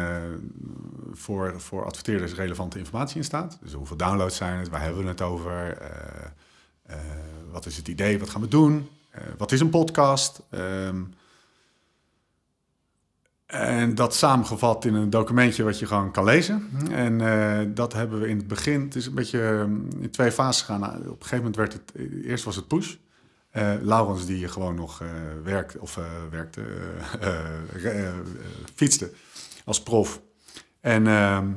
voor, 1.12 1.54
voor 1.60 1.84
adverteerders 1.84 2.34
relevante 2.34 2.78
informatie 2.78 3.16
in 3.16 3.24
staat. 3.24 3.58
Dus 3.62 3.72
hoeveel 3.72 3.96
downloads 3.96 4.36
zijn 4.36 4.58
het, 4.58 4.68
waar 4.68 4.82
hebben 4.82 5.02
we 5.02 5.08
het 5.08 5.22
over, 5.22 5.78
wat 7.56 7.66
is 7.66 7.76
het 7.76 7.88
idee, 7.88 8.18
wat 8.18 8.30
gaan 8.30 8.40
we 8.40 8.48
doen, 8.48 8.88
eh, 9.10 9.22
wat 9.38 9.52
is 9.52 9.60
een 9.60 9.70
podcast. 9.70 10.42
Ehm, 10.50 11.02
en 13.46 13.94
dat 13.94 14.14
samengevat 14.14 14.84
in 14.84 14.94
een 14.94 15.10
documentje 15.10 15.62
wat 15.62 15.78
je 15.78 15.86
gewoon 15.86 16.12
kan 16.12 16.24
lezen. 16.24 16.68
En 16.90 17.20
eh, 17.20 17.66
dat 17.74 17.92
hebben 17.92 18.20
we 18.20 18.28
in 18.28 18.36
het 18.36 18.46
begin, 18.46 18.80
het 18.80 18.94
is 18.94 19.06
een 19.06 19.14
beetje 19.14 19.40
eh, 19.40 20.02
in 20.02 20.10
twee 20.10 20.32
fases 20.32 20.62
gegaan. 20.62 20.80
Nou, 20.80 20.96
op 20.96 21.04
een 21.04 21.10
gegeven 21.10 21.36
moment 21.36 21.56
werd 21.56 21.72
het, 21.72 21.92
eerst 22.24 22.44
was 22.44 22.56
het 22.56 22.68
push. 22.68 22.94
Eh 23.50 23.74
Laurens 23.80 24.26
die 24.26 24.48
gewoon 24.48 24.74
nog 24.74 25.00
eh 25.00 25.08
werkte, 25.44 25.80
of 25.80 25.96
eh, 25.96 26.04
werkte, 26.30 26.62
eh, 27.20 27.84
eh, 27.84 28.08
eh, 28.08 28.14
fietste 28.74 29.12
als 29.64 29.82
prof. 29.82 30.20
En 30.80 31.06
ehm, 31.06 31.48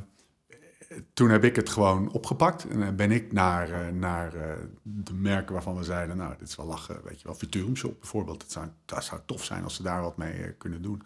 toen 1.14 1.30
heb 1.30 1.44
ik 1.44 1.56
het 1.56 1.70
gewoon 1.70 2.12
opgepakt 2.12 2.68
en 2.68 2.84
eh, 2.84 2.90
ben 2.90 3.12
ik 3.12 3.32
naar, 3.32 3.72
eh, 3.72 3.94
naar 3.94 4.34
eh, 4.34 4.58
de 4.82 5.14
merken 5.14 5.54
waarvan 5.54 5.76
we 5.76 5.84
zeiden, 5.84 6.18
nou, 6.18 6.34
dit 6.38 6.48
is 6.48 6.56
wel 6.56 6.66
lachen, 6.66 7.00
weet 7.04 7.22
je 7.22 7.28
wel, 7.28 7.36
Futurum 7.36 7.76
Shop 7.76 8.00
bijvoorbeeld. 8.00 8.40
Dat 8.40 8.52
zou, 8.52 9.02
zou 9.02 9.22
tof 9.26 9.44
zijn 9.44 9.64
als 9.64 9.76
ze 9.76 9.84
daar 9.84 10.02
wat 10.02 10.18
mee 10.18 10.54
kunnen 10.58 10.82
doen. 10.82 11.02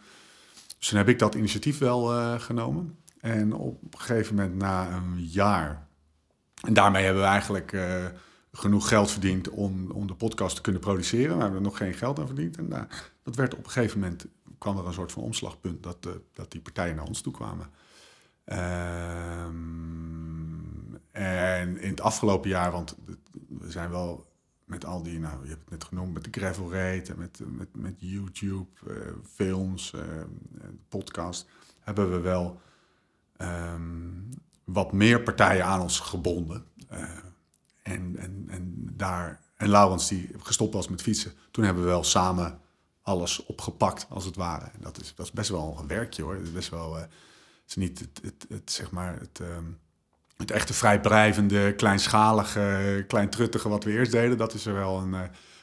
Dus 0.77 0.87
toen 0.87 0.97
heb 0.97 1.09
ik 1.09 1.19
dat 1.19 1.35
initiatief 1.35 1.77
wel 1.77 2.05
genomen. 2.39 2.97
En 3.19 3.53
op 3.53 3.93
een 3.93 3.99
gegeven 3.99 4.35
moment, 4.35 4.55
na 4.55 4.91
een 4.91 5.25
jaar, 5.25 5.87
en 6.61 6.73
daarmee 6.73 7.03
hebben 7.03 7.23
we 7.23 7.29
eigenlijk 7.29 7.77
genoeg 8.51 8.87
geld 8.87 9.11
verdiend 9.11 9.49
om, 9.49 9.91
om 9.91 10.07
de 10.07 10.13
podcast 10.13 10.55
te 10.55 10.61
kunnen 10.61 10.81
produceren. 10.81 11.35
We 11.35 11.41
hebben 11.41 11.59
er 11.59 11.65
nog 11.65 11.77
geen 11.77 11.93
geld 11.93 12.19
aan 12.19 12.25
verdiend. 12.25 12.57
En 12.57 12.67
nou, 12.67 12.85
dat 13.23 13.35
werd 13.35 13.53
op 13.53 13.63
een 13.65 13.71
gegeven 13.71 13.99
moment, 13.99 14.25
kwam 14.57 14.77
er 14.77 14.85
een 14.85 14.93
soort 14.93 15.11
van 15.11 15.23
omslagpunt 15.23 15.83
dat, 15.83 16.07
dat 16.33 16.51
die 16.51 16.61
partijen 16.61 16.95
naar 16.95 17.07
ons 17.07 17.21
toe 17.21 17.33
kwamen. 17.33 17.69
Ehm, 18.43 19.53
en 21.11 21.77
in 21.77 21.89
het 21.89 22.01
afgelopen 22.01 22.49
jaar, 22.49 22.71
want 22.71 22.97
we 23.47 23.71
zijn 23.71 23.89
wel 23.89 24.31
met 24.65 24.85
al 24.85 25.03
die, 25.03 25.19
nou, 25.19 25.43
je 25.43 25.49
hebt 25.49 25.61
het 25.61 25.69
net 25.69 25.83
genoemd, 25.83 26.13
met 26.13 26.23
de 26.23 26.39
gravel 26.39 26.73
rate 26.73 27.11
en 27.11 27.19
met, 27.19 27.39
met, 27.45 27.75
met 27.75 27.95
YouTube, 27.97 28.67
eh, 28.87 28.95
films, 29.33 29.93
eh, 29.93 30.01
podcast, 30.89 31.49
hebben 31.79 32.11
we 32.11 32.19
wel 32.19 32.61
ehm, 33.37 33.81
wat 34.63 34.91
meer 34.91 35.21
partijen 35.21 35.65
aan 35.65 35.81
ons 35.81 35.99
gebonden. 35.99 36.65
Eh, 36.87 37.01
en, 37.81 38.15
en, 38.17 38.45
en 38.47 38.89
daar, 38.93 39.41
en 39.55 39.69
Laurens 39.69 40.07
die 40.07 40.29
gestopt 40.37 40.73
was 40.73 40.87
met 40.87 41.01
fietsen, 41.01 41.33
toen 41.51 41.63
hebben 41.63 41.83
we 41.83 41.89
wel 41.89 42.03
samen 42.03 42.59
alles 43.01 43.45
opgepakt, 43.45 44.05
als 44.09 44.25
het 44.25 44.35
ware. 44.35 44.65
En 44.65 44.81
dat 44.81 45.01
is, 45.01 45.15
dat 45.15 45.25
is 45.25 45.31
best 45.31 45.49
wel 45.49 45.77
een 45.79 45.87
werkje 45.87 46.23
hoor. 46.23 46.33
Het 46.33 46.43
is 46.43 46.51
best 46.51 46.69
wel, 46.69 46.97
is 47.67 47.75
niet 47.75 47.99
het, 47.99 48.19
het, 48.23 48.45
het, 48.49 48.71
zeg 48.71 48.91
maar, 48.91 49.19
het, 49.19 49.39
ehm, 49.39 49.65
het 50.37 50.51
echte 50.51 50.73
vrijblijvende, 50.73 51.73
kleinschalige, 51.75 53.05
kleintruttige 53.07 53.69
wat 53.69 53.83
we 53.83 53.91
eerst 53.91 54.11
deden, 54.11 54.37
dat 54.37 54.53
is 54.53 54.65
er 54.65 54.73
wel 54.73 54.97
een, 54.97 55.13
eh, 55.13 55.21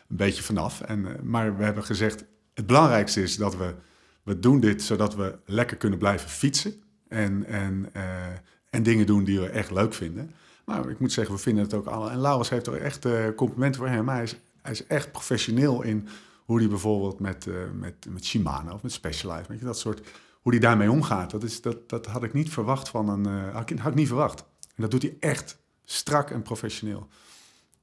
een 0.08 0.16
beetje 0.16 0.42
vanaf. 0.42 0.80
En, 0.80 1.06
eh, 1.06 1.22
maar 1.22 1.56
we 1.56 1.64
hebben 1.64 1.84
gezegd, 1.84 2.24
het 2.54 2.66
belangrijkste 2.66 3.22
is 3.22 3.36
dat 3.36 3.56
we, 3.56 3.74
we 4.22 4.38
doen 4.38 4.60
dit 4.60 4.82
zodat 4.82 5.14
we 5.14 5.38
lekker 5.44 5.76
kunnen 5.76 5.98
blijven 5.98 6.30
fietsen. 6.30 6.82
En, 7.08 7.46
en, 7.46 7.88
eh, 7.92 8.26
en 8.70 8.82
dingen 8.82 9.06
doen 9.06 9.24
die 9.24 9.40
we 9.40 9.48
echt 9.48 9.70
leuk 9.70 9.94
vinden. 9.94 10.30
Maar 10.64 10.90
ik 10.90 10.98
moet 10.98 11.12
zeggen, 11.12 11.34
we 11.34 11.40
vinden 11.40 11.64
het 11.64 11.74
ook 11.74 11.86
alle. 11.86 12.10
En 12.10 12.18
Laurens 12.18 12.48
heeft 12.48 12.66
er 12.66 12.80
echt 12.80 13.06
complimenten 13.36 13.80
voor 13.80 13.90
hem. 13.90 14.08
Hij 14.08 14.22
is, 14.22 14.36
hij 14.62 14.72
is 14.72 14.86
echt 14.86 15.12
professioneel 15.12 15.82
in 15.82 16.08
hoe 16.50 16.58
hij 16.58 16.68
bijvoorbeeld 16.68 17.20
met, 17.20 17.46
eh, 17.46 17.54
met, 17.72 18.06
met 18.08 18.24
Shimano 18.24 18.74
of 18.74 18.82
met 18.82 18.92
Specialized, 18.92 19.46
weet 19.46 19.58
je, 19.58 19.64
dat 19.64 19.78
soort, 19.78 20.08
hoe 20.40 20.52
hij 20.52 20.60
daarmee 20.60 20.90
omgaat. 20.90 21.30
Dat, 21.30 21.42
is, 21.42 21.60
dat, 21.62 21.88
dat 21.88 22.06
had 22.06 22.22
ik 22.22 22.32
niet 22.32 22.50
verwacht 22.52 22.88
van 22.88 23.08
een, 23.08 23.26
eh, 23.26 23.54
had, 23.54 23.70
ik, 23.70 23.78
had 23.78 23.90
ik 23.90 23.98
niet 23.98 24.06
verwacht. 24.08 24.40
En 24.74 24.82
dat 24.82 24.90
doet 24.90 25.02
hij 25.02 25.16
echt 25.20 25.58
strak 25.84 26.30
en 26.30 26.42
professioneel. 26.42 27.06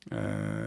Eh, 0.07 0.19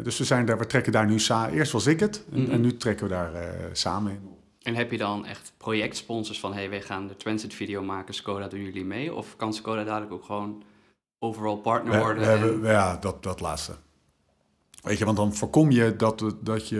dus 0.02 0.18
we, 0.18 0.24
zijn 0.24 0.46
daar, 0.46 0.58
we 0.58 0.66
trekken 0.66 0.92
daar 0.92 1.06
nu 1.06 1.18
samen. 1.18 1.52
Eerst 1.52 1.72
was 1.72 1.86
ik 1.86 2.00
het 2.00 2.24
en, 2.32 2.42
Mhm. 2.42 2.50
en 2.50 2.60
nu 2.60 2.76
trekken 2.76 3.06
we 3.08 3.12
daar 3.12 3.34
eh, 3.34 3.64
samen 3.72 4.12
in. 4.12 4.28
En 4.62 4.74
heb 4.74 4.90
je 4.90 4.98
dan 4.98 5.26
echt 5.26 5.52
projectsponsors 5.56 6.40
van, 6.40 6.52
hey, 6.54 6.70
wij 6.70 6.82
gaan 6.82 7.06
de 7.06 7.16
transit 7.16 7.54
video 7.54 7.82
maken, 7.82 8.14
Skoda 8.14 8.48
doen 8.48 8.62
jullie 8.62 8.84
mee? 8.84 9.14
Of 9.14 9.36
kan 9.36 9.54
Skoda 9.54 9.84
dadelijk 9.84 10.12
ook 10.12 10.24
gewoon 10.24 10.62
overall 11.18 11.56
partner 11.56 11.92
We, 11.92 11.98
worden? 11.98 12.22
we 12.22 12.28
en- 12.30 12.38
hebben, 12.38 12.70
ja, 12.70 12.96
dat, 12.96 13.22
dat 13.22 13.40
laatste. 13.40 13.72
Weet 14.82 14.98
je, 14.98 15.04
want 15.04 15.16
dan 15.16 15.34
voorkom 15.34 15.70
je 15.70 15.96
dat, 15.96 16.34
dat 16.40 16.68
je... 16.68 16.76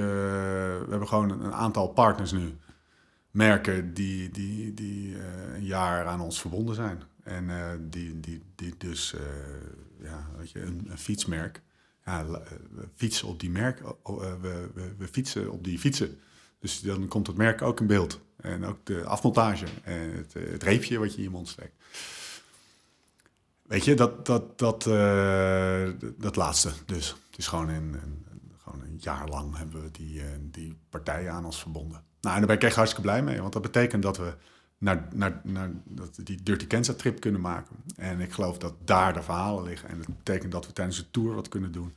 We 0.84 0.90
hebben 0.90 1.08
gewoon 1.08 1.30
een 1.30 1.52
aantal 1.54 1.88
partners 1.88 2.32
nu. 2.32 2.58
Merken 3.30 3.94
die, 3.94 4.30
die, 4.30 4.74
die 4.74 5.18
eh, 5.18 5.54
een 5.54 5.64
jaar 5.64 6.06
aan 6.06 6.20
ons 6.20 6.40
verbonden 6.40 6.74
zijn. 6.74 7.02
En 7.22 7.50
eh, 7.50 7.72
die, 7.80 8.20
die, 8.20 8.42
die 8.54 8.74
dus, 8.78 9.14
eh, 9.14 9.20
ja, 10.02 10.30
weet 10.36 10.50
je, 10.50 10.60
een, 10.60 10.90
fietsmerk. 10.96 11.62
Ja, 12.04 12.26
we 12.26 12.88
fietsen 12.94 13.28
op 13.28 13.40
die 13.40 13.50
merk. 13.50 13.80
we, 14.04 14.38
we, 14.74 14.94
we 14.98 15.08
fietsen 15.08 15.50
op 15.50 15.64
die 15.64 15.78
fietsen. 15.78 16.18
Dus 16.58 16.80
dan 16.80 17.08
komt 17.08 17.26
het 17.26 17.36
merk 17.36 17.62
ook 17.62 17.80
in 17.80 17.86
beeld. 17.86 18.20
En 18.36 18.64
ook 18.64 18.86
de 18.86 19.04
afmontage. 19.04 19.66
En 19.82 20.16
het, 20.16 20.32
het 20.32 20.62
reepje 20.62 20.98
wat 20.98 21.10
je 21.10 21.16
in 21.16 21.22
je 21.22 21.30
mond 21.30 21.48
steekt. 21.48 21.74
Weet 23.62 23.84
je, 23.84 23.94
dat, 23.94 24.26
dat, 24.26 24.58
dat, 24.58 24.82
dat 26.18 26.36
laatste 26.36 26.70
dus. 26.86 27.08
Het 27.08 27.38
is 27.38 27.46
gewoon 27.46 27.68
een, 27.68 27.94
een, 27.94 28.24
gewoon 28.58 28.80
een 28.80 28.98
jaar 29.00 29.28
lang 29.28 29.56
hebben 29.56 29.82
we 29.82 29.90
die, 29.90 30.22
die 30.50 30.76
partijen 30.88 31.32
aan 31.32 31.44
ons 31.44 31.60
verbonden. 31.60 32.04
Nou, 32.20 32.34
en 32.34 32.38
daar 32.40 32.46
ben 32.46 32.56
ik 32.56 32.62
echt 32.62 32.76
hartstikke 32.76 33.08
blij 33.08 33.22
mee. 33.22 33.40
Want 33.40 33.52
dat 33.52 33.62
betekent 33.62 34.02
dat 34.02 34.16
we 34.16 34.32
naar, 34.78 35.08
naar, 35.12 35.40
naar 35.44 35.70
dat 35.84 36.18
die 36.24 36.42
Dirty 36.42 36.66
Kansas 36.66 36.96
trip 36.96 37.20
kunnen 37.20 37.40
maken. 37.40 37.76
En 37.96 38.20
ik 38.20 38.32
geloof 38.32 38.58
dat 38.58 38.74
daar 38.84 39.12
de 39.12 39.22
verhalen 39.22 39.64
liggen. 39.64 39.88
En 39.88 39.96
dat 39.98 40.16
betekent 40.16 40.52
dat 40.52 40.66
we 40.66 40.72
tijdens 40.72 40.96
de 40.96 41.10
tour 41.10 41.34
wat 41.34 41.48
kunnen 41.48 41.72
doen. 41.72 41.94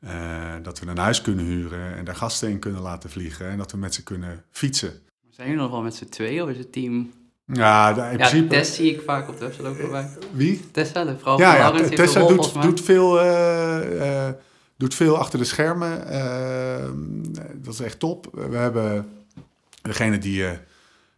Eh, 0.00 0.54
dat 0.62 0.78
we 0.80 0.86
een 0.86 0.98
huis 0.98 1.20
kunnen 1.20 1.44
huren 1.44 1.96
en 1.96 2.04
daar 2.04 2.16
gasten 2.16 2.50
in 2.50 2.58
kunnen 2.58 2.80
laten 2.80 3.10
vliegen. 3.10 3.48
En 3.48 3.58
dat 3.58 3.72
we 3.72 3.78
met 3.78 3.94
ze 3.94 4.02
kunnen 4.02 4.44
fietsen. 4.50 4.92
Zijn 5.30 5.48
jullie 5.48 5.62
nog 5.62 5.72
wel 5.72 5.82
met 5.82 5.94
z'n 5.94 6.04
tweeën 6.08 6.42
of 6.42 6.48
is 6.48 6.58
het 6.58 6.72
team... 6.72 7.12
Ja, 7.52 7.88
in 7.88 7.96
Ja, 7.96 8.16
principe... 8.16 8.46
Tess 8.48 8.74
zie 8.74 8.94
ik 8.94 9.02
vaak 9.02 9.28
op 9.28 9.38
de 9.38 9.44
website 9.44 9.66
ook 9.66 9.76
voorbij. 9.76 10.08
Wie? 10.32 10.70
Tessa, 10.70 11.04
de 11.04 11.18
vrouw 11.18 11.38
Ja, 11.38 11.70
van 11.70 11.82
ja 11.82 11.88
Tessa 11.88 12.20
rol, 12.20 12.28
doet, 12.28 12.62
doet, 12.62 12.80
veel, 12.80 13.20
eh, 13.20 14.26
eh, 14.26 14.34
doet 14.76 14.94
veel 14.94 15.18
achter 15.18 15.38
de 15.38 15.44
schermen. 15.44 16.04
Dat 17.62 17.74
is 17.74 17.80
echt 17.80 17.98
top. 17.98 18.28
We 18.32 18.56
hebben 18.56 19.06
degene 19.88 20.18
die, 20.18 20.46
eh, 20.46 20.58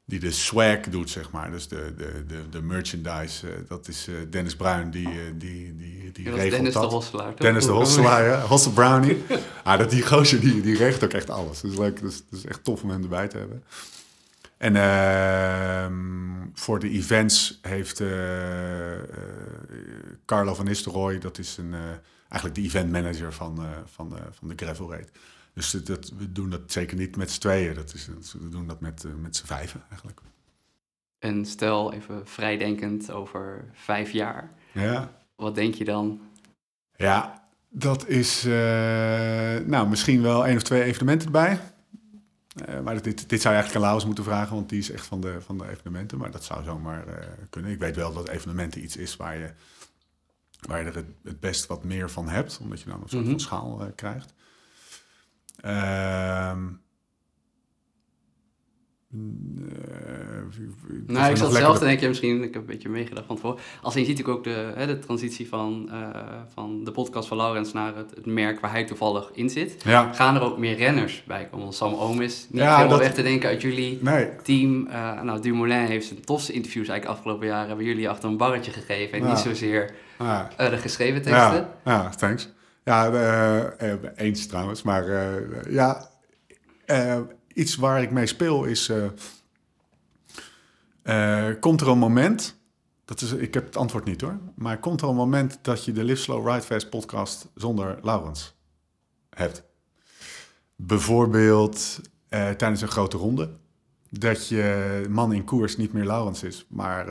die 0.04 0.20
de 0.20 0.30
swag 0.30 0.80
doet, 0.80 1.10
zeg 1.10 1.30
maar. 1.30 1.50
Dus 1.50 1.68
de, 1.68 1.94
de, 1.96 2.24
de, 2.26 2.48
de 2.50 2.62
merchandise. 2.62 3.46
eh, 3.48 3.54
dat 3.68 3.88
is 3.88 4.08
eh, 4.08 4.14
Dennis 4.30 4.56
Bruin, 4.56 4.90
die, 4.90 5.08
die, 5.36 5.76
die, 5.76 6.12
die 6.12 6.30
regelt 6.30 6.50
Dennis 6.50 6.72
de. 6.72 6.78
Hosselaar. 6.78 7.36
Dennis 7.36 7.64
de 7.64 7.70
Hosselaar, 7.70 8.24
ja. 8.24 8.40
Hossel 8.52 8.72
Brownie. 8.72 9.22
ah, 9.64 9.78
dat, 9.78 9.90
die 9.90 10.06
gozer, 10.06 10.40
die, 10.40 10.60
die 10.60 10.76
regelt 10.76 11.04
ook 11.04 11.12
echt 11.12 11.30
alles. 11.30 11.60
Dat 11.60 11.70
is 11.70 11.78
leuk. 11.78 12.00
Dat 12.02 12.22
is 12.30 12.44
echt 12.44 12.64
tof 12.64 12.82
om 12.82 12.90
hem 12.90 13.02
erbij 13.02 13.28
te 13.28 13.38
hebben. 13.38 13.62
En 14.56 14.76
ehm, 14.76 16.48
voor 16.54 16.78
de 16.78 16.90
events 16.90 17.58
heeft 17.62 18.02
Carlo 20.26 20.54
van 20.54 20.64
Nistelrooy, 20.64 21.18
dat 21.18 21.38
is 21.38 21.56
een, 21.56 21.74
eigenlijk 22.28 22.54
de 22.54 22.62
event 22.62 22.92
manager 22.92 23.32
van, 23.32 23.66
van, 23.94 24.18
van 24.32 24.48
de 24.48 24.54
Gravel 24.56 24.90
Raid. 24.90 25.10
Dus 25.60 25.84
dat, 25.84 26.12
we 26.18 26.32
doen 26.32 26.50
dat 26.50 26.60
zeker 26.66 26.96
niet 26.96 27.16
met 27.16 27.30
z'n 27.30 27.40
tweeën. 27.40 27.74
Dat 27.74 27.94
is, 27.94 28.08
we 28.40 28.48
doen 28.48 28.66
dat 28.66 28.80
met, 28.80 29.04
eh, 29.04 29.10
met 29.20 29.36
z'n 29.36 29.46
vijven 29.46 29.82
eigenlijk. 29.88 30.20
En 31.18 31.46
stel, 31.46 31.92
even 31.92 32.26
vrijdenkend, 32.26 33.10
over 33.10 33.64
vijf 33.72 34.10
jaar. 34.10 34.50
Ja. 34.72 35.12
Wat 35.36 35.54
denk 35.54 35.74
je 35.74 35.84
dan? 35.84 36.20
Ja, 36.96 37.48
dat 37.68 38.06
is 38.06 38.44
eh, 38.44 38.52
nou, 39.66 39.88
misschien 39.88 40.22
wel 40.22 40.46
één 40.46 40.56
of 40.56 40.62
twee 40.62 40.82
evenementen 40.82 41.26
erbij. 41.26 41.60
Eh, 42.64 42.80
maar 42.80 43.02
dit, 43.02 43.28
dit 43.28 43.40
zou 43.40 43.54
je 43.54 43.60
eigenlijk 43.60 43.74
aan 43.86 43.92
Laus 43.92 44.04
moeten 44.04 44.24
vragen, 44.24 44.54
want 44.54 44.68
die 44.68 44.78
is 44.78 44.90
echt 44.90 45.06
van 45.06 45.20
de, 45.20 45.40
van 45.40 45.58
de 45.58 45.68
evenementen. 45.68 46.18
Maar 46.18 46.30
dat 46.30 46.44
zou 46.44 46.64
zomaar 46.64 47.04
kunnen. 47.50 47.70
Ik 47.70 47.78
weet 47.78 47.96
wel 47.96 48.12
dat 48.12 48.28
evenementen 48.28 48.82
iets 48.82 48.96
is 48.96 49.16
waar 49.16 49.36
je, 49.38 49.50
waar 50.60 50.80
je 50.80 50.86
er 50.86 50.94
het, 50.96 51.06
het 51.24 51.40
best 51.40 51.66
wat 51.66 51.84
meer 51.84 52.10
van 52.10 52.28
hebt, 52.28 52.58
omdat 52.62 52.80
je 52.80 52.88
dan 52.88 53.00
een 53.02 53.08
soort 53.08 53.22
Mhm. 53.22 53.30
van 53.30 53.40
schaal 53.40 53.80
eh, 53.80 53.86
krijgt. 53.94 54.32
Ehm, 55.60 56.58
eh, 59.12 59.18
Nou, 61.06 61.30
ik 61.30 61.36
zat 61.36 61.52
zelf 61.54 61.78
te 61.78 61.84
denken, 61.84 62.08
misschien, 62.08 62.42
ik 62.42 62.52
heb 62.54 62.62
een 62.62 62.66
beetje 62.68 62.88
meegedacht 62.88 63.26
van 63.26 63.36
tevoren. 63.36 63.58
Als 63.82 63.94
je 63.94 64.00
ziet 64.04 64.08
natuurlijk 64.08 64.38
ook 64.38 64.44
de, 64.44 64.72
hè, 64.74 64.86
de 64.86 64.98
transitie 64.98 65.48
van, 65.48 65.88
eh, 65.92 66.08
van 66.54 66.84
de 66.84 66.90
podcast 66.90 67.28
van 67.28 67.36
Laurens 67.36 67.72
naar 67.72 67.96
het, 67.96 68.10
het 68.14 68.26
merk 68.26 68.60
waar 68.60 68.70
hij 68.70 68.84
toevallig 68.84 69.30
in 69.32 69.50
zit. 69.50 69.82
Ja, 69.84 70.12
Gaan 70.12 70.34
er 70.34 70.42
ook 70.42 70.58
meer 70.58 70.76
renners 70.76 71.24
bij 71.26 71.44
komen? 71.44 71.64
Want 71.64 71.74
Sam 71.74 71.94
Oom 71.94 72.20
is 72.20 72.46
niet 72.50 72.62
Ja, 72.62 72.70
helemaal 72.76 72.88
dat- 72.98 73.06
weg 73.06 73.14
te 73.14 73.22
denken 73.22 73.48
uit 73.48 73.62
jullie 73.62 73.98
nee. 74.02 74.28
team. 74.42 74.86
Eh, 74.86 75.22
nou, 75.22 75.40
Dumoulin 75.40 75.78
heeft 75.86 76.06
zijn 76.06 76.24
tofste 76.24 76.52
interviews 76.52 76.88
eigenlijk 76.88 77.18
afgelopen 77.18 77.46
jaren. 77.46 77.68
Hebben 77.68 77.86
jullie 77.86 78.08
achter 78.08 78.28
een 78.28 78.36
barretje 78.36 78.70
gegeven. 78.72 79.18
En 79.18 79.24
Ja. 79.24 79.28
niet 79.30 79.38
zozeer 79.38 79.94
de 80.56 80.76
geschreven 80.78 81.22
teksten. 81.22 81.34
Ja, 81.56 81.68
ja, 81.84 82.08
thanks. 82.08 82.48
Ja, 82.84 83.10
eh, 83.76 83.94
eens 84.14 84.46
trouwens. 84.46 84.82
Maar 84.82 85.08
eh, 85.08 85.72
ja, 85.72 86.10
iets 87.52 87.76
waar 87.76 88.02
ik 88.02 88.10
mee 88.10 88.26
speel 88.26 88.64
is... 88.64 88.92
komt 91.60 91.80
er 91.80 91.88
een 91.88 91.98
moment... 91.98 92.58
Dat 93.04 93.20
is, 93.20 93.32
ik 93.32 93.54
heb 93.54 93.64
het 93.64 93.76
antwoord 93.76 94.04
niet 94.04 94.20
hoor. 94.20 94.38
Maar 94.54 94.78
komt 94.78 95.00
er 95.00 95.08
een 95.08 95.14
moment 95.14 95.58
dat 95.62 95.84
je 95.84 95.92
de 95.92 96.04
Live 96.04 96.22
Slow 96.22 96.48
Ride 96.48 96.62
Fast 96.62 96.90
podcast 96.90 97.48
zonder 97.54 97.98
Laurens 98.02 98.54
hebt? 99.30 99.62
Bijvoorbeeld 100.76 102.00
tijdens 102.28 102.80
een 102.80 102.88
grote 102.88 103.16
ronde. 103.16 103.50
Dat 104.08 104.48
je 104.48 105.06
man 105.08 105.32
in 105.32 105.44
koers 105.44 105.76
niet 105.76 105.92
meer 105.92 106.04
Laurens 106.04 106.42
is, 106.42 106.66
maar 106.68 107.06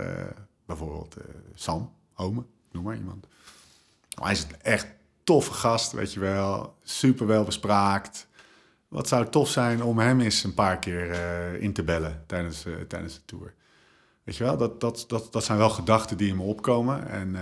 bijvoorbeeld 0.65 1.15
Sam, 1.53 1.93
Ome, 2.15 2.45
noem 2.71 2.83
maar 2.83 2.97
iemand. 2.97 3.27
Hij 4.09 4.31
is 4.31 4.47
echt 4.61 4.87
toffe 5.29 5.53
gast, 5.53 5.91
weet 5.91 6.13
je 6.13 6.19
wel. 6.19 6.75
Super 6.83 7.27
wel 7.27 7.43
bespraakt. 7.43 8.27
Wat 8.87 9.07
zou 9.07 9.29
tof 9.29 9.49
zijn 9.49 9.83
om 9.83 9.99
hem 9.99 10.19
eens 10.19 10.43
een 10.43 10.53
paar 10.53 10.79
keer 10.79 11.11
eh, 11.11 11.61
in 11.61 11.73
te 11.73 11.83
bellen 11.83 12.23
tijdens, 12.25 12.65
eh, 12.65 12.73
tijdens 12.87 13.13
de 13.13 13.25
tour. 13.25 13.53
Weet 14.23 14.35
je 14.35 14.43
wel, 14.43 14.57
dat, 14.57 14.81
dat, 14.81 15.05
dat, 15.07 15.31
dat 15.31 15.43
zijn 15.43 15.57
wel 15.57 15.69
gedachten 15.69 16.17
die 16.17 16.29
in 16.29 16.35
me 16.35 16.43
opkomen. 16.43 17.07
En, 17.07 17.35
eh, 17.35 17.41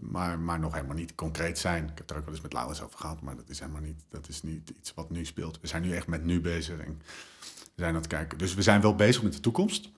maar, 0.00 0.38
maar 0.38 0.58
nog 0.58 0.72
helemaal 0.74 0.96
niet 0.96 1.14
concreet 1.14 1.58
zijn. 1.58 1.84
Ik 1.84 1.98
heb 1.98 2.10
er 2.10 2.16
ook 2.16 2.24
wel 2.24 2.34
eens 2.34 2.42
met 2.42 2.52
Laurens 2.52 2.82
over 2.82 2.98
gehad, 2.98 3.20
maar 3.20 3.36
dat 3.36 3.48
is 3.48 3.60
helemaal 3.60 3.82
niet, 3.82 4.04
dat 4.08 4.28
is 4.28 4.42
niet 4.42 4.70
iets 4.78 4.94
wat 4.94 5.10
nu 5.10 5.24
speelt. 5.24 5.60
We 5.60 5.66
zijn 5.66 5.82
nu 5.82 5.94
echt 5.94 6.06
met 6.06 6.24
nu 6.24 6.40
bezig 6.40 6.78
en 6.78 7.02
we 7.44 7.82
zijn 7.82 7.94
aan 7.94 8.00
het 8.00 8.06
kijken. 8.06 8.38
Dus 8.38 8.54
we 8.54 8.62
zijn 8.62 8.80
wel 8.80 8.94
bezig 8.94 9.22
met 9.22 9.32
de 9.32 9.40
toekomst. 9.40 9.90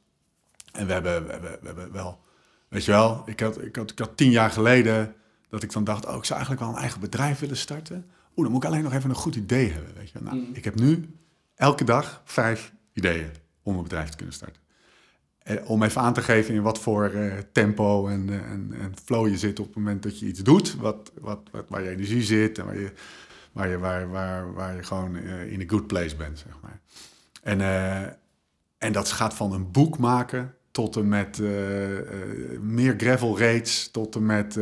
En 0.73 0.87
we 0.87 0.93
hebben, 0.93 1.27
we 1.27 1.33
hebben, 1.33 1.59
we 1.61 1.67
hebben 1.67 1.93
wel, 1.93 2.21
weet 2.69 2.85
je 2.85 2.91
wel, 2.91 3.23
ik 3.27 3.41
had, 3.41 3.63
ik, 3.63 3.77
had, 3.77 3.91
ik 3.91 3.99
had 3.99 4.17
tien 4.17 4.31
jaar 4.31 4.51
geleden 4.51 5.15
dat 5.49 5.63
ik 5.63 5.73
dan 5.73 5.85
dacht, 5.85 6.07
oh, 6.07 6.17
ik 6.17 6.25
zou 6.25 6.39
eigenlijk 6.39 6.61
wel 6.67 6.71
een 6.75 6.81
eigen 6.83 7.01
bedrijf 7.01 7.39
willen 7.39 7.57
starten. 7.57 7.97
Oeh, 8.37 8.45
dan 8.47 8.51
moet 8.53 8.65
ik 8.65 8.69
alleen 8.69 8.83
nog 8.83 8.93
even 8.93 9.11
een 9.11 9.17
goed 9.17 9.37
idee 9.37 9.71
hebben, 9.73 9.95
weet 9.95 10.11
je. 10.11 10.19
Nou, 10.23 10.37
Mm. 10.37 10.49
ik 10.53 10.65
heb 10.65 10.75
nu 10.75 11.15
elke 11.55 11.85
dag 11.85 12.23
vijf 12.25 12.73
ideeën 12.93 13.31
om 13.63 13.77
een 13.77 13.83
bedrijf 13.83 14.09
te 14.09 14.17
kunnen 14.17 14.35
starten. 14.35 14.63
Eh, 15.39 15.71
om 15.71 15.83
even 15.83 16.01
aan 16.01 16.13
te 16.13 16.23
geven 16.23 16.55
in 16.55 16.63
wat 16.63 16.79
voor 16.81 17.05
eh, 17.11 17.33
tempo 17.53 18.09
en, 18.09 18.29
eh, 18.29 18.35
en, 18.51 18.75
en 18.81 18.93
flow 19.05 19.29
je 19.29 19.39
zit 19.39 19.59
op 19.61 19.67
het 19.67 19.75
moment 19.77 20.03
dat 20.03 20.19
je 20.19 20.27
iets 20.27 20.41
doet, 20.43 20.75
wat, 20.77 21.13
wat, 21.21 21.41
wat, 21.51 21.65
waar 21.69 21.83
je 21.83 21.89
energie 21.91 22.23
zit 22.23 22.59
en 22.59 22.65
waar 22.65 22.79
je, 22.79 22.93
waar 23.53 23.69
je, 23.69 23.79
waar, 23.79 24.11
waar, 24.11 24.53
waar 24.53 24.77
je 24.77 24.83
gewoon 24.83 25.17
eh, 25.17 25.53
in 25.53 25.61
a 25.61 25.65
good 25.67 25.87
place 25.87 26.17
bent, 26.17 26.39
zeg 26.39 26.53
maar. 26.63 26.81
En, 27.43 27.61
eh, 27.61 28.13
en 28.79 28.93
dat 28.93 29.09
gaat 29.11 29.35
van 29.35 29.53
een 29.53 29.71
boek 29.71 29.99
maken 29.99 30.55
tot 30.71 30.97
en 30.97 31.09
met 31.09 31.39
meer 32.61 32.95
gravel 32.97 33.39
rates, 33.39 33.91
tot 33.91 34.15
en 34.15 34.27
met 34.27 34.59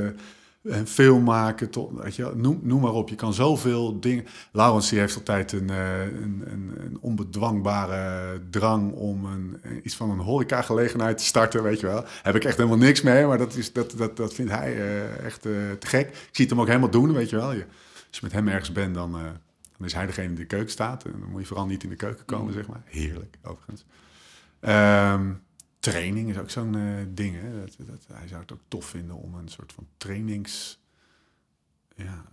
eh, 0.64 0.76
een 0.76 0.86
film 0.86 1.22
maken, 1.24 1.70
tot, 1.70 1.90
weet 2.02 2.16
je, 2.16 2.32
noem, 2.36 2.60
noem 2.62 2.80
maar 2.80 2.92
op. 2.92 3.08
Je 3.08 3.14
kan 3.14 3.34
zoveel 3.34 4.00
dingen. 4.00 4.26
Laurens 4.52 4.88
die 4.88 4.98
heeft 4.98 5.16
altijd 5.16 5.52
een, 5.52 5.70
eh, 5.70 6.02
een, 6.02 6.42
een, 6.46 6.72
een 6.76 6.98
onbedwangbare 7.00 8.40
drang 8.50 8.92
om 8.92 9.24
een, 9.24 9.60
iets 9.82 9.96
van 9.96 10.10
een 10.10 10.18
horecagelegenheid 10.18 11.18
te 11.18 11.24
starten, 11.24 11.62
weet 11.62 11.80
je 11.80 11.86
wel. 11.86 12.04
Heb 12.22 12.34
ik 12.34 12.44
echt 12.44 12.56
helemaal 12.56 12.78
niks 12.78 13.02
mee, 13.02 13.26
maar 13.26 13.38
dat, 13.38 13.54
is, 13.54 13.72
dat, 13.72 13.94
dat, 13.96 14.16
dat 14.16 14.34
vindt 14.34 14.50
hij 14.50 14.74
eh, 14.76 15.24
echt 15.24 15.46
eh, 15.46 15.52
te 15.78 15.86
gek. 15.86 16.08
Ik 16.08 16.28
zie 16.30 16.44
het 16.44 16.50
hem 16.50 16.60
ook 16.60 16.66
helemaal 16.66 16.90
doen, 16.90 17.12
weet 17.12 17.30
je 17.30 17.36
wel. 17.36 17.52
Je, 17.52 17.64
als 18.08 18.18
je 18.18 18.20
met 18.22 18.32
hem 18.32 18.48
ergens 18.48 18.72
bent, 18.72 18.94
dan, 18.94 19.14
eh, 19.14 19.22
dan 19.76 19.86
is 19.86 19.92
hij 19.92 20.06
degene 20.06 20.26
die 20.28 20.36
in 20.36 20.42
de 20.42 20.46
keuken 20.46 20.70
staat. 20.70 21.04
En 21.04 21.14
dan 21.20 21.30
moet 21.30 21.40
je 21.40 21.46
vooral 21.46 21.66
niet 21.66 21.82
in 21.82 21.88
de 21.88 21.96
keuken 21.96 22.24
komen, 22.24 22.52
zeg 22.52 22.66
maar. 22.66 22.82
Heerlijk, 22.84 23.36
overigens. 23.42 23.84
Ehm, 24.60 25.32
training 25.84 26.30
is 26.30 26.38
ook 26.38 26.50
zo'n 26.50 26.74
eh, 26.74 27.04
ding. 27.08 27.40
Hè? 27.40 27.60
Dat, 27.60 27.76
dat, 27.78 28.06
hij 28.12 28.28
zou 28.28 28.40
het 28.40 28.52
ook 28.52 28.60
tof 28.68 28.86
vinden 28.86 29.16
om 29.16 29.34
een 29.34 29.48
soort 29.48 29.72
van 29.72 29.86
trainings... 29.96 30.82
Ja, 31.96 32.24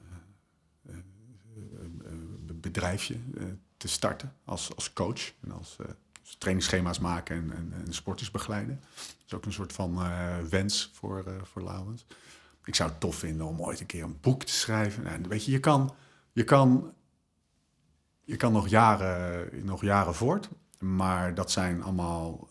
eh, 0.86 0.96
eh, 0.96 2.14
bedrijfje 2.54 3.18
te 3.78 3.88
starten 3.88 4.34
als, 4.46 4.76
als 4.76 4.94
coach. 4.94 5.34
En 5.42 5.52
als 5.52 5.78
trainingsschema's 6.38 7.00
maken 7.00 7.36
en, 7.36 7.74
en, 7.86 7.94
sporters 7.94 8.32
begeleiden. 8.32 8.80
Dat 8.96 9.26
is 9.26 9.34
ook 9.34 9.46
een 9.46 9.54
soort 9.54 9.74
van 9.74 10.00
wens 10.50 10.92
voor, 10.94 11.24
voor 11.44 11.64
Laurens. 11.64 12.06
Ik 12.66 12.76
zou 12.76 12.90
het 12.90 13.00
tof 13.00 13.16
vinden 13.16 13.46
om 13.46 13.62
ooit 13.62 13.80
een 13.80 13.86
keer 13.86 14.04
een 14.04 14.20
boek 14.22 14.44
te 14.44 14.54
schrijven. 14.54 15.06
En 15.06 15.28
weet 15.28 15.46
je, 15.46 15.52
je 15.52 15.60
kan, 15.60 15.96
je 16.32 16.44
kan, 16.44 16.94
je 18.24 18.36
kan 18.36 18.52
nog, 18.52 18.68
jaren, 18.68 19.66
nog 19.66 19.82
jaren 19.82 20.16
voort. 20.16 20.50
Maar 20.80 21.34
dat 21.34 21.52
zijn 21.52 21.84
allemaal 21.84 22.50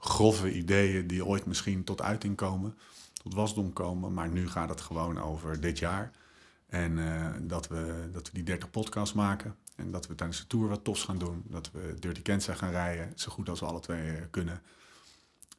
grove 0.00 0.52
ideeën 0.52 1.06
die 1.06 1.24
ooit 1.24 1.46
misschien 1.46 1.84
tot 1.84 2.02
uiting 2.02 2.36
komen, 2.36 2.78
tot 3.22 3.34
wasdom 3.34 3.72
komen. 3.72 4.12
Maar 4.12 4.28
nu 4.28 4.48
gaat 4.48 4.68
het 4.68 4.80
gewoon 4.80 5.20
over 5.20 5.60
dit 5.60 5.78
jaar. 5.78 6.10
En 6.66 6.98
eh, 6.98 7.34
dat, 7.40 7.68
we, 7.68 8.08
dat 8.12 8.26
we 8.26 8.34
die 8.34 8.42
30 8.42 8.70
podcasts 8.70 9.14
maken. 9.14 9.56
En 9.76 9.90
dat 9.90 10.06
we 10.06 10.14
tijdens 10.14 10.38
de 10.38 10.46
tour 10.46 10.68
wat 10.68 10.84
tofs 10.84 11.04
gaan 11.04 11.18
doen. 11.18 11.42
Dat 11.46 11.70
we 11.70 11.94
Dirty 11.98 12.22
Kansas 12.22 12.56
gaan 12.56 12.70
rijden, 12.70 13.12
zo 13.14 13.32
goed 13.32 13.48
als 13.48 13.60
we 13.60 13.66
alle 13.66 13.80
twee 13.80 14.10
eh, 14.10 14.22
kunnen. 14.30 14.62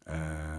Eh, 0.03 0.57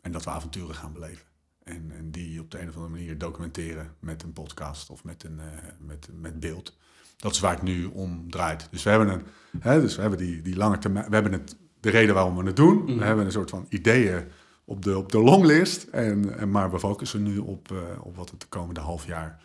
en 0.00 0.12
dat 0.12 0.24
we 0.24 0.30
avonturen 0.30 0.74
gaan 0.74 0.92
beleven. 0.92 1.26
En, 1.62 1.90
en 1.96 2.10
die 2.10 2.40
op 2.40 2.50
de 2.50 2.60
een 2.60 2.68
of 2.68 2.74
andere 2.74 2.94
manier 2.94 3.18
documenteren 3.18 3.94
met 3.98 4.22
een 4.22 4.32
podcast 4.32 4.90
of 4.90 5.04
met, 5.04 5.24
een, 5.24 5.40
met, 5.78 6.08
met 6.12 6.40
beeld. 6.40 6.76
Dat 7.16 7.32
is 7.32 7.40
waar 7.40 7.54
het 7.54 7.62
nu 7.62 7.84
om 7.84 8.30
draait. 8.30 8.68
Dus 8.70 8.82
we 8.82 8.90
hebben, 8.90 9.08
een, 9.08 9.26
hè, 9.60 9.80
dus 9.80 9.94
we 9.94 10.00
hebben 10.00 10.18
die, 10.18 10.42
die 10.42 10.56
lange 10.56 10.78
termijn. 10.78 11.08
We 11.08 11.14
hebben 11.14 11.32
het, 11.32 11.56
de 11.86 11.92
reden 11.92 12.14
waarom 12.14 12.36
we 12.36 12.44
het 12.44 12.56
doen. 12.56 12.82
Mhm. 12.84 12.98
We 12.98 13.04
hebben 13.04 13.24
een 13.24 13.32
soort 13.32 13.50
van 13.50 13.66
ideeën 13.68 14.24
op 14.64 14.82
de, 14.82 14.98
op 14.98 15.12
de 15.12 15.18
longlist. 15.18 15.82
En, 15.82 16.38
en, 16.38 16.50
maar 16.50 16.70
we 16.70 16.78
focussen 16.78 17.22
nu 17.22 17.38
op, 17.38 17.70
eh, 17.70 17.76
op 18.00 18.16
wat 18.16 18.30
we 18.30 18.36
de 18.36 18.46
komende 18.46 18.80
half 18.80 19.06
jaar 19.06 19.40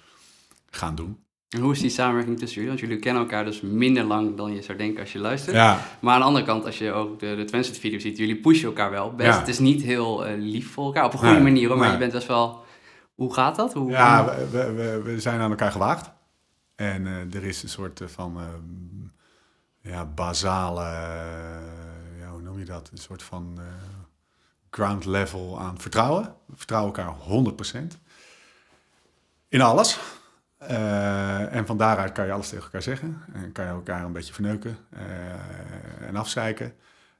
gaan 0.70 0.96
doen. 0.96 1.18
En 1.50 1.62
hoe 1.62 1.72
is 1.72 1.80
die 1.80 1.90
samenwerking 1.90 2.38
tussen 2.38 2.56
jullie? 2.56 2.70
Want 2.70 2.80
jullie 2.80 3.00
kennen 3.00 3.22
elkaar 3.22 3.46
dus 3.46 3.62
minder 3.62 4.04
lang 4.04 4.38
dan 4.38 4.54
je 4.54 4.62
zou 4.62 4.78
denken 4.78 5.00
als 5.00 5.12
je 5.12 5.20
luistert. 5.20 5.56
Ja, 5.56 5.80
Maar 6.00 6.14
aan 6.14 6.20
de 6.20 6.26
andere 6.26 6.46
kant, 6.46 6.66
als 6.66 6.78
je 6.78 6.92
ook 6.92 7.20
de, 7.20 7.36
de 7.36 7.44
Twente 7.44 7.74
video 7.74 8.00
ziet, 8.00 8.18
jullie 8.18 8.40
pushen 8.40 8.68
elkaar 8.68 8.92
wel 8.92 9.16
best. 9.16 9.34
Ja. 9.34 9.40
Het 9.40 9.48
is 9.48 9.60
niet 9.60 9.82
heel 9.82 10.26
eh, 10.26 10.34
lief 10.38 10.72
voor 10.72 10.86
elkaar, 10.86 11.06
op 11.06 11.14
een 11.14 11.20
goede 11.20 11.34
Nee, 11.34 11.44
manier 11.44 11.68
hoor, 11.68 11.78
maar 11.78 11.86
nee. 11.86 11.94
je 11.94 12.02
bent 12.02 12.14
best 12.14 12.28
wel... 12.28 12.64
Hoe 13.16 13.34
gaat 13.34 13.56
dat? 13.56 13.74
Hoe, 13.74 13.92
ja 13.92 14.26
we, 14.52 14.72
we, 14.74 15.02
we, 15.04 15.20
zijn 15.20 15.40
aan 15.40 15.50
elkaar 15.50 15.72
gewaagd. 15.72 16.12
En 16.76 17.08
eh, 17.08 17.36
er 17.36 17.44
is 17.44 17.64
een 17.64 17.70
soort 17.70 18.02
van 18.06 18.38
eh, 18.38 19.92
ja, 19.92 20.06
basale, 20.06 20.88
je 22.62 22.72
dat? 22.72 22.90
Een 22.92 22.98
soort 22.98 23.24
van 23.24 23.54
eh, 23.58 23.66
ground 24.70 25.06
level 25.06 25.60
aan 25.60 25.80
vertrouwen. 25.80 26.36
We 26.46 26.54
vertrouwen 26.56 26.96
elkaar 26.96 27.16
100%. 27.16 27.98
In 29.48 29.62
alles. 29.62 30.00
Eh, 30.58 31.56
en 31.56 31.66
van 31.66 31.78
daaruit 31.78 32.12
kan 32.12 32.26
je 32.26 32.32
alles 32.32 32.50
tegen 32.50 32.64
elkaar 32.64 32.82
zeggen. 32.82 33.22
En 33.34 33.52
kan 33.52 33.66
je 33.66 33.72
elkaar 33.72 34.04
een 34.04 34.12
beetje 34.12 34.34
verneuken 34.34 34.78
eh, 34.90 36.08
en 36.08 36.16
afzeiken. 36.16 36.74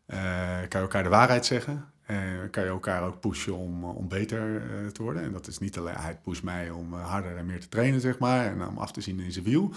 Kan 0.06 0.80
je 0.82 0.88
elkaar 0.88 1.04
de 1.04 1.10
waarheid 1.10 1.46
zeggen. 1.46 1.86
En 2.06 2.50
kan 2.50 2.64
je 2.64 2.70
elkaar 2.70 3.04
ook 3.04 3.20
pushen 3.20 3.58
om, 3.58 3.84
om 3.84 4.08
beter 4.08 4.62
te 4.92 5.04
worden. 5.04 5.24
En 5.24 5.32
dat 5.32 5.48
is 5.48 5.58
niet 5.58 5.78
alleen, 5.78 5.96
hij 5.96 6.16
pusht 6.16 6.44
mij 6.44 6.70
om 6.70 6.94
harder 6.94 7.38
en 7.38 7.46
meer 7.46 7.60
te 7.60 7.70
trainen, 7.70 8.02
zeg 8.02 8.20
maar. 8.20 8.46
En 8.46 8.68
om 8.68 8.78
af 8.78 8.92
te 8.92 9.02
zien 9.02 9.20
in 9.20 9.32
zijn 9.32 9.46
wiel. 9.46 9.72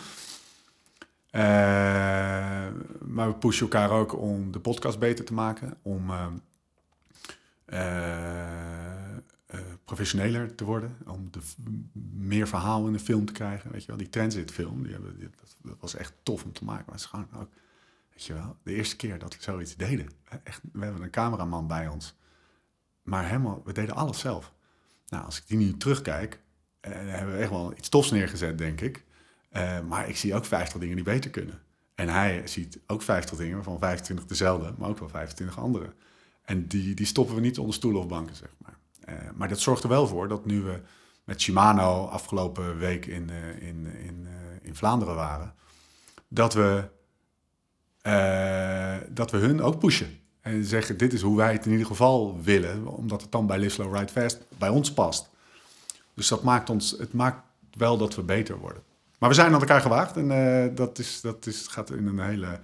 Eh, 1.34 1.40
maar 3.00 3.28
we 3.28 3.34
pushen 3.38 3.62
elkaar 3.62 3.90
ook 3.90 4.18
om 4.18 4.52
de 4.52 4.60
podcast 4.60 4.98
beter 4.98 5.24
te 5.24 5.34
maken. 5.34 5.76
Om 5.82 6.10
eh, 6.10 6.32
eh, 7.64 9.60
professioneler 9.84 10.54
te 10.54 10.64
worden. 10.64 10.96
Om 11.06 11.28
de, 11.30 11.40
meer 12.12 12.48
verhaal 12.48 12.86
in 12.86 12.92
de 12.92 12.98
film 12.98 13.24
te 13.24 13.32
krijgen. 13.32 13.72
Weet 13.72 13.80
je 13.80 13.86
wel, 13.86 13.96
die 13.96 14.08
Transit 14.08 14.50
film, 14.50 14.82
die 14.82 14.92
hebben, 14.92 15.32
dat, 15.62 15.76
was 15.80 15.94
echt 15.94 16.14
tof 16.22 16.44
om 16.44 16.52
te 16.52 16.64
maken. 16.64 16.84
Maar 16.86 16.94
het 16.94 17.04
is 17.04 17.10
gewoon 17.10 17.28
ook, 17.34 17.52
weet 18.12 18.24
je 18.24 18.32
wel, 18.32 18.56
de 18.62 18.74
eerste 18.74 18.96
keer 18.96 19.18
dat 19.18 19.36
we 19.36 19.42
zoiets 19.42 19.76
deden. 19.76 20.08
Echt, 20.44 20.60
we 20.72 20.84
hebben 20.84 21.02
een 21.02 21.10
cameraman 21.10 21.66
bij 21.66 21.88
ons. 21.88 22.16
Maar 23.02 23.26
helemaal, 23.26 23.62
we 23.64 23.72
deden 23.72 23.94
alles 23.94 24.18
zelf. 24.18 24.52
Nou, 25.08 25.24
als 25.24 25.38
ik 25.38 25.46
die 25.46 25.58
nu 25.58 25.76
terugkijk, 25.76 26.40
hebben 26.80 27.34
we 27.34 27.40
echt 27.40 27.50
wel 27.50 27.72
iets 27.76 27.88
tofs 27.88 28.10
neergezet, 28.10 28.58
denk 28.58 28.80
ik. 28.80 29.04
Eh, 29.54 29.80
maar 29.88 30.08
ik 30.08 30.16
zie 30.16 30.34
ook 30.34 30.44
50 30.44 30.80
dingen 30.80 30.94
die 30.94 31.04
beter 31.04 31.30
kunnen. 31.30 31.60
En 31.94 32.08
hij 32.08 32.42
ziet 32.44 32.78
ook 32.86 33.02
50 33.02 33.36
dingen, 33.38 33.54
waarvan 33.54 33.78
25 33.78 34.26
dezelfde, 34.26 34.74
maar 34.78 34.88
ook 34.88 34.98
wel 34.98 35.08
25 35.08 35.58
andere. 35.58 35.92
En 36.42 36.66
die, 36.66 36.94
die 36.94 37.06
stoppen 37.06 37.34
we 37.34 37.40
niet 37.40 37.58
onder 37.58 37.74
stoelen 37.74 38.00
of 38.00 38.08
banken, 38.08 38.36
zeg 38.36 38.48
maar. 38.58 38.76
Eh, 39.00 39.30
maar 39.34 39.48
dat 39.48 39.60
zorgt 39.60 39.82
er 39.82 39.88
wel 39.88 40.06
voor 40.06 40.28
dat 40.28 40.44
nu 40.44 40.60
we 40.60 40.80
met 41.24 41.40
Shimano 41.40 42.06
afgelopen 42.06 42.78
week 42.78 43.06
in, 43.06 43.30
eh, 43.30 43.68
in, 43.68 43.86
in, 43.86 44.28
in 44.62 44.74
Vlaanderen 44.74 45.14
waren, 45.14 45.54
dat 46.28 46.54
we 46.54 46.92
dat 49.08 49.30
we 49.30 49.36
hun 49.36 49.62
ook 49.62 49.78
pushen. 49.78 50.18
En 50.40 50.64
zeggen, 50.64 50.96
dit 50.96 51.12
is 51.12 51.22
hoe 51.22 51.36
wij 51.36 51.52
het 51.52 51.64
in 51.64 51.70
ieder 51.70 51.86
geval 51.86 52.42
willen. 52.42 52.86
Omdat 52.86 53.22
het 53.22 53.32
dan 53.32 53.46
bij 53.46 53.58
Live 53.58 53.70
Slow 53.70 53.96
Ride 53.96 54.12
Fast 54.12 54.44
bij 54.58 54.68
ons 54.68 54.92
past. 54.92 55.30
Dus 56.14 56.28
dat 56.28 56.42
maakt 56.42 56.70
ons, 56.70 56.90
het 56.90 57.12
maakt 57.12 57.42
wel 57.70 57.98
dat 57.98 58.14
we 58.14 58.22
beter 58.22 58.58
worden. 58.58 58.82
Maar 59.24 59.32
we 59.32 59.38
zijn 59.38 59.54
aan 59.54 59.60
elkaar 59.60 59.80
gewaagd. 59.80 60.16
En 60.16 60.30
eh, 60.30 60.76
dat, 60.76 60.98
is, 60.98 61.20
dat 61.20 61.46
is, 61.46 61.66
gaat 61.66 61.90
in 61.90 62.06
een 62.06 62.20
hele 62.20 62.60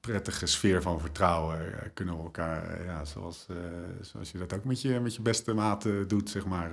prettige 0.00 0.46
sfeer 0.46 0.82
van 0.82 1.00
vertrouwen. 1.00 1.58
eh, 1.58 1.88
kunnen 1.94 2.16
we 2.16 2.22
elkaar, 2.22 2.68
eh, 2.68 2.84
ja, 2.84 3.04
zoals, 3.04 3.46
zoals 4.00 4.30
je 4.30 4.38
dat 4.38 4.52
ook 4.52 4.64
met 4.64 4.82
je, 4.82 5.00
met 5.00 5.14
je 5.14 5.22
beste 5.22 5.54
maten 5.54 6.08
doet, 6.08 6.30
zeg 6.30 6.46
maar... 6.46 6.70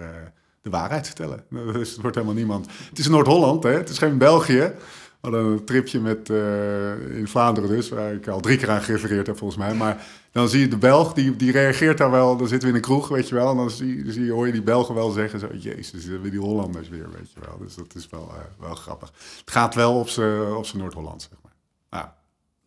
de 0.61 0.69
waarheid 0.69 1.05
vertellen. 1.05 1.43
Het 1.79 1.95
wordt 2.01 2.15
helemaal 2.15 2.35
niemand. 2.35 2.67
Het 2.89 2.99
is 2.99 3.07
Noord-Holland, 3.07 3.63
hè? 3.63 3.71
het 3.71 3.89
is 3.89 3.97
geen 3.97 4.17
België. 4.17 4.73
Hadden 5.19 5.45
een 5.45 5.65
tripje 5.65 5.99
met, 5.99 6.29
eh, 6.29 7.17
in 7.17 7.27
Vlaanderen 7.27 7.69
dus, 7.69 7.89
waar 7.89 8.13
ik 8.13 8.27
al 8.27 8.39
drie 8.39 8.57
keer 8.57 8.69
aan 8.69 8.81
gerefereerd 8.81 9.27
heb 9.27 9.37
volgens 9.37 9.59
mij. 9.59 9.73
Maar 9.73 10.05
dan 10.31 10.49
zie 10.49 10.59
je 10.59 10.67
de 10.67 10.77
Belg, 10.77 11.13
die, 11.13 11.35
die 11.35 11.51
reageert 11.51 11.97
daar 11.97 12.11
wel. 12.11 12.37
Dan 12.37 12.47
zitten 12.47 12.67
we 12.67 12.75
in 12.75 12.81
een 12.81 12.87
kroeg, 12.89 13.07
weet 13.07 13.29
je 13.29 13.35
wel. 13.35 13.49
En 13.49 13.57
dan 13.57 13.69
zie, 13.69 14.11
zie, 14.11 14.31
hoor 14.31 14.45
je 14.45 14.51
die 14.51 14.63
Belgen 14.63 14.95
wel 14.95 15.09
zeggen 15.09 15.39
zo... 15.39 15.47
Jezus, 15.53 16.05
weer 16.05 16.31
die 16.31 16.39
Hollanders 16.39 16.89
weer, 16.89 17.09
weet 17.11 17.31
je 17.31 17.39
wel. 17.39 17.57
Dus 17.57 17.75
dat 17.75 17.95
is 17.95 18.09
wel, 18.09 18.29
eh, 18.29 18.59
wel 18.59 18.75
grappig. 18.75 19.11
Het 19.39 19.51
gaat 19.51 19.75
wel 19.75 19.99
op 19.99 20.09
zijn 20.09 20.55
op 20.55 20.73
Noord-Holland, 20.73 21.21
zeg 21.21 21.39
maar. 21.43 21.53
Nou, 21.89 22.05
daar 22.05 22.13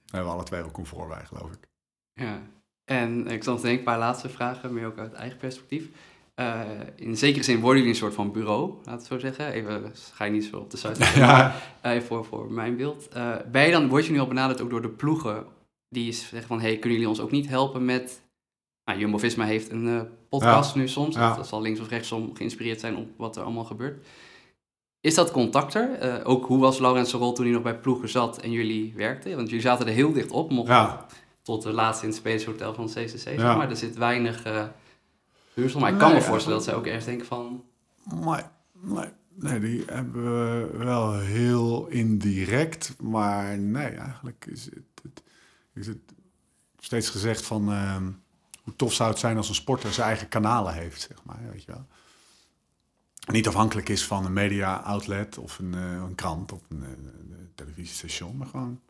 hebben 0.04 0.30
we 0.30 0.36
alle 0.36 0.44
twee 0.44 0.60
wel 0.60 0.70
comfort 0.70 1.08
bij, 1.08 1.24
geloof 1.24 1.50
ik. 1.50 1.68
Ja, 2.14 2.40
en 2.84 3.26
ik 3.26 3.42
te 3.42 3.50
denken, 3.50 3.70
een 3.70 3.82
paar 3.82 3.98
laatste 3.98 4.28
vragen, 4.28 4.74
meer 4.74 4.86
ook 4.86 4.98
uit 4.98 5.12
eigen 5.12 5.38
perspectief. 5.38 5.88
Uh, 6.40 6.60
in 6.96 7.16
zekere 7.16 7.44
zin 7.44 7.60
worden 7.60 7.76
jullie 7.76 7.92
een 7.92 8.00
soort 8.00 8.14
van 8.14 8.32
bureau, 8.32 8.74
laten 8.84 9.00
we 9.00 9.14
zo 9.14 9.18
zeggen. 9.18 9.52
Even, 9.52 9.92
ga 10.12 10.24
je 10.24 10.30
niet 10.30 10.44
zo 10.44 10.56
op 10.56 10.70
de 10.70 10.76
site, 10.76 11.04
ja. 11.20 11.54
maar 11.82 11.96
uh, 11.96 12.02
voor, 12.02 12.24
voor 12.24 12.52
mijn 12.52 12.76
beeld. 12.76 13.08
Uh, 13.16 13.36
ben 13.52 13.66
je 13.66 13.72
dan, 13.72 13.88
word 13.88 14.06
je 14.06 14.12
nu 14.12 14.18
al 14.18 14.26
benaderd 14.26 14.60
ook 14.60 14.70
door 14.70 14.82
de 14.82 14.88
ploegen 14.88 15.46
die 15.88 16.12
zeggen 16.12 16.48
van, 16.48 16.60
hey, 16.60 16.72
kunnen 16.72 16.92
jullie 16.92 17.08
ons 17.08 17.20
ook 17.20 17.30
niet 17.30 17.48
helpen 17.48 17.84
met... 17.84 18.22
Nou, 18.84 18.98
Jumbo-Visma 18.98 19.44
heeft 19.44 19.70
een 19.70 20.08
podcast 20.28 20.74
ja. 20.74 20.80
nu 20.80 20.88
soms, 20.88 21.14
ja. 21.14 21.34
dat 21.34 21.46
zal 21.46 21.60
links 21.60 21.80
of 21.80 21.88
rechtsom 21.88 22.34
geïnspireerd 22.34 22.80
zijn 22.80 22.96
op 22.96 23.08
wat 23.16 23.36
er 23.36 23.42
allemaal 23.42 23.64
gebeurt. 23.64 24.06
Is 25.00 25.14
dat 25.14 25.30
contact 25.30 25.74
er? 25.74 26.24
ook 26.24 26.46
hoe 26.46 26.58
was 26.58 26.78
Laurens 26.78 27.12
rol 27.12 27.32
toen 27.32 27.44
hij 27.44 27.54
nog 27.54 27.62
bij 27.62 27.78
ploegen 27.78 28.08
zat 28.08 28.40
en 28.40 28.50
jullie 28.50 28.92
werkten? 28.96 29.36
Want 29.36 29.48
jullie 29.48 29.64
zaten 29.64 29.86
er 29.86 29.92
heel 29.92 30.12
dicht 30.12 30.30
op, 30.30 30.50
mochten 30.50 30.74
ja. 30.74 31.06
tot 31.42 31.62
de 31.62 31.72
laatste 31.72 32.04
in 32.04 32.10
het 32.10 32.18
Space 32.18 32.46
Hotel 32.46 32.74
van 32.74 32.86
CCC, 32.86 33.28
ja. 33.36 33.56
maar 33.56 33.70
er 33.70 33.76
zit 33.76 33.96
weinig 33.96 34.42
Maar 35.78 35.92
ik 35.92 35.98
kan 35.98 36.12
me 36.12 36.22
voorstellen 36.22 36.58
dat 36.58 36.66
zij 36.66 36.74
ook 36.74 36.86
ergens 36.86 37.04
denken 37.04 37.26
van... 37.26 37.64
Nee, 38.14 38.42
nee, 38.72 39.08
nee, 39.34 39.60
die 39.60 39.82
hebben 39.86 40.22
we 40.22 40.76
wel 40.78 41.18
heel 41.18 41.86
indirect. 41.86 42.94
Maar 43.02 43.58
nee, 43.58 43.88
eigenlijk 43.88 44.46
is 44.46 44.64
het, 44.64 45.02
het 45.02 45.22
is 45.74 45.86
het 45.86 45.98
steeds 46.78 47.08
gezegd 47.08 47.46
van... 47.46 47.72
Uh, 47.72 47.96
hoe 48.62 48.76
tof 48.76 48.92
zou 48.92 49.10
het 49.10 49.18
zijn 49.18 49.36
als 49.36 49.48
een 49.48 49.54
sporter 49.54 49.92
zijn 49.92 50.06
eigen 50.06 50.28
kanalen 50.28 50.74
heeft, 50.74 51.00
zeg 51.00 51.24
maar. 51.24 51.40
Weet 51.52 51.62
je 51.62 51.72
wel. 51.72 51.86
Niet 53.26 53.48
afhankelijk 53.48 53.88
is 53.88 54.04
van 54.04 54.24
een 54.24 54.32
media 54.32 54.76
outlet 54.76 55.38
of 55.38 55.58
een, 55.58 55.72
uh, 55.74 55.92
een 55.92 56.14
krant 56.14 56.52
of 56.52 56.60
een, 56.68 56.82
een 56.82 57.50
televisiestation, 57.54 58.36
maar 58.36 58.46
gewoon 58.46 58.80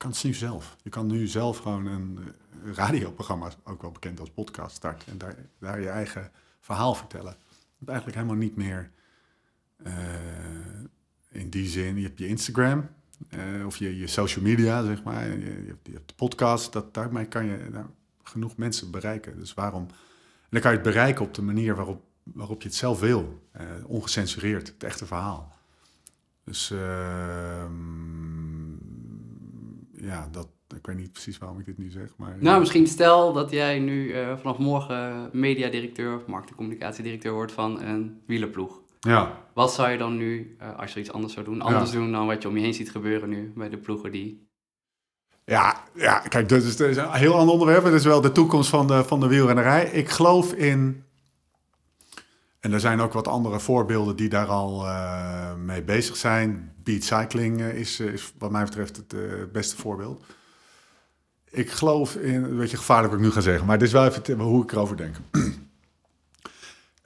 kan 0.00 0.10
het 0.10 0.24
nu 0.24 0.34
zelf. 0.34 0.76
Je 0.82 0.90
kan 0.90 1.06
nu 1.06 1.26
zelf 1.26 1.58
gewoon 1.58 1.86
een 1.86 2.18
radioprogramma, 2.74 3.50
ook 3.64 3.82
wel 3.82 3.90
bekend 3.90 4.20
als 4.20 4.30
podcast, 4.30 4.76
starten. 4.76 5.12
En 5.12 5.18
daar, 5.18 5.34
daar 5.58 5.80
je 5.80 5.88
eigen 5.88 6.30
verhaal 6.60 6.94
vertellen. 6.94 7.36
Het 7.78 7.88
eigenlijk 7.88 8.18
helemaal 8.18 8.38
niet 8.38 8.56
meer 8.56 8.90
uh, 9.86 9.92
in 11.30 11.50
die 11.50 11.68
zin. 11.68 11.96
Je 11.96 12.06
hebt 12.06 12.18
je 12.18 12.26
Instagram 12.26 12.88
uh, 13.30 13.66
of 13.66 13.76
je, 13.76 13.96
je 13.96 14.06
social 14.06 14.44
media, 14.44 14.84
zeg 14.84 15.02
maar. 15.02 15.28
Je, 15.28 15.38
je, 15.64 15.76
hebt, 15.92 16.08
de 16.08 16.14
podcast. 16.16 16.72
Dat, 16.72 16.94
daarmee 16.94 17.26
kan 17.26 17.44
je 17.44 17.68
nou, 17.70 17.86
genoeg 18.22 18.56
mensen 18.56 18.90
bereiken. 18.90 19.38
Dus 19.38 19.54
waarom... 19.54 19.82
En 19.82 20.48
dan 20.50 20.60
kan 20.60 20.70
je 20.70 20.76
het 20.76 20.86
bereiken 20.86 21.24
op 21.24 21.34
de 21.34 21.42
manier 21.42 21.74
waarop, 21.74 22.02
waarop 22.22 22.62
je 22.62 22.68
het 22.68 22.76
zelf 22.76 23.00
wil. 23.00 23.42
Uh, 23.56 23.62
ongecensureerd, 23.86 24.68
het 24.68 24.84
echte 24.84 25.06
verhaal. 25.06 25.52
Dus 26.44 26.72
ja, 30.02 30.28
dat, 30.30 30.48
ik 30.76 30.86
weet 30.86 30.96
niet 30.96 31.12
precies 31.12 31.38
waarom 31.38 31.58
ik 31.58 31.64
dit 31.64 31.78
nu 31.78 31.90
zeg. 31.90 32.08
Maar, 32.16 32.36
nou, 32.40 32.58
misschien 32.58 32.86
stel 32.86 33.32
dat 33.32 33.50
jij 33.50 33.78
nu 33.78 34.14
uh, 34.14 34.36
vanaf 34.36 34.58
morgen 34.58 35.30
mediadirecteur 35.32 36.16
of 36.16 36.26
marketingcommunicatiedirecteur 36.26 37.32
wordt 37.32 37.52
van 37.52 37.82
een 37.82 38.20
wielerploeg. 38.26 38.80
Ja. 39.00 39.38
Wat 39.54 39.72
zou 39.72 39.90
je 39.90 39.98
dan 39.98 40.16
nu, 40.16 40.56
uh, 40.62 40.78
als 40.78 40.92
je 40.92 41.00
iets 41.00 41.12
anders 41.12 41.32
zou 41.32 41.44
doen, 41.44 41.60
anders 41.60 41.92
ja. 41.92 41.98
doen 41.98 42.12
dan 42.12 42.26
wat 42.26 42.42
je 42.42 42.48
om 42.48 42.56
je 42.56 42.62
heen 42.62 42.74
ziet 42.74 42.90
gebeuren 42.90 43.28
nu 43.28 43.52
bij 43.56 43.68
de 43.68 43.78
ploegen 43.78 44.12
die... 44.12 44.48
Ja, 45.44 45.84
ja 45.94 46.18
kijk, 46.18 46.48
dat 46.48 46.62
is, 46.62 46.78
een 46.78 47.12
heel 47.12 47.34
ander 47.34 47.52
onderwerp. 47.52 47.84
Dat 47.84 47.92
is 47.92 48.04
wel 48.04 48.20
de 48.20 48.32
toekomst 48.32 48.70
van 48.70 48.86
de, 48.86 49.04
van 49.04 49.20
de 49.20 49.26
wielrennerij. 49.26 49.84
Ik 49.84 50.08
geloof 50.08 50.52
in... 50.52 51.04
En 52.60 52.72
er 52.72 52.80
zijn 52.80 53.00
ook 53.00 53.12
wat 53.12 53.28
andere 53.28 53.60
voorbeelden 53.60 54.16
die 54.16 54.28
daar 54.28 54.46
al 54.46 54.86
uh, 54.86 55.54
mee 55.54 55.82
bezig 55.82 56.16
zijn. 56.16 56.72
Beat 56.82 57.02
Cycling 57.02 57.60
is, 57.60 58.00
is 58.00 58.32
wat 58.38 58.50
mij 58.50 58.64
betreft 58.64 58.96
het 58.96 59.14
beste 59.52 59.76
voorbeeld 59.76 60.24
ik 61.50 61.70
geloof 61.70 62.14
in, 62.14 62.44
een 62.44 62.56
beetje 62.56 62.76
gevaarlijk 62.76 63.12
wat 63.12 63.20
ik 63.20 63.26
nu 63.26 63.32
ga 63.32 63.40
zeggen, 63.40 63.66
maar 63.66 63.78
dit 63.78 63.86
is 63.86 63.92
wel 63.92 64.06
even 64.06 64.40
hoe 64.40 64.62
ik 64.62 64.72
erover 64.72 64.96
denk. 64.96 65.16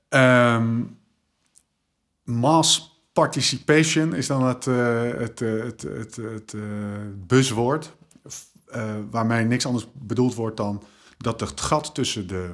um, 0.09 0.99
mass 2.25 3.03
participation 3.13 4.15
is 4.15 4.27
dan 4.27 4.47
het, 4.47 4.67
uh, 4.67 5.03
het, 5.03 5.39
het, 5.39 5.83
het, 5.83 6.17
het 6.17 6.55
buswoord, 7.27 7.97
waarmee 9.11 9.45
niks 9.45 9.67
anders 9.67 9.87
bedoeld 9.93 10.35
wordt 10.35 10.57
dan 10.57 10.83
dat 11.19 11.41
het 11.41 11.61
gat 11.61 11.95
tussen 11.95 12.27
de, 12.27 12.53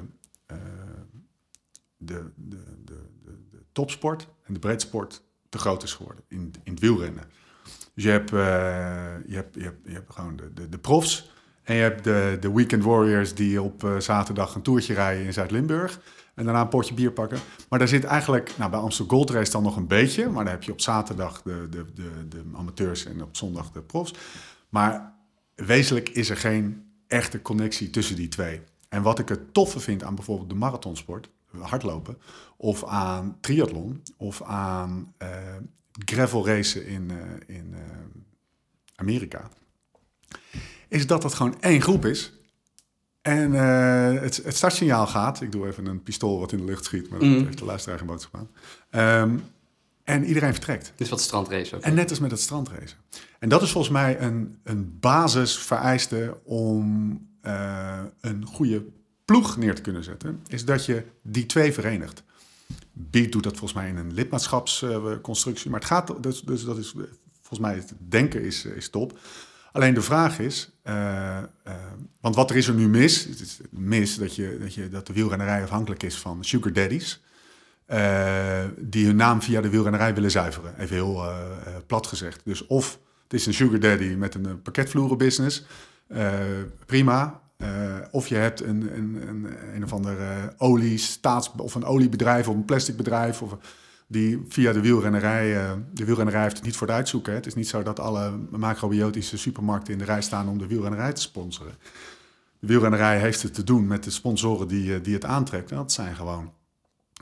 de, 1.97 2.31
de, 2.35 2.63
topsport 3.71 4.27
en 4.43 4.53
de 4.53 4.59
breedsport 4.59 5.23
te 5.49 5.57
groot 5.57 5.83
is 5.83 5.93
geworden 5.93 6.23
in, 6.27 6.53
in 6.63 6.71
het 6.71 6.81
wielrennen. 6.81 7.23
Dus 7.93 8.03
je 8.03 8.09
hebt, 8.09 8.29
hebt, 8.31 9.55
je 9.55 9.63
hebt, 9.63 9.79
je 9.85 9.93
hebt 9.93 10.13
gewoon 10.13 10.35
de, 10.53 10.69
de, 10.69 10.77
profs, 10.77 11.31
en 11.63 11.75
je 11.75 11.81
hebt 11.81 12.03
de, 12.03 12.37
de 12.39 12.51
Weekend 12.51 12.83
Warriors 12.83 13.35
die 13.35 13.61
op 13.61 13.83
uh, 13.83 13.97
zaterdag 13.97 14.55
een 14.55 14.61
toertje 14.61 14.93
rijden 14.93 15.25
in 15.25 15.33
Zuid-Limburg. 15.33 15.99
En 16.35 16.43
daarna 16.43 16.61
een 16.61 16.67
potje 16.67 16.93
bier 16.93 17.11
pakken. 17.11 17.39
Maar 17.69 17.79
daar 17.79 17.87
zit 17.87 18.03
eigenlijk, 18.03 18.53
nou 18.57 18.71
bij 18.71 18.79
Amsterdam 18.79 19.17
Gold 19.17 19.29
Race 19.29 19.51
dan 19.51 19.63
nog 19.63 19.75
een 19.75 19.87
beetje. 19.87 20.29
Maar 20.29 20.43
dan 20.43 20.53
heb 20.53 20.63
je 20.63 20.71
op 20.71 20.81
zaterdag 20.81 21.41
de, 21.41 21.67
de, 21.69 21.85
de, 21.93 22.27
de 22.27 22.43
amateurs 22.53 23.05
en 23.05 23.23
op 23.23 23.35
zondag 23.35 23.71
de 23.71 23.81
profs. 23.81 24.13
Maar 24.69 25.13
wezenlijk 25.55 26.09
is 26.09 26.29
er 26.29 26.37
geen 26.37 26.85
echte 27.07 27.41
connectie 27.41 27.89
tussen 27.89 28.15
die 28.15 28.27
twee. 28.27 28.61
En 28.89 29.01
wat 29.01 29.19
ik 29.19 29.29
het 29.29 29.53
toffe 29.53 29.79
vind 29.79 30.03
aan 30.03 30.15
bijvoorbeeld 30.15 30.49
de 30.49 30.55
marathonsport, 30.55 31.29
hardlopen, 31.59 32.17
of 32.57 32.85
aan 32.85 33.37
triathlon, 33.41 34.01
of 34.17 34.43
aan 34.43 35.13
uh, 35.21 35.27
gravel 36.05 36.47
racen 36.47 36.85
in, 36.85 37.11
uh, 37.11 37.57
in 37.57 37.75
Amerika 38.95 39.49
is 40.87 41.07
dat 41.07 41.23
het 41.23 41.33
gewoon 41.33 41.61
één 41.61 41.81
groep 41.81 42.05
is. 42.05 42.33
En 43.21 43.51
het, 43.51 44.35
het 44.43 44.55
startsignaal 44.55 45.07
gaat. 45.07 45.41
Ik 45.41 45.51
doe 45.51 45.67
even 45.67 45.85
een 45.85 46.03
pistool 46.03 46.39
wat 46.39 46.51
in 46.51 46.57
de 46.57 46.63
lucht 46.63 46.85
schiet, 46.85 47.09
maar 47.09 47.19
dat 47.19 47.27
mm. 47.27 47.45
heeft 47.45 47.57
de 47.57 47.65
luisteraar 47.65 47.97
geen 47.97 48.07
boodschap 48.07 48.47
aan. 48.91 49.21
Um, 49.21 49.43
en 50.03 50.25
iedereen 50.25 50.53
vertrekt. 50.53 50.93
Dus 50.95 51.09
wat 51.09 51.21
strandrace 51.21 51.75
ook. 51.75 51.81
En 51.81 51.93
net 51.93 52.09
als 52.09 52.19
met 52.19 52.31
het 52.31 52.39
strandrace. 52.39 52.95
En 53.39 53.49
dat 53.49 53.61
is 53.61 53.71
volgens 53.71 53.93
mij 53.93 54.21
een, 54.21 54.59
een 54.63 54.99
basisvereiste 54.99 56.37
om 56.43 57.11
uh, 57.43 57.99
een 58.21 58.45
goede 58.45 58.85
ploeg 59.31 59.57
neer 59.57 59.75
te 59.75 59.81
kunnen 59.81 60.03
zetten. 60.03 60.43
Is 60.47 60.65
dat 60.65 60.85
je 60.85 61.03
die 61.21 61.45
twee 61.45 61.73
verenigt. 61.73 62.23
Beat 62.91 63.31
doet 63.31 63.43
dat 63.43 63.57
volgens 63.57 63.79
mij 63.79 63.89
in 63.89 63.97
een 63.97 64.13
lidmaatschapsconstructie. 64.13 65.69
Maar 65.69 65.79
het 65.79 65.89
gaat, 65.89 66.23
dus, 66.23 66.41
dus 66.41 66.63
dat 66.63 66.77
is 66.77 66.93
volgens 67.41 67.59
mij 67.59 67.75
het 67.75 67.93
denken 67.97 68.43
is, 68.43 68.65
is 68.65 68.89
top. 68.89 69.19
Alleen 69.71 69.93
de 69.93 70.01
vraag 70.01 70.39
is, 70.39 70.71
uh, 70.83 70.93
uh, 71.67 71.73
want 72.21 72.35
wat 72.35 72.49
er 72.49 72.55
is 72.55 72.67
er 72.67 72.73
nu 72.73 72.87
mis? 72.87 73.23
Het 73.23 73.39
is 73.39 73.59
mis 73.69 74.17
dat, 74.17 74.35
je, 74.35 74.57
dat, 74.59 74.73
je, 74.73 74.89
dat 74.89 75.07
de 75.07 75.13
wielrennerij 75.13 75.63
afhankelijk 75.63 76.03
is 76.03 76.17
van 76.17 76.43
sugar 76.43 76.73
daddies. 76.73 77.21
Uh, 77.87 78.63
die 78.77 79.05
hun 79.05 79.15
naam 79.15 79.41
via 79.41 79.61
de 79.61 79.69
wielrennerij 79.69 80.13
willen 80.13 80.31
zuiveren. 80.31 80.79
Even 80.79 80.95
heel 80.95 81.23
plat 81.87 82.07
gezegd. 82.07 82.41
Dus 82.43 82.67
of 82.67 82.99
het 83.23 83.33
is 83.33 83.45
een 83.45 83.53
sugar 83.53 83.79
daddy 83.79 84.07
met 84.07 84.35
een 84.35 84.61
pakketvloerenbusiness. 84.61 85.65
prima. 86.85 87.40
Of 88.11 88.27
je 88.27 88.35
hebt 88.35 88.63
een, 88.63 88.97
een, 88.97 89.27
een, 89.27 89.47
een 89.75 89.83
of 89.83 89.93
ander 89.93 90.17
olie, 90.57 90.97
staats, 90.97 91.51
of 91.57 91.75
een 91.75 91.85
oliebedrijf 91.85 92.47
of 92.47 92.55
een 92.55 92.65
plasticbedrijf. 92.65 93.41
Of, 93.41 93.57
die 94.11 94.45
via 94.47 94.71
de 94.73 94.81
wielrennerij, 94.81 95.55
uh, 95.55 95.71
de 95.93 96.05
wielrennerij 96.05 96.41
heeft 96.41 96.55
het 96.55 96.65
niet 96.65 96.75
voor 96.75 96.87
het 96.87 96.95
uitzoeken. 96.95 97.33
Het 97.33 97.45
is 97.45 97.55
niet 97.55 97.67
zo 97.67 97.83
dat 97.83 97.99
alle 97.99 98.31
macrobiotische 98.49 99.37
supermarkten 99.37 99.93
in 99.93 99.99
de 99.99 100.05
rij 100.05 100.21
staan 100.21 100.49
om 100.49 100.57
de 100.57 100.67
wielrennerij 100.67 101.13
te 101.13 101.21
sponsoren. 101.21 101.73
De 102.59 102.67
wielrennerij 102.67 103.19
heeft 103.19 103.41
het 103.41 103.53
te 103.53 103.63
doen 103.63 103.87
met 103.87 104.03
de 104.03 104.09
sponsoren 104.09 104.67
die, 104.67 104.85
uh, 104.85 105.03
die 105.03 105.13
het 105.13 105.25
aantrekt. 105.25 105.71
En 105.71 105.77
dat 105.77 105.91
zijn 105.91 106.15
gewoon, 106.15 106.51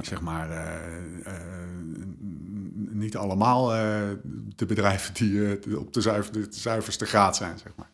zeg 0.02 0.22
maar, 0.22 0.72
niet 2.90 3.18
allemaal 3.18 3.68
de 4.56 4.66
bedrijven 4.66 5.14
die 5.14 5.80
op 5.80 5.94
de, 5.94 6.02
de 6.32 6.48
zuiverste 6.50 7.06
graad 7.06 7.36
zijn, 7.36 7.58
zeg 7.58 7.72
maar. 7.76 7.90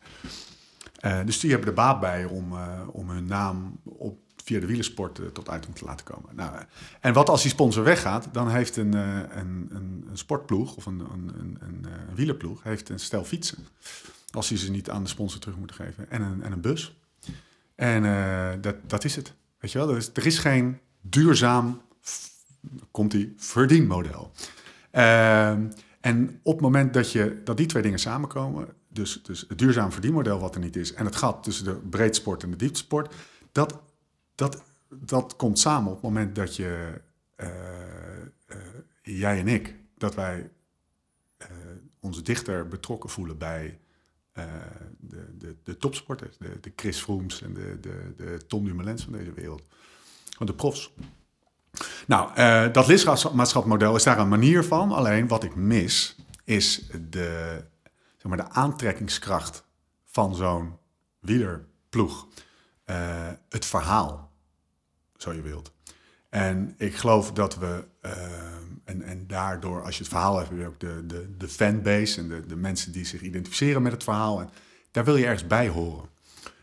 Eh, 1.06 1.18
dus 1.24 1.40
die 1.40 1.50
hebben 1.50 1.68
er 1.68 1.74
baat 1.74 2.00
bij 2.00 2.24
om, 2.24 2.52
eh, 2.52 2.80
om 2.92 3.10
hun 3.10 3.26
naam 3.26 3.80
op, 3.84 4.18
via 4.44 4.60
de 4.60 4.66
wielersport 4.66 5.18
eh, 5.18 5.26
tot 5.26 5.48
uiting 5.48 5.74
te 5.76 5.84
laten 5.84 6.06
komen. 6.06 6.34
Nou, 6.34 6.62
en 7.00 7.12
wat 7.12 7.28
als 7.28 7.42
die 7.42 7.50
sponsor 7.50 7.84
weggaat, 7.84 8.28
dan 8.32 8.50
heeft 8.50 8.76
een, 8.76 8.92
een, 8.92 9.68
een, 9.70 10.08
sportploeg 10.12 10.76
of 10.76 10.86
een, 10.86 11.00
een, 11.00 11.58
een, 11.60 11.86
wielerploeg 12.14 12.62
heeft 12.62 12.88
een 12.88 12.98
stel 12.98 13.24
fietsen. 13.24 13.66
Als 14.30 14.48
die 14.48 14.58
ze 14.58 14.70
niet 14.70 14.90
aan 14.90 15.02
de 15.02 15.08
sponsor 15.08 15.40
terug 15.40 15.56
moeten 15.56 15.76
geven. 15.76 16.10
En 16.10 16.22
een, 16.22 16.42
en 16.42 16.52
een 16.52 16.60
bus. 16.60 17.00
En 17.74 18.02
dat, 18.60 18.76
dat 18.86 19.04
is 19.04 19.16
het. 19.16 19.34
Weet 19.58 19.72
je 19.72 19.78
wel, 19.78 19.90
er 19.90 19.96
is, 19.96 20.10
er 20.14 20.26
is 20.26 20.38
geen 20.38 20.78
duurzaam, 21.00 21.80
komt 22.90 23.10
die, 23.10 23.34
verdienmodel. 23.36 24.32
Ehm, 24.90 25.70
en 26.00 26.40
op 26.42 26.52
het 26.52 26.62
moment 26.62 26.94
dat, 26.94 27.12
je, 27.12 27.40
dat 27.44 27.56
die 27.56 27.66
twee 27.66 27.82
dingen 27.82 27.98
samenkomen, 27.98 28.68
dus, 28.96 29.22
dus 29.22 29.44
het 29.48 29.58
duurzaam 29.58 29.92
verdienmodel 29.92 30.38
wat 30.38 30.54
er 30.54 30.60
niet 30.60 30.76
is, 30.76 30.92
en 30.92 31.04
het 31.04 31.16
gat 31.16 31.42
tussen 31.42 31.64
de 31.64 31.74
breedsport 31.74 32.42
en 32.42 32.50
de 32.50 32.56
dieptesport, 32.56 33.14
dat, 33.52 33.80
dat, 34.34 34.62
dat 34.88 35.36
komt 35.36 35.58
samen 35.58 35.88
op 35.88 35.94
het 35.94 36.02
moment 36.02 36.34
dat 36.34 36.56
je, 36.56 37.00
eh, 37.34 37.48
eh, 38.46 38.56
jij 39.02 39.38
en 39.38 39.48
ik, 39.48 39.74
dat 39.98 40.14
wij 40.14 40.50
eh, 41.36 41.48
ons 42.00 42.22
dichter 42.22 42.68
betrokken 42.68 43.10
voelen 43.10 43.38
bij 43.38 43.78
de, 44.98 45.36
de, 45.38 45.56
de 45.62 45.76
topsporters, 45.76 46.38
de, 46.38 46.60
de 46.60 46.72
Chris 46.76 47.00
Frooms 47.00 47.42
en 47.42 47.54
de, 47.54 47.80
de, 47.80 48.12
de 48.16 48.46
Tom 48.46 48.64
Dumoulins 48.64 49.04
van 49.04 49.12
deze 49.12 49.32
wereld. 49.32 49.62
Want 50.38 50.50
de 50.50 50.56
profs. 50.56 50.92
Nou, 52.06 52.34
eh, 52.34 52.72
dat 52.72 52.86
lidmaatschapmodel 52.86 53.96
is 53.96 54.02
daar 54.02 54.18
een 54.18 54.28
manier 54.28 54.64
van. 54.64 54.92
Alleen 54.92 55.28
wat 55.28 55.44
ik 55.44 55.54
mis 55.54 56.16
is 56.44 56.86
de, 57.10 57.64
maar, 58.28 58.36
de 58.36 58.48
aantrekkingskracht 58.48 59.64
van 60.04 60.34
zo'n 60.34 60.76
wielerploeg. 61.20 62.26
Eh, 62.84 63.28
het 63.48 63.64
verhaal, 63.64 64.30
zo 65.16 65.32
je 65.32 65.42
wilt. 65.42 65.72
En 66.28 66.74
ik 66.78 66.96
geloof 66.96 67.32
dat 67.32 67.56
we, 67.56 67.84
eh, 68.00 68.12
en, 68.84 69.02
en 69.02 69.26
daardoor, 69.26 69.82
als 69.82 69.96
je 69.96 70.02
het 70.02 70.12
verhaal 70.12 70.36
hebt, 70.36 70.48
heb 70.48 70.58
je 70.58 70.66
ook 70.66 70.80
de, 70.80 71.06
de, 71.06 71.36
de 71.36 71.48
fanbase 71.48 72.20
en 72.20 72.28
de, 72.28 72.46
de 72.46 72.56
mensen 72.56 72.92
die 72.92 73.04
zich 73.04 73.20
identificeren 73.20 73.82
met 73.82 73.92
het 73.92 74.04
verhaal. 74.04 74.40
En 74.40 74.50
daar 74.90 75.04
wil 75.04 75.16
je 75.16 75.24
ergens 75.24 75.46
bij 75.46 75.68
horen. 75.68 76.08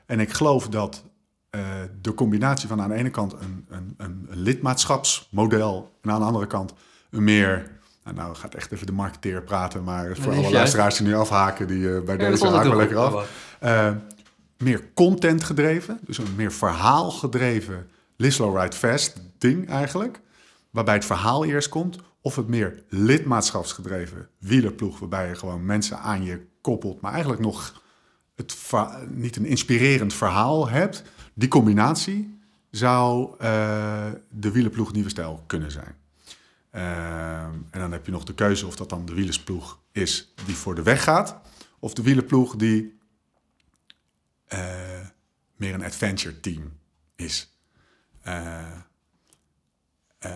En 0.05 0.19
ik 0.19 0.33
geloof 0.33 0.69
dat 0.69 1.03
eh, 1.49 1.61
de 2.01 2.13
combinatie 2.13 2.67
van 2.67 2.81
aan 2.81 2.89
de 2.89 2.95
ene 2.95 3.09
kant 3.09 3.33
een, 3.33 3.65
een, 3.69 3.93
een, 3.97 4.27
lidmaatschapsmodel 4.29 5.97
en 6.01 6.11
aan 6.11 6.19
de 6.19 6.25
andere 6.25 6.47
kant 6.47 6.73
een 7.09 7.23
meer. 7.23 7.71
Nou, 8.03 8.15
nou 8.15 8.35
gaat 8.35 8.55
echt 8.55 8.71
even 8.71 8.85
de 8.85 8.91
marketeer 8.91 9.41
praten, 9.43 9.83
maar 9.83 10.15
voor 10.15 10.31
alle 10.31 10.35
juist. 10.35 10.53
luisteraars 10.53 10.97
die 10.97 11.07
nu 11.07 11.15
afhaken, 11.15 11.67
die 11.67 11.95
eh, 11.95 12.01
bij 12.03 12.17
Ja, 12.17 12.29
deze 12.29 12.47
haken 12.47 12.71
ook. 12.71 12.77
lekker 12.77 12.97
af. 12.97 13.29
Eh, 13.59 13.91
meer 14.57 14.83
content 14.93 15.43
gedreven, 15.43 15.99
dus 16.05 16.17
een 16.17 16.35
meer 16.35 16.51
verhaal 16.51 17.11
gedreven 17.11 17.87
Lislow 18.17 18.57
Ride 18.61 18.75
Fast 18.75 19.21
ding 19.37 19.69
eigenlijk. 19.69 20.21
Waarbij 20.69 20.93
het 20.93 21.05
verhaal 21.05 21.45
eerst 21.45 21.69
komt. 21.69 21.97
Of 22.21 22.35
het 22.35 22.47
meer 22.47 22.83
lidmaatschapsgedreven 22.89 24.27
wielerploeg, 24.37 24.99
waarbij 24.99 25.27
je 25.27 25.35
gewoon 25.35 25.65
mensen 25.65 25.99
aan 25.99 26.23
je 26.23 26.45
koppelt, 26.61 27.01
maar 27.01 27.11
eigenlijk 27.11 27.41
nog 27.41 27.81
het 28.35 28.55
niet 29.09 29.35
een 29.35 29.45
inspirerend 29.45 30.13
verhaal 30.13 30.69
hebt. 30.69 31.03
Die 31.33 31.49
combinatie 31.49 32.39
zou 32.71 33.35
eh, 33.39 34.05
de 34.29 34.51
wielerploeg 34.51 34.93
Nieuwe 34.93 35.09
Stijl 35.09 35.43
kunnen 35.47 35.71
zijn. 35.71 35.95
Ehm, 36.73 37.53
en 37.69 37.79
dan 37.79 37.91
heb 37.91 38.05
je 38.05 38.11
nog 38.11 38.23
de 38.23 38.33
keuze 38.33 38.67
of 38.67 38.75
dat 38.75 38.89
dan 38.89 39.05
de 39.05 39.13
wielersploeg 39.13 39.79
is 39.91 40.33
die 40.45 40.55
voor 40.55 40.75
de 40.75 40.83
weg 40.83 41.03
gaat, 41.03 41.41
of 41.79 41.93
de 41.93 42.01
wielerploeg 42.01 42.55
die 42.55 42.99
eh, 44.47 44.59
meer 45.55 45.73
een 45.73 45.83
adventure 45.83 46.39
team 46.39 46.79
is. 47.15 47.57
Eh, 48.21 48.61
eh, 50.19 50.29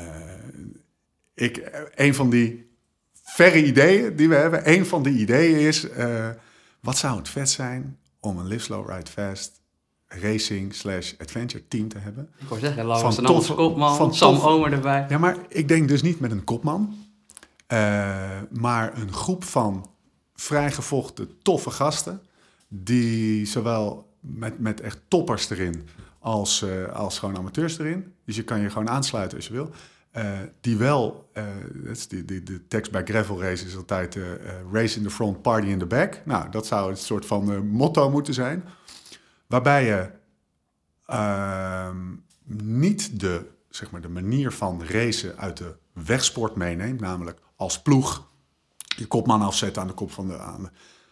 ik, 1.33 1.69
een 1.95 2.15
van 2.15 2.29
die 2.29 2.77
verre 3.13 3.65
ideeën 3.65 4.15
die 4.15 4.29
we 4.29 4.35
hebben, 4.35 4.69
een 4.69 4.85
van 4.85 5.03
die 5.03 5.17
ideeën 5.17 5.59
is, 5.59 5.87
wat 6.79 6.97
zou 6.97 7.17
het 7.17 7.29
vet 7.29 7.49
zijn 7.49 7.99
om 8.19 8.37
een 8.37 8.47
Live 8.47 8.63
Slow 8.63 8.89
Ride 8.89 9.11
Fast 9.11 9.61
racing 10.07 10.73
slash 10.75 11.13
adventure 11.17 11.67
team 11.67 11.87
te 11.87 11.97
hebben? 11.97 12.29
Ik 12.39 12.47
wou 12.47 12.59
zeggen, 12.59 12.77
Van 12.77 12.87
Laurens 12.87 13.15
tof- 13.47 13.55
kopman, 13.55 13.95
van 13.95 14.15
Sam 14.15 14.35
tof- 14.35 14.43
Omer 14.45 14.71
erbij. 14.73 15.05
Ja, 15.09 15.17
maar 15.17 15.37
ik 15.47 15.67
denk 15.67 15.87
dus 15.87 16.01
niet 16.01 16.19
met 16.19 16.31
een 16.31 16.43
kopman, 16.43 16.95
eh, 17.67 17.77
maar 18.51 18.97
een 18.97 19.13
groep 19.13 19.43
van 19.43 19.89
vrijgevochten, 20.35 21.29
toffe 21.41 21.69
gasten, 21.69 22.21
die 22.67 23.45
zowel 23.45 24.09
met, 24.19 24.59
met 24.59 24.81
echt 24.81 24.99
toppers 25.07 25.49
erin 25.49 25.87
als, 26.19 26.61
eh, 26.61 26.93
als 26.93 27.19
gewoon 27.19 27.37
amateurs 27.37 27.79
erin. 27.79 28.13
Dus 28.25 28.35
je 28.35 28.43
kan 28.43 28.59
je 28.59 28.69
gewoon 28.69 28.89
aansluiten 28.89 29.37
als 29.37 29.47
je 29.47 29.53
wil. 29.53 29.69
Eh, 30.11 30.31
die 30.61 30.77
wel, 30.77 31.29
die, 32.09 32.25
die, 32.25 32.43
de 32.43 32.67
tekst 32.67 32.91
bij 32.91 33.03
gravel 33.05 33.41
race 33.41 33.65
is 33.65 33.75
altijd 33.75 34.17
race 34.71 34.97
in 34.97 35.03
the 35.03 35.09
front, 35.09 35.41
party 35.41 35.67
in 35.67 35.79
the 35.79 35.85
back. 35.85 36.21
Nou, 36.25 36.49
dat 36.51 36.65
zou 36.65 36.89
een 36.91 36.97
soort 36.97 37.25
van 37.25 37.67
motto 37.67 38.09
moeten 38.09 38.33
zijn. 38.33 38.63
Waarbij 39.47 39.85
je 39.85 40.09
ehm, 41.05 42.15
niet 42.63 43.19
de, 43.19 43.45
zeg 43.69 43.91
maar, 43.91 44.01
de 44.01 44.09
manier 44.09 44.51
van 44.51 44.83
racen 44.83 45.37
uit 45.37 45.57
de 45.57 45.75
wegsport 45.93 46.55
meeneemt, 46.55 46.99
namelijk 46.99 47.39
als 47.55 47.81
ploeg 47.81 48.27
je 48.97 49.07
kopman 49.07 49.41
afzetten 49.41 49.81
aan 49.81 49.87
de, 49.87 49.93
kop 49.93 50.11
van 50.11 50.27
de, 50.27 50.39
aan, 50.39 50.63
de, 50.63 50.69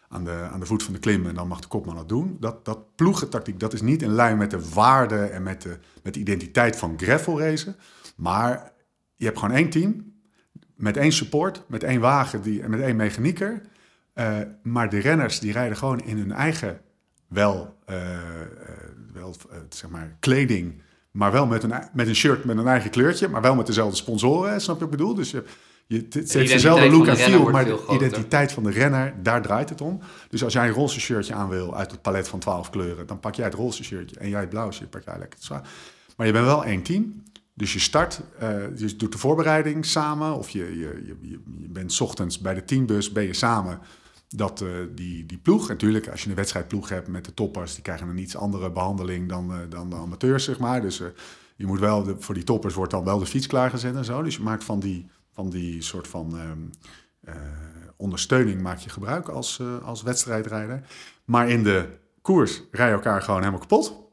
aan, 0.10 0.24
de, 0.24 0.48
aan 0.52 0.60
de 0.60 0.66
voet 0.66 0.84
van 0.84 0.94
de 0.94 1.00
klim 1.00 1.28
en 1.28 1.36
dan 1.36 1.48
mag 1.48 1.60
de 1.60 1.68
kopman 1.68 1.96
dat 1.96 2.10
doen. 2.10 2.38
Dat, 2.40 2.66
dat 2.66 2.96
ploegentactiek, 2.96 3.60
dat 3.60 3.74
is 3.74 3.82
niet 3.82 4.02
in 4.02 4.14
lijn 4.14 4.38
met 4.38 4.52
de 4.52 4.70
waarde 4.70 5.24
en 5.24 5.44
met 5.44 5.62
de, 5.62 5.78
met 6.04 6.14
de 6.14 6.20
identiteit 6.20 6.76
van 6.76 6.94
gravel 6.98 7.40
racen. 7.40 7.76
Maar 8.16 8.72
je 9.16 9.26
hebt 9.26 9.40
gewoon 9.40 9.56
één 9.56 9.70
team 9.70 10.14
met 10.76 10.98
één 10.98 11.12
support, 11.12 11.64
met 11.68 11.84
één 11.84 12.00
wagen 12.00 12.42
die, 12.42 12.62
en 12.62 12.70
met 12.70 12.82
één 12.82 12.96
mechanieker. 12.96 13.62
Eh, 14.14 14.38
maar 14.64 14.90
de 14.90 15.00
renners 15.00 15.40
die 15.40 15.52
rijden 15.52 15.78
gewoon 15.78 16.00
in 16.00 16.18
hun 16.18 16.32
eigen 16.32 16.82
wel, 17.36 17.76
eh, 17.86 18.12
eh, 18.12 18.20
wel 19.14 19.36
eh, 19.52 19.58
zeg 19.70 19.90
maar 19.90 20.16
kleding, 20.20 20.82
maar 21.12 21.32
wel 21.32 21.46
met 21.46 21.64
een, 21.64 21.74
met 21.94 22.08
een 22.08 22.16
shirt 22.16 22.44
met 22.46 22.58
een 22.58 22.68
eigen 22.68 22.90
kleurtje, 22.90 23.28
maar 23.28 23.42
wel 23.42 23.56
met 23.56 23.66
dezelfde 23.68 23.96
sponsoren, 23.96 24.62
snap 24.62 24.76
je 24.80 24.84
wat 24.86 24.94
ik 24.94 24.98
bedoel? 24.98 25.14
Dus 25.16 25.32
je, 25.32 25.44
je, 25.88 25.96
het 25.98 26.14
heeft 26.14 26.34
dezelfde 26.52 26.82
look 26.98 27.08
en 27.08 27.16
feel, 27.18 27.50
maar 27.52 27.66
de 27.66 27.72
identiteit 27.96 28.52
van 28.52 28.64
de 28.64 28.70
renner, 28.72 29.14
daar 29.24 29.42
draait 29.42 29.70
het 29.70 29.82
om. 29.82 30.00
Dus 30.30 30.44
als 30.44 30.54
jij 30.54 30.68
een 30.68 30.74
roze 30.74 31.00
shirtje 31.00 31.34
aan 31.34 31.50
wil 31.50 31.76
uit 31.78 31.92
het 31.92 32.02
palet 32.02 32.28
van 32.28 32.40
12 32.40 32.70
kleuren, 32.70 33.08
dan 33.08 33.20
pak 33.20 33.36
jij 33.36 33.46
het 33.46 33.54
roze 33.54 33.84
shirtje 33.84 34.20
en 34.20 34.30
jij 34.30 34.40
het 34.40 34.50
blauwe 34.50 34.72
shirtje, 34.74 35.00
pak 35.00 35.08
jij 35.08 35.18
lekker 35.20 35.38
het 35.38 35.48
zwaar. 35.48 35.68
Maar 36.18 36.28
je 36.28 36.34
bent 36.34 36.46
wel 36.46 36.66
één 36.66 36.82
team. 36.84 37.24
Dus 37.54 37.74
je 37.74 37.80
start, 37.80 38.22
eh, 38.40 38.50
je 38.76 38.96
doet 38.96 39.12
de 39.12 39.18
voorbereiding 39.18 39.86
samen. 39.86 40.34
Of 40.38 40.50
je, 40.50 40.64
je, 40.64 41.04
je, 41.06 41.16
je- 41.22 41.40
je 41.62 41.70
bent 41.70 41.94
's 41.94 42.00
ochtends 42.02 42.40
bij 42.40 42.54
de 42.54 42.64
teambus, 42.64 43.12
ben 43.12 43.24
je 43.24 43.34
samen 43.34 43.80
dat 44.36 44.62
eh, 44.62 44.70
die, 44.96 45.26
die 45.26 45.38
ploeg. 45.38 45.68
Natuurlijk, 45.68 46.08
als 46.10 46.24
je 46.24 46.30
een 46.30 46.36
wedstrijdploeg 46.36 46.90
hebt 46.90 47.08
met 47.08 47.26
de 47.26 47.34
toppers, 47.34 47.74
die 47.74 47.84
krijgen 47.84 48.08
een 48.08 48.18
iets 48.18 48.36
andere 48.36 48.72
behandeling 48.72 49.30
dan, 49.30 49.52
eh, 49.52 49.58
dan 49.70 49.90
de 49.90 49.96
amateurs, 49.96 50.44
zeg 50.44 50.60
maar. 50.60 50.82
Dus 50.82 51.00
eh, 51.00 51.08
je 51.56 51.66
moet 51.66 51.80
wel, 51.80 52.16
voor 52.20 52.34
die 52.34 52.44
toppers 52.44 52.74
wordt 52.74 52.92
dan 52.92 53.04
wel 53.04 53.20
de 53.20 53.26
fiets 53.26 53.48
klaargezet 53.48 53.96
en 53.96 54.06
zo. 54.06 54.22
Dus 54.22 54.36
je 54.36 54.44
maakt 54.44 54.64
van 54.64 54.80
die, 54.80 55.08
van 55.34 55.50
die 55.50 55.82
soort 55.82 56.08
van 56.08 56.38
ehm, 56.38 56.60
eh, 57.22 57.42
ondersteuning 57.98 58.62
maak 58.62 58.78
je 58.78 58.90
gebruik 58.90 59.28
als, 59.28 59.62
als 59.84 60.02
wedstrijdrijder. 60.02 60.82
Maar 61.26 61.50
in 61.50 61.64
de 61.64 61.88
koers 62.22 62.62
rij 62.72 62.88
je 62.88 62.94
elkaar 62.94 63.22
gewoon 63.22 63.40
helemaal 63.40 63.60
kapot. 63.60 64.04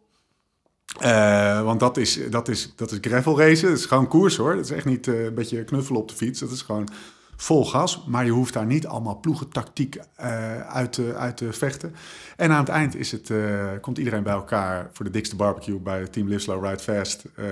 Want 1.65 1.81
dat 1.81 1.97
is, 1.97 2.31
dat, 2.31 2.49
is, 2.49 2.73
dat 2.77 2.93
is 2.93 2.99
gravel 3.01 3.39
racen. 3.39 3.69
Dat 3.69 3.79
is 3.79 3.87
gewoon 3.87 4.09
koers 4.09 4.37
hoor. 4.37 4.55
Dat 4.55 4.65
is 4.65 4.71
echt 4.71 4.85
niet 4.85 5.07
een 5.07 5.35
beetje 5.35 5.65
knuffelen 5.65 6.01
op 6.01 6.09
de 6.09 6.15
fiets. 6.15 6.41
Dat 6.41 6.51
is 6.51 6.63
gewoon 6.63 6.89
vol 7.43 7.67
gas. 7.67 8.05
Maar 8.07 8.25
je 8.25 8.31
hoeft 8.31 8.53
daar 8.53 8.67
niet 8.67 8.87
allemaal 8.87 9.21
ploegentactiek 9.21 9.95
eh 10.15 10.61
uit, 10.61 10.93
te, 10.93 11.15
uit 11.15 11.37
te 11.37 11.53
vechten. 11.53 11.95
En 12.37 12.51
aan 12.51 12.61
het 12.61 12.69
eind 12.69 12.97
is 12.97 13.13
het, 13.13 13.31
eh, 13.31 13.71
komt 13.81 13.99
iedereen 13.99 14.23
bij 14.23 14.33
elkaar 14.33 14.91
voor 14.93 15.05
de 15.05 15.11
dikste 15.11 15.37
barbecue 15.37 15.79
bij 15.79 16.07
Team 16.07 16.29
Live 16.29 16.41
Slow 16.41 16.65
Ride 16.65 16.79
Fast 16.79 17.25
eh, 17.25 17.45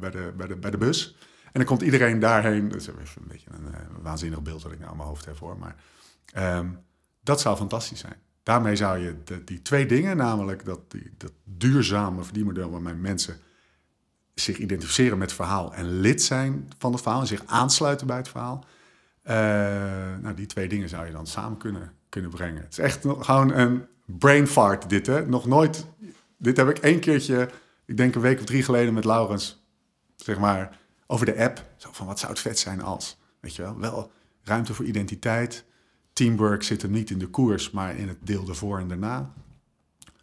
bij, 0.00 0.10
de, 0.10 0.32
bij, 0.36 0.46
de, 0.46 0.56
bij 0.56 0.70
de 0.70 0.78
bus. 0.78 1.16
En 1.44 1.52
dan 1.52 1.64
komt 1.64 1.82
iedereen 1.82 2.18
daarheen. 2.18 2.68
Dat 2.68 2.80
is 2.80 2.86
een 2.86 2.94
beetje 3.28 3.50
een 3.50 4.02
waanzinnig 4.02 4.42
beeld 4.42 4.62
dat 4.62 4.72
ik 4.72 4.78
nou 4.78 4.90
aan 4.90 4.96
mijn 4.96 5.08
hoofd 5.08 5.24
heb 5.24 5.38
hoor. 5.38 5.58
Maar 5.58 5.76
ehm, 6.32 6.68
dat 7.22 7.40
zou 7.40 7.56
fantastisch 7.56 8.00
zijn. 8.00 8.16
Daarmee 8.42 8.76
zou 8.76 8.98
je 8.98 9.16
die 9.44 9.62
twee 9.62 9.86
dingen, 9.86 10.16
namelijk 10.16 10.64
dat, 10.64 10.90
die, 10.90 11.14
dat 11.16 11.32
duurzame 11.44 12.24
verdienmodel 12.24 12.70
waarmee 12.70 12.94
mensen 12.94 13.36
zich 14.34 14.58
identificeren 14.58 15.18
met 15.18 15.26
het 15.26 15.36
verhaal 15.36 15.74
en 15.74 16.00
lid 16.00 16.22
zijn 16.22 16.68
van 16.78 16.92
het 16.92 17.02
verhaal 17.02 17.20
en 17.20 17.26
zich 17.26 17.42
aansluiten 17.46 18.06
bij 18.06 18.16
het 18.16 18.28
verhaal. 18.28 18.64
Eh, 19.24 19.34
nou, 20.22 20.34
die 20.34 20.46
twee 20.46 20.68
dingen 20.68 20.88
zou 20.88 21.06
je 21.06 21.12
dan 21.12 21.26
samen 21.26 21.58
kunnen, 21.58 21.92
kunnen 22.08 22.30
brengen. 22.30 22.62
Het 22.62 22.72
is 22.72 22.78
echt 22.78 23.00
gewoon 23.00 23.52
een 23.52 23.86
brain 24.04 24.46
fart 24.46 24.88
dit, 24.88 25.06
hè. 25.06 25.26
Nog 25.26 25.46
nooit, 25.46 25.86
dit 26.36 26.56
heb 26.56 26.68
ik 26.68 26.78
één 26.78 27.00
keertje, 27.00 27.50
ik 27.84 27.96
denk 27.96 28.14
een 28.14 28.20
week 28.20 28.38
of 28.38 28.44
drie 28.44 28.62
geleden 28.62 28.94
met 28.94 29.04
Laurens, 29.04 29.64
zeg 30.16 30.38
maar, 30.38 30.78
over 31.06 31.26
de 31.26 31.36
app. 31.38 31.64
Zo 31.76 31.88
van, 31.92 32.06
wat 32.06 32.18
zou 32.18 32.32
het 32.32 32.40
vet 32.40 32.58
zijn 32.58 32.82
als, 32.82 33.18
weet 33.40 33.54
je 33.54 33.62
wel, 33.62 33.78
wel 33.78 34.10
ruimte 34.42 34.74
voor 34.74 34.84
identiteit. 34.84 35.64
Teamwork 36.12 36.62
zit 36.62 36.82
hem 36.82 36.90
niet 36.90 37.10
in 37.10 37.18
de 37.18 37.28
koers, 37.28 37.70
maar 37.70 37.96
in 37.96 38.08
het 38.08 38.18
deel 38.20 38.48
ervoor 38.48 38.78
en 38.78 38.88
daarna. 38.88 39.32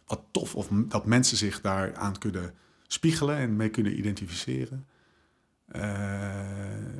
wat 0.06 0.20
tof. 0.30 0.54
Of 0.54 0.68
dat 0.70 1.06
mensen 1.06 1.36
zich 1.36 1.60
daaraan 1.60 2.18
kunnen 2.18 2.54
spiegelen 2.86 3.36
en 3.36 3.56
mee 3.56 3.68
kunnen 3.68 3.98
identificeren. 3.98 4.86
Eh, 5.72 6.30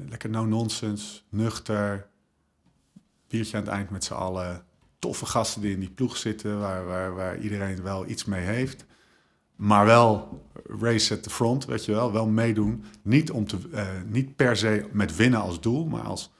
lekker 0.08 0.30
no 0.30 0.44
nonsense, 0.44 1.20
nuchter. 1.28 2.06
Biertje 3.28 3.56
aan 3.56 3.62
het 3.62 3.72
eind 3.72 3.90
met 3.90 4.04
z'n 4.04 4.12
allen. 4.12 4.64
Toffe 4.98 5.26
gasten 5.26 5.60
die 5.60 5.72
in 5.72 5.80
die 5.80 5.90
ploeg 5.90 6.16
zitten, 6.16 6.58
waar, 6.60 6.84
waar, 6.84 7.14
waar 7.14 7.38
iedereen 7.38 7.82
wel 7.82 8.06
iets 8.06 8.24
mee 8.24 8.44
heeft. 8.44 8.84
Maar 9.56 9.86
wel 9.86 10.42
race 10.78 11.14
at 11.14 11.22
the 11.22 11.30
front, 11.30 11.64
weet 11.64 11.84
je 11.84 11.92
wel. 11.92 12.12
Wel 12.12 12.26
meedoen. 12.26 12.84
Niet, 13.02 13.30
om 13.30 13.46
te, 13.46 13.58
eh, 13.72 13.86
niet 14.06 14.36
per 14.36 14.56
se 14.56 14.88
met 14.92 15.16
winnen 15.16 15.40
als 15.40 15.60
doel, 15.60 15.86
maar 15.86 16.02
als 16.02 16.32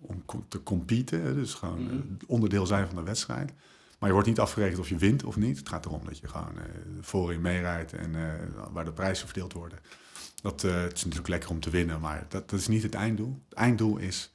om 0.00 0.22
te 0.48 0.62
competen. 0.62 1.34
Dus 1.34 1.54
gewoon 1.54 1.90
eh, 1.90 1.96
onderdeel 2.26 2.66
zijn 2.66 2.86
van 2.86 2.96
de 2.96 3.02
wedstrijd. 3.02 3.52
Maar 3.98 4.08
je 4.08 4.14
wordt 4.14 4.28
niet 4.28 4.40
afgerekend 4.40 4.78
of 4.78 4.88
je 4.88 4.96
wint 4.96 5.24
of 5.24 5.36
niet. 5.36 5.58
Het 5.58 5.68
gaat 5.68 5.84
erom 5.84 6.00
dat 6.04 6.18
je 6.18 6.28
gewoon 6.28 6.58
eh 6.58 6.64
voorin 7.00 7.40
meerijdt 7.40 7.92
en 7.92 8.14
waar 8.72 8.84
de 8.84 8.92
prijzen 8.92 9.26
verdeeld 9.26 9.52
worden. 9.52 9.78
Dat, 10.42 10.64
eh, 10.64 10.82
het 10.82 10.92
is 10.92 11.04
natuurlijk 11.04 11.28
lekker 11.28 11.50
om 11.50 11.60
te 11.60 11.70
winnen, 11.70 12.00
maar 12.00 12.26
dat, 12.28 12.50
dat 12.50 12.60
is 12.60 12.68
niet 12.68 12.82
het 12.82 12.94
einddoel. 12.94 13.42
Het 13.48 13.58
einddoel 13.58 13.96
is 13.96 14.30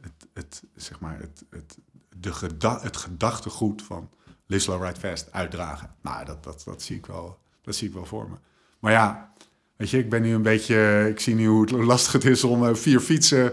het, 0.00 0.26
het, 0.32 0.62
zeg 0.74 1.00
maar 1.00 1.18
het, 1.18 1.44
het, 1.50 1.78
de 2.16 2.32
geda 2.32 2.80
het 2.80 2.96
gedachtegoed 2.96 3.82
van 3.82 4.10
Live 4.46 4.62
Slow 4.62 4.84
Ride 4.84 5.00
Fast 5.00 5.32
uitdragen. 5.32 5.94
Nou, 6.00 6.24
dat, 6.24 6.44
dat, 6.44 6.62
dat, 6.64 6.82
zie 6.82 6.96
ik 6.96 7.06
wel, 7.06 7.38
dat 7.62 7.74
zie 7.74 7.88
ik 7.88 7.94
wel 7.94 8.04
voor 8.04 8.28
me. 8.30 8.36
Maar 8.78 8.92
ja, 8.92 9.32
weet 9.76 9.90
je, 9.90 9.98
ik 9.98 10.10
ben 10.10 10.22
nu 10.22 10.34
een 10.34 10.42
beetje... 10.42 11.06
Ik 11.10 11.20
zie 11.20 11.34
nu 11.34 11.46
hoe 11.46 11.84
lastig 11.84 12.12
het 12.12 12.24
is 12.24 12.44
om 12.44 12.66
eh, 12.66 12.74
vier 12.74 13.00
fietsen 13.00 13.52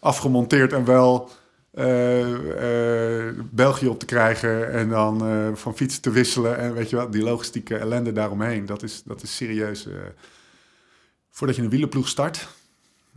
afgemonteerd 0.00 0.72
en 0.72 0.84
wel 0.84 1.30
eh, 1.70 2.26
België 3.50 3.88
op 3.88 3.98
te 3.98 4.06
krijgen 4.06 4.72
en 4.72 4.88
dan 4.88 5.18
van 5.56 5.76
fietsen 5.76 6.02
te 6.02 6.10
wisselen 6.10 6.58
en 6.58 6.74
weet 6.74 6.90
je 6.90 6.96
wat, 6.96 7.12
die 7.12 7.22
logistieke 7.22 7.76
ellende 7.76 8.12
daaromheen, 8.12 8.66
dat 8.66 8.82
is, 8.82 9.02
dat 9.04 9.22
is 9.22 9.36
serieus. 9.36 9.88
Voordat 11.32 11.56
je 11.56 11.62
een 11.62 11.70
wielenploeg 11.70 12.08
start, 12.08 12.48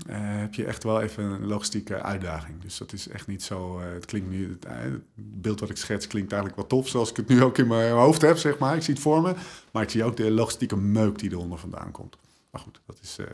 eh, 0.07 0.15
heb 0.19 0.53
je 0.53 0.65
echt 0.65 0.83
wel 0.83 1.01
even 1.01 1.23
een 1.23 1.45
logistieke 1.47 2.01
uitdaging. 2.01 2.61
Dus 2.61 2.77
dat 2.77 2.93
is 2.93 3.07
echt 3.07 3.27
niet 3.27 3.43
zo. 3.43 3.79
eh, 3.79 3.93
het 3.93 4.05
klinkt 4.05 4.29
nu. 4.29 4.49
Het, 4.49 4.65
eh, 4.65 4.75
het 4.81 5.01
beeld 5.15 5.59
wat 5.59 5.69
ik 5.69 5.77
schets 5.77 6.07
klinkt 6.07 6.31
eigenlijk 6.31 6.61
wel 6.61 6.69
tof, 6.79 6.87
zoals 6.89 7.09
ik 7.09 7.15
het 7.17 7.27
nu 7.27 7.43
ook 7.43 7.57
in 7.57 7.67
mijn 7.67 7.91
hoofd 7.93 8.21
heb, 8.21 8.37
zeg 8.37 8.57
maar. 8.57 8.75
Ik 8.75 8.81
zie 8.81 8.93
het 8.93 9.03
voor 9.03 9.21
me, 9.21 9.33
maar 9.71 9.83
ik 9.83 9.89
zie 9.89 10.03
ook 10.03 10.17
de 10.17 10.31
logistieke 10.31 10.77
meuk 10.77 11.19
die 11.19 11.31
eronder 11.31 11.59
vandaan 11.59 11.91
komt. 11.91 12.17
Maar 12.51 12.61
goed, 12.61 12.81
dat 12.85 12.99
is. 13.01 13.17
eh, 13.17 13.25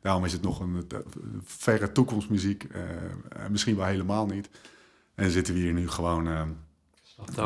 daarom 0.00 0.24
is 0.24 0.32
het 0.32 0.42
nog 0.42 0.60
een, 0.60 0.86
verre 1.44 1.92
toekomstmuziek. 1.92 2.66
misschien 3.50 3.76
wel 3.76 3.86
helemaal 3.86 4.26
niet. 4.26 4.48
En 5.14 5.30
zitten 5.30 5.54
we 5.54 5.60
hier 5.60 5.72
nu 5.72 5.88
gewoon 5.88 6.26
een 6.26 6.56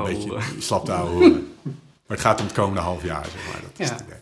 beetje 0.05 0.41
slap 0.59 0.85
te 0.85 0.93
houden. 0.93 1.33
Maar 1.63 2.17
het 2.17 2.21
gaat 2.21 2.41
om 2.41 2.47
het 2.47 2.55
komende 2.55 2.81
half 2.81 3.03
jaar, 3.03 3.25
zeg 3.25 3.47
maar. 3.53 3.61
Dat 3.63 3.71
is 3.77 3.89
Ja. 3.89 3.93
het 3.95 4.03
idee. 4.03 4.19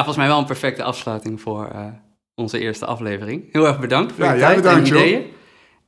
Nou, 0.00 0.12
volgens 0.12 0.28
mij 0.28 0.36
wel 0.36 0.38
een 0.38 0.60
perfecte 0.60 0.82
afsluiting 0.82 1.40
voor 1.40 1.66
eh, 1.66 1.86
onze 2.34 2.58
eerste 2.58 2.86
aflevering. 2.86 3.52
Heel 3.52 3.66
erg 3.66 3.80
bedankt 3.80 4.12
voor 4.12 4.24
Ja, 4.24 4.32
je 4.32 4.40
tijd 4.40 4.56
bedankt, 4.56 4.88
en 4.88 4.94
joh. 4.94 5.06
ideeën. 5.06 5.24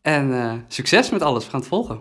En 0.03 0.33
eh, 0.43 0.53
succes 0.69 1.11
met 1.11 1.23
alles. 1.23 1.45
We 1.45 1.51
gaan 1.51 1.61
het 1.61 1.69
volgen. 1.69 2.01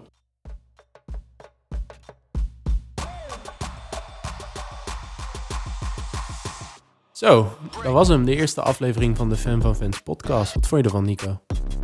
Zo, 7.12 7.48
dat 7.84 7.94
was 7.94 8.08
hem. 8.08 8.26
De 8.26 8.36
eerste 8.36 8.62
aflevering 8.62 9.18
van 9.18 9.30
de 9.30 9.36
Fan 9.36 9.62
van 9.62 9.76
Fans 9.76 10.00
podcast. 10.00 10.54
Wat 10.54 10.68
vond 10.68 10.82
je 10.82 10.88
ervan, 10.88 11.06
Nico? 11.06 11.42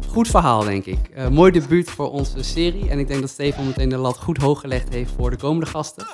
Goed 0.07 0.27
verhaal, 0.27 0.63
denk 0.63 0.85
ik. 0.85 1.07
Eh, 1.13 1.27
mooi 1.27 1.51
debuut 1.51 1.89
voor 1.89 2.11
onze 2.11 2.43
serie. 2.43 2.89
En 2.89 2.99
ik 2.99 3.07
denk 3.07 3.21
dat 3.21 3.29
Stefan 3.29 3.65
meteen 3.65 3.89
de 3.89 3.97
lat 3.97 4.17
goed 4.17 4.37
hoog 4.37 4.59
gelegd 4.59 4.93
heeft 4.93 5.11
voor 5.17 5.29
de 5.29 5.37
komende 5.37 5.65
gasten. 5.65 6.05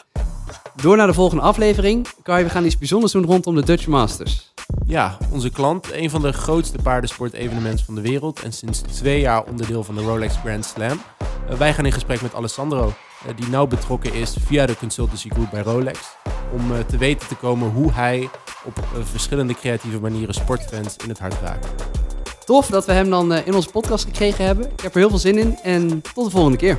Door 0.76 0.98
naar 0.98 1.08
de 1.08 1.14
volgende 1.14 1.44
aflevering. 1.44 2.08
Kai, 2.24 2.44
we 2.44 2.50
gaan 2.50 2.66
iets 2.66 2.78
bijzonders 2.78 3.12
doen 3.12 3.26
rondom 3.26 3.56
de 3.56 3.64
Dutch 3.64 3.88
Masters. 3.88 4.54
Ja, 4.86 5.18
onze 5.32 5.50
klant, 5.50 5.92
een 5.92 6.10
van 6.10 6.22
de 6.22 6.34
grootste 6.34 6.78
paardensport-evenementen 6.84 7.86
van 7.86 7.96
de 7.96 8.02
wereld 8.02 8.42
en 8.42 8.54
sinds 8.54 8.80
twee 8.82 9.20
jaar 9.20 9.44
onderdeel 9.44 9.84
van 9.84 9.96
de 9.96 10.02
Rolex 10.02 10.36
Grand 10.36 10.66
Slam. 10.66 11.02
Eh, 11.50 11.56
wij 11.56 11.74
gaan 11.74 11.86
in 11.86 11.92
gesprek 11.92 12.22
met 12.22 12.36
Alessandro, 12.36 12.94
eh, 13.28 13.36
die 13.36 13.48
nauw 13.48 13.68
betrokken 13.68 14.14
is 14.14 14.36
via 14.46 14.66
de 14.66 14.78
consultancy 14.78 15.30
group 15.30 15.50
bij 15.52 15.62
Rolex, 15.62 16.00
om 16.54 16.72
eh, 16.72 16.80
te 16.80 16.98
weten 16.98 17.28
te 17.28 17.36
komen 17.36 17.70
hoe 17.70 17.92
hij 17.92 18.30
op 18.64 18.86
verschillende 19.04 19.54
creatieve 19.54 20.00
manieren 20.00 20.34
sportfans 20.34 20.96
in 21.04 21.10
het 21.10 21.20
hart 21.20 21.36
raakt. 21.42 21.68
Tof 22.46 22.68
dat 22.68 22.86
we 22.86 22.92
hem 22.92 23.10
dan 23.10 23.34
in 23.34 23.56
onze 23.56 23.70
podcast 23.70 24.06
gekregen 24.06 24.46
hebben. 24.46 24.72
Ik 24.72 24.82
heb 24.82 24.94
er 24.94 25.00
heel 25.00 25.10
veel 25.10 25.18
zin 25.18 25.38
in 25.38 25.58
en 25.64 26.02
tot 26.14 26.26
de 26.26 26.32
volgende 26.32 26.58
keer. 26.58 26.78